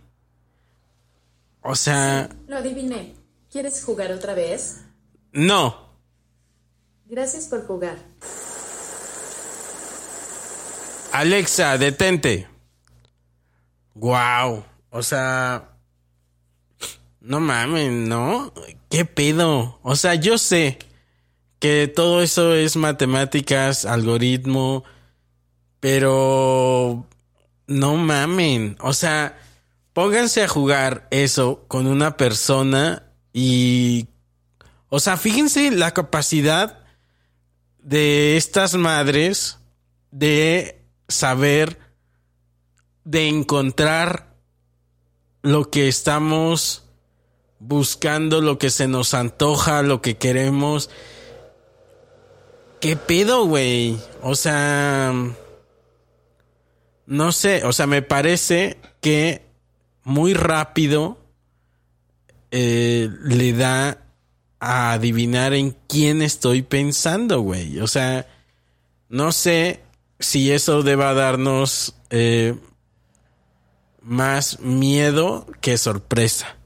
O 1.63 1.75
sea, 1.77 2.29
Lo 2.49 2.57
adiviné. 2.57 3.15
¿Quieres 3.51 3.85
jugar 3.85 4.11
otra 4.13 4.35
vez? 4.35 4.81
no. 5.33 5.83
Gracias 7.07 7.45
por 7.45 7.67
jugar. 7.67 7.99
Alexa, 11.13 11.77
detente. 11.77 12.49
Wow. 13.95 14.65
O 14.89 15.03
sea, 15.03 15.73
no 17.21 17.41
mames, 17.41 17.91
¿no? 17.93 18.53
¿Qué 18.89 19.05
pedo? 19.05 19.79
O 19.83 19.95
sea, 19.95 20.15
yo 20.15 20.39
sé 20.39 20.79
que 21.59 21.87
todo 21.87 22.23
eso 22.23 22.55
es 22.55 22.77
matemáticas, 22.77 23.85
algoritmo, 23.85 24.85
pero 25.81 27.07
no 27.67 27.97
mamen. 27.97 28.77
O 28.81 28.93
sea, 28.93 29.39
pónganse 29.93 30.43
a 30.43 30.49
jugar 30.49 31.09
eso 31.11 31.65
con 31.69 31.87
una 31.87 32.17
persona 32.17 33.11
y... 33.33 34.09
O 34.89 35.01
sea, 35.01 35.17
fíjense 35.17 35.71
la 35.71 35.93
capacidad 35.93 36.81
de 37.79 38.37
estas 38.37 38.75
madres 38.75 39.59
de 40.11 40.85
saber, 41.09 41.79
de 43.05 43.29
encontrar 43.29 44.37
lo 45.41 45.71
que 45.71 45.89
estamos 45.89 46.85
buscando, 47.59 48.41
lo 48.41 48.59
que 48.59 48.71
se 48.71 48.87
nos 48.87 49.15
antoja, 49.15 49.83
lo 49.83 50.03
que 50.03 50.17
queremos. 50.17 50.91
¿Qué 52.81 52.97
pedo, 52.97 53.47
güey? 53.47 53.99
O 54.23 54.35
sea, 54.35 55.15
no 57.07 57.33
sé, 57.33 57.65
o 57.65 57.73
sea, 57.73 57.87
me 57.87 58.03
parece 58.03 58.79
que 59.01 59.43
muy 60.05 60.35
rápido 60.35 61.19
eh, 62.51 63.09
le 63.25 63.53
da 63.53 63.99
a 64.61 64.93
adivinar 64.93 65.55
en 65.55 65.77
quién 65.89 66.23
estoy 66.23 66.63
pensando, 66.63 67.41
güey. 67.41 67.81
O 67.81 67.87
sea, 67.87 68.27
no 69.09 69.33
sé 69.33 69.81
si 70.21 70.53
eso 70.53 70.83
deba 70.83 71.15
darnos 71.15 71.97
eh, 72.11 72.55
más 74.03 74.61
miedo 74.61 75.47
que 75.61 75.79
sorpresa, 75.79 76.57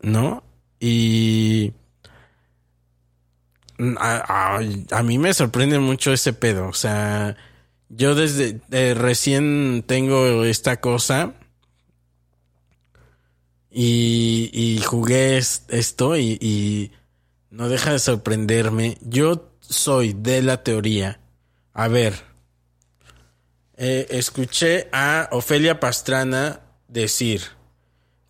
¿no? 0.00 0.42
Y 0.80 1.72
a, 3.98 4.56
a- 4.58 4.98
a 4.98 5.02
mí 5.02 5.18
me 5.18 5.34
sorprende 5.34 5.78
mucho 5.78 6.12
ese 6.12 6.32
pedo. 6.32 6.68
O 6.68 6.72
sea, 6.74 7.36
yo 7.96 8.14
desde 8.14 8.60
eh, 8.70 8.94
recién 8.94 9.84
tengo 9.86 10.44
esta 10.44 10.80
cosa 10.80 11.34
y, 13.70 14.80
jugué 14.86 15.36
es- 15.38 15.64
esto 15.68 16.16
y, 16.16 16.38
y 16.40 16.92
no 17.50 17.68
deja 17.68 17.92
de 17.92 17.98
sorprenderme. 17.98 18.98
Yo 19.00 19.50
soy 19.60 20.12
de 20.12 20.42
la 20.42 20.62
teoría. 20.62 21.20
A 21.72 21.88
ver, 21.88 22.14
eh, 23.76 24.06
escuché 24.10 24.88
a 24.92 25.28
Ofelia 25.32 25.80
Pastrana 25.80 26.60
decir 26.88 27.42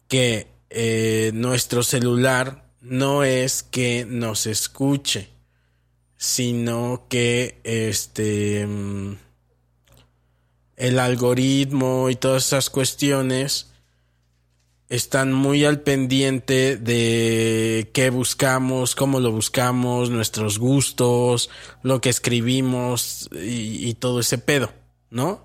que 0.09 0.49
eh, 0.71 1.31
nuestro 1.35 1.83
celular 1.83 2.71
no 2.81 3.23
es 3.25 3.63
que 3.63 4.07
nos 4.09 4.47
escuche, 4.47 5.29
sino 6.17 7.07
que 7.09 7.61
este 7.65 8.67
mm, 8.67 9.17
el 10.77 10.99
algoritmo 10.99 12.11
y 12.11 12.17
todas 12.17 12.47
esas 12.47 12.71
cuestiones 12.71 13.71
están 14.89 15.33
muy 15.33 15.65
al 15.65 15.81
pendiente 15.81 16.77
de 16.77 17.91
qué 17.93 18.11
buscamos, 18.11 18.95
cómo 18.95 19.19
lo 19.21 19.33
buscamos, 19.33 20.11
nuestros 20.11 20.59
gustos, 20.59 21.51
lo 21.83 22.01
que 22.01 22.11
escribimos 22.11 23.29
y, 23.33 23.95
todo 23.95 24.21
ese 24.21 24.39
pedo, 24.39 24.73
¿no? 25.11 25.45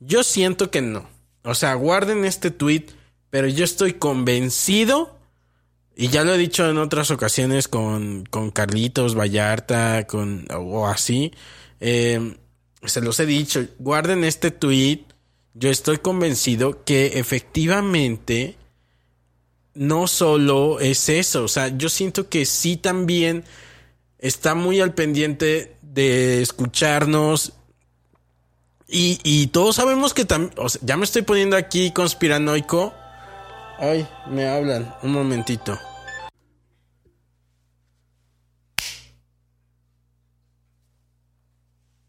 Yo 0.00 0.22
siento 0.22 0.70
que 0.70 0.82
no. 0.82 1.08
O 1.42 1.54
sea, 1.54 1.74
guarden 1.74 2.24
este 2.24 2.50
tweet, 2.50 2.86
pero 3.30 3.48
yo 3.48 3.64
estoy 3.64 3.94
convencido, 3.94 5.18
y 5.96 6.08
ya 6.08 6.24
lo 6.24 6.34
he 6.34 6.38
dicho 6.38 6.68
en 6.68 6.76
otras 6.76 7.10
ocasiones 7.10 7.68
con, 7.68 8.26
con 8.26 8.50
Carlitos 8.50 9.16
Vallarta, 9.16 10.06
con, 10.06 10.46
o 10.54 10.86
así, 10.86 11.32
eh, 11.80 12.36
se 12.86 13.00
los 13.00 13.18
he 13.20 13.26
dicho, 13.26 13.64
guarden 13.78 14.24
este 14.24 14.50
tweet, 14.50 15.04
yo 15.54 15.70
estoy 15.70 15.98
convencido 15.98 16.84
que 16.84 17.18
efectivamente 17.18 18.56
no 19.74 20.06
solo 20.06 20.80
es 20.80 21.08
eso, 21.08 21.44
o 21.44 21.48
sea, 21.48 21.68
yo 21.68 21.88
siento 21.88 22.28
que 22.28 22.46
sí 22.46 22.76
también 22.76 23.44
está 24.18 24.54
muy 24.54 24.80
al 24.80 24.94
pendiente 24.94 25.76
de 25.82 26.42
escucharnos 26.42 27.52
y, 28.88 29.18
y 29.22 29.48
todos 29.48 29.76
sabemos 29.76 30.14
que 30.14 30.24
también, 30.24 30.52
o 30.58 30.68
sea, 30.68 30.80
ya 30.84 30.96
me 30.96 31.04
estoy 31.04 31.22
poniendo 31.22 31.56
aquí 31.56 31.90
conspiranoico. 31.90 32.94
Ay, 33.78 34.06
me 34.30 34.46
hablan, 34.46 34.94
un 35.02 35.12
momentito. 35.12 35.78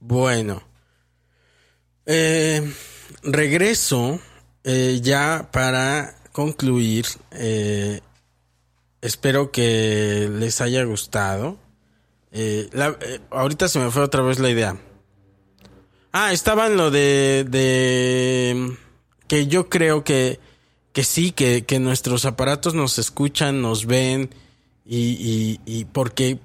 Bueno, 0.08 0.64
eh, 2.05 2.74
regreso 3.24 4.22
eh, 4.64 5.01
ya 5.03 5.49
para 5.51 6.16
concluir. 6.32 7.05
eh, 7.32 7.99
espero 9.01 9.51
que 9.51 10.30
les 10.32 10.62
haya 10.62 10.86
gustado. 10.86 11.60
Ahorita 13.32 13.68
se 13.68 13.80
me 13.80 13.91
fue 13.91 14.03
otra 14.03 14.22
vez 14.22 14.39
la 14.39 14.49
idea. 14.49 14.78
Ah, 16.14 16.32
estaba 16.32 16.68
en 16.68 16.78
lo 16.78 16.89
de, 16.89 17.45
de 17.49 18.78
que 19.28 19.47
yo 19.47 19.68
creo 19.68 20.05
que, 20.05 20.39
que 20.93 21.03
sí, 21.03 21.34
que, 21.34 21.66
que 21.66 21.80
nuestros 21.80 22.24
aparatos 22.24 22.74
nos 22.76 22.97
escuchan, 22.97 23.62
nos 23.62 23.86
ven 23.86 24.30
y, 24.86 24.99
y, 25.20 25.60
y 25.66 25.84
porque 25.84 26.39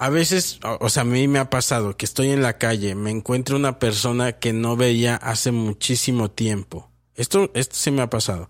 a 0.00 0.08
veces, 0.08 0.60
o 0.62 0.88
sea, 0.88 1.02
a 1.02 1.04
mí 1.04 1.28
me 1.28 1.38
ha 1.38 1.50
pasado 1.50 1.94
que 1.98 2.06
estoy 2.06 2.30
en 2.30 2.40
la 2.40 2.56
calle, 2.56 2.94
me 2.94 3.10
encuentro 3.10 3.56
una 3.56 3.78
persona 3.78 4.32
que 4.32 4.54
no 4.54 4.74
veía 4.74 5.14
hace 5.14 5.52
muchísimo 5.52 6.30
tiempo. 6.30 6.90
Esto, 7.16 7.50
esto 7.52 7.76
sí 7.76 7.90
me 7.90 8.00
ha 8.00 8.08
pasado. 8.08 8.48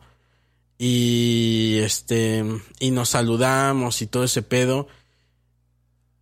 Y 0.78 1.80
este, 1.82 2.44
y 2.78 2.92
nos 2.92 3.08
saludamos 3.08 4.00
y 4.00 4.06
todo 4.06 4.22
ese 4.22 4.42
pedo. 4.42 4.86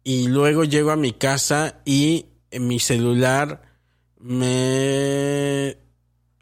Y 0.02 0.28
luego 0.28 0.64
llego 0.64 0.92
a 0.92 0.96
mi 0.96 1.12
casa 1.12 1.82
y 1.84 2.24
en 2.50 2.66
mi 2.66 2.80
celular 2.80 3.60
me, 4.18 5.76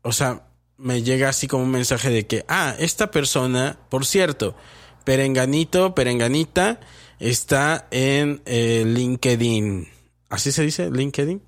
o 0.03 0.13
sea, 0.13 0.47
me 0.77 1.03
llega 1.03 1.29
así 1.29 1.49
como 1.49 1.65
un 1.65 1.73
mensaje 1.73 2.11
de 2.11 2.29
que, 2.29 2.45
ah, 2.47 2.77
esta 2.79 3.11
persona, 3.11 3.81
por 3.89 4.07
cierto, 4.07 4.55
Perenganito, 5.03 5.93
Perenganita, 5.93 6.79
está 7.21 7.87
en 7.91 8.43
eh, 8.47 8.85
LinkedIn. 8.87 9.89
¿Así 10.29 10.53
se 10.53 10.63
dice? 10.63 10.91
LinkedIn. 10.91 11.43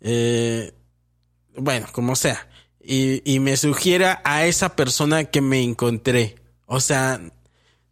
Eh, 0.00 0.72
bueno, 1.56 1.86
como 1.92 2.16
sea. 2.16 2.48
Y, 2.80 3.22
y 3.30 3.40
me 3.40 3.56
sugiera 3.56 4.20
a 4.24 4.46
esa 4.46 4.76
persona 4.76 5.24
que 5.24 5.40
me 5.40 5.62
encontré. 5.62 6.36
O 6.66 6.80
sea, 6.80 7.20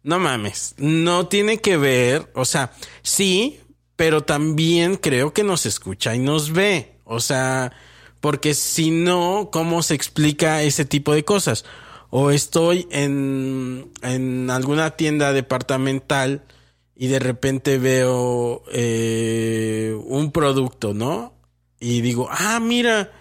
no 0.03 0.19
mames. 0.19 0.75
No 0.77 1.27
tiene 1.27 1.57
que 1.57 1.77
ver. 1.77 2.31
O 2.35 2.45
sea, 2.45 2.71
sí, 3.01 3.59
pero 3.95 4.23
también 4.23 4.97
creo 4.97 5.33
que 5.33 5.43
nos 5.43 5.65
escucha 5.65 6.15
y 6.15 6.19
nos 6.19 6.51
ve. 6.51 6.97
O 7.05 7.19
sea, 7.19 7.73
porque 8.19 8.53
si 8.53 8.91
no, 8.91 9.49
¿cómo 9.51 9.83
se 9.83 9.95
explica 9.95 10.61
ese 10.63 10.85
tipo 10.85 11.13
de 11.13 11.25
cosas? 11.25 11.65
O 12.09 12.31
estoy 12.31 12.87
en, 12.91 13.91
en 14.01 14.49
alguna 14.49 14.91
tienda 14.91 15.33
departamental 15.33 16.43
y 17.03 17.07
de 17.07 17.19
repente 17.19 17.79
veo 17.79 18.63
eh, 18.71 19.93
un 20.05 20.31
producto, 20.31 20.93
¿no? 20.93 21.33
Y 21.77 21.99
digo, 21.99 22.29
ah, 22.31 22.61
mira, 22.61 23.11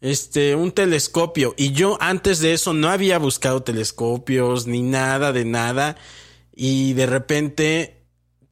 este, 0.00 0.54
un 0.54 0.72
telescopio. 0.72 1.52
Y 1.58 1.72
yo 1.72 1.98
antes 2.00 2.38
de 2.38 2.54
eso 2.54 2.72
no 2.72 2.88
había 2.88 3.18
buscado 3.18 3.62
telescopios 3.62 4.66
ni 4.66 4.80
nada 4.80 5.34
de 5.34 5.44
nada. 5.44 5.98
Y 6.56 6.94
de 6.94 7.04
repente 7.04 8.06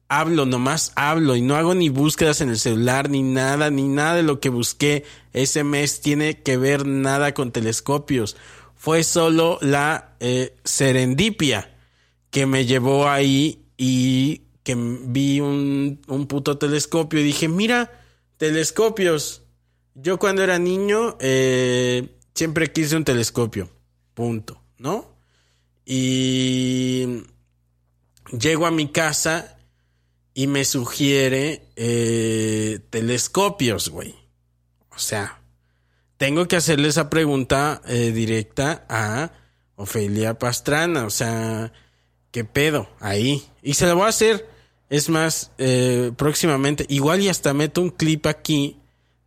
hablo, 0.07 0.45
nomás 0.45 0.91
hablo 0.95 1.35
y 1.35 1.41
no 1.41 1.55
hago 1.55 1.73
ni 1.73 1.89
búsquedas 1.89 2.41
en 2.41 2.49
el 2.49 2.59
celular, 2.59 3.09
ni 3.09 3.23
nada, 3.23 3.71
ni 3.71 3.87
nada 3.87 4.17
de 4.17 4.23
lo 4.23 4.39
que 4.39 4.49
busqué 4.49 5.03
ese 5.33 5.63
mes 5.63 5.99
tiene 6.01 6.43
que 6.43 6.57
ver 6.57 6.85
nada 6.85 7.33
con 7.33 7.51
telescopios. 7.51 8.37
Fue 8.75 9.03
solo 9.03 9.57
la 9.61 10.15
eh, 10.19 10.55
serendipia 10.63 11.75
que 12.29 12.45
me 12.45 12.67
llevó 12.67 13.09
ahí 13.09 13.65
y 13.75 14.43
vi 14.75 15.39
un, 15.39 16.01
un 16.07 16.27
puto 16.27 16.57
telescopio 16.57 17.19
y 17.19 17.23
dije, 17.23 17.47
mira, 17.47 18.03
telescopios. 18.37 19.43
Yo 19.95 20.17
cuando 20.17 20.43
era 20.43 20.57
niño 20.59 21.17
eh, 21.19 22.17
siempre 22.33 22.71
quise 22.71 22.95
un 22.95 23.03
telescopio, 23.03 23.69
punto, 24.13 24.61
¿no? 24.77 25.13
Y 25.85 27.23
llego 28.31 28.65
a 28.65 28.71
mi 28.71 28.91
casa 28.91 29.57
y 30.33 30.47
me 30.47 30.63
sugiere 30.63 31.63
eh, 31.75 32.79
telescopios, 32.89 33.89
güey. 33.89 34.15
O 34.95 34.99
sea, 34.99 35.41
tengo 36.17 36.47
que 36.47 36.55
hacerle 36.55 36.87
esa 36.89 37.09
pregunta 37.09 37.81
eh, 37.85 38.11
directa 38.11 38.85
a 38.87 39.31
Ofelia 39.75 40.39
Pastrana. 40.39 41.05
O 41.05 41.09
sea, 41.09 41.73
¿qué 42.31 42.45
pedo? 42.45 42.89
Ahí. 42.99 43.45
Y 43.61 43.73
se 43.73 43.87
lo 43.87 43.95
voy 43.95 44.05
a 44.05 44.09
hacer. 44.09 44.58
Es 44.89 45.09
más, 45.09 45.51
eh, 45.57 46.11
próximamente. 46.17 46.85
Igual 46.89 47.21
y 47.21 47.29
hasta 47.29 47.53
meto 47.53 47.81
un 47.81 47.91
clip 47.91 48.25
aquí 48.25 48.77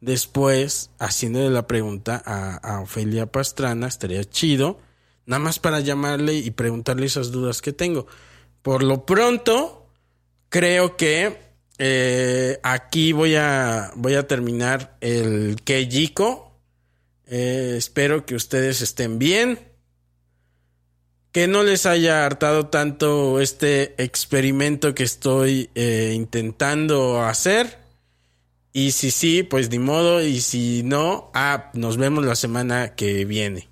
después 0.00 0.90
haciéndole 0.98 1.50
la 1.50 1.66
pregunta 1.66 2.20
a, 2.24 2.56
a 2.56 2.80
Ofelia 2.80 3.26
Pastrana. 3.26 3.86
Estaría 3.86 4.24
chido. 4.24 4.80
Nada 5.24 5.38
más 5.40 5.58
para 5.58 5.80
llamarle 5.80 6.34
y 6.34 6.50
preguntarle 6.50 7.06
esas 7.06 7.30
dudas 7.30 7.62
que 7.62 7.72
tengo. 7.72 8.06
Por 8.62 8.82
lo 8.82 9.06
pronto, 9.06 9.86
creo 10.48 10.96
que 10.96 11.38
eh, 11.78 12.60
aquí 12.62 13.12
voy 13.12 13.34
a, 13.34 13.92
voy 13.96 14.14
a 14.14 14.26
terminar 14.26 14.96
el 15.00 15.56
Kejiko. 15.64 16.52
Eh, 17.26 17.74
espero 17.76 18.26
que 18.26 18.34
ustedes 18.34 18.82
estén 18.82 19.18
bien. 19.18 19.58
Que 21.32 21.48
no 21.48 21.62
les 21.62 21.86
haya 21.86 22.26
hartado 22.26 22.66
tanto 22.66 23.40
este 23.40 23.94
experimento 24.02 24.94
que 24.94 25.02
estoy 25.02 25.70
eh, 25.74 26.12
intentando 26.14 27.22
hacer. 27.22 27.78
Y 28.74 28.92
si 28.92 29.10
sí, 29.10 29.42
pues 29.42 29.70
ni 29.70 29.78
modo. 29.78 30.22
Y 30.22 30.40
si 30.40 30.82
no, 30.82 31.30
ah, 31.34 31.70
nos 31.74 31.96
vemos 31.96 32.24
la 32.24 32.36
semana 32.36 32.94
que 32.94 33.24
viene. 33.24 33.71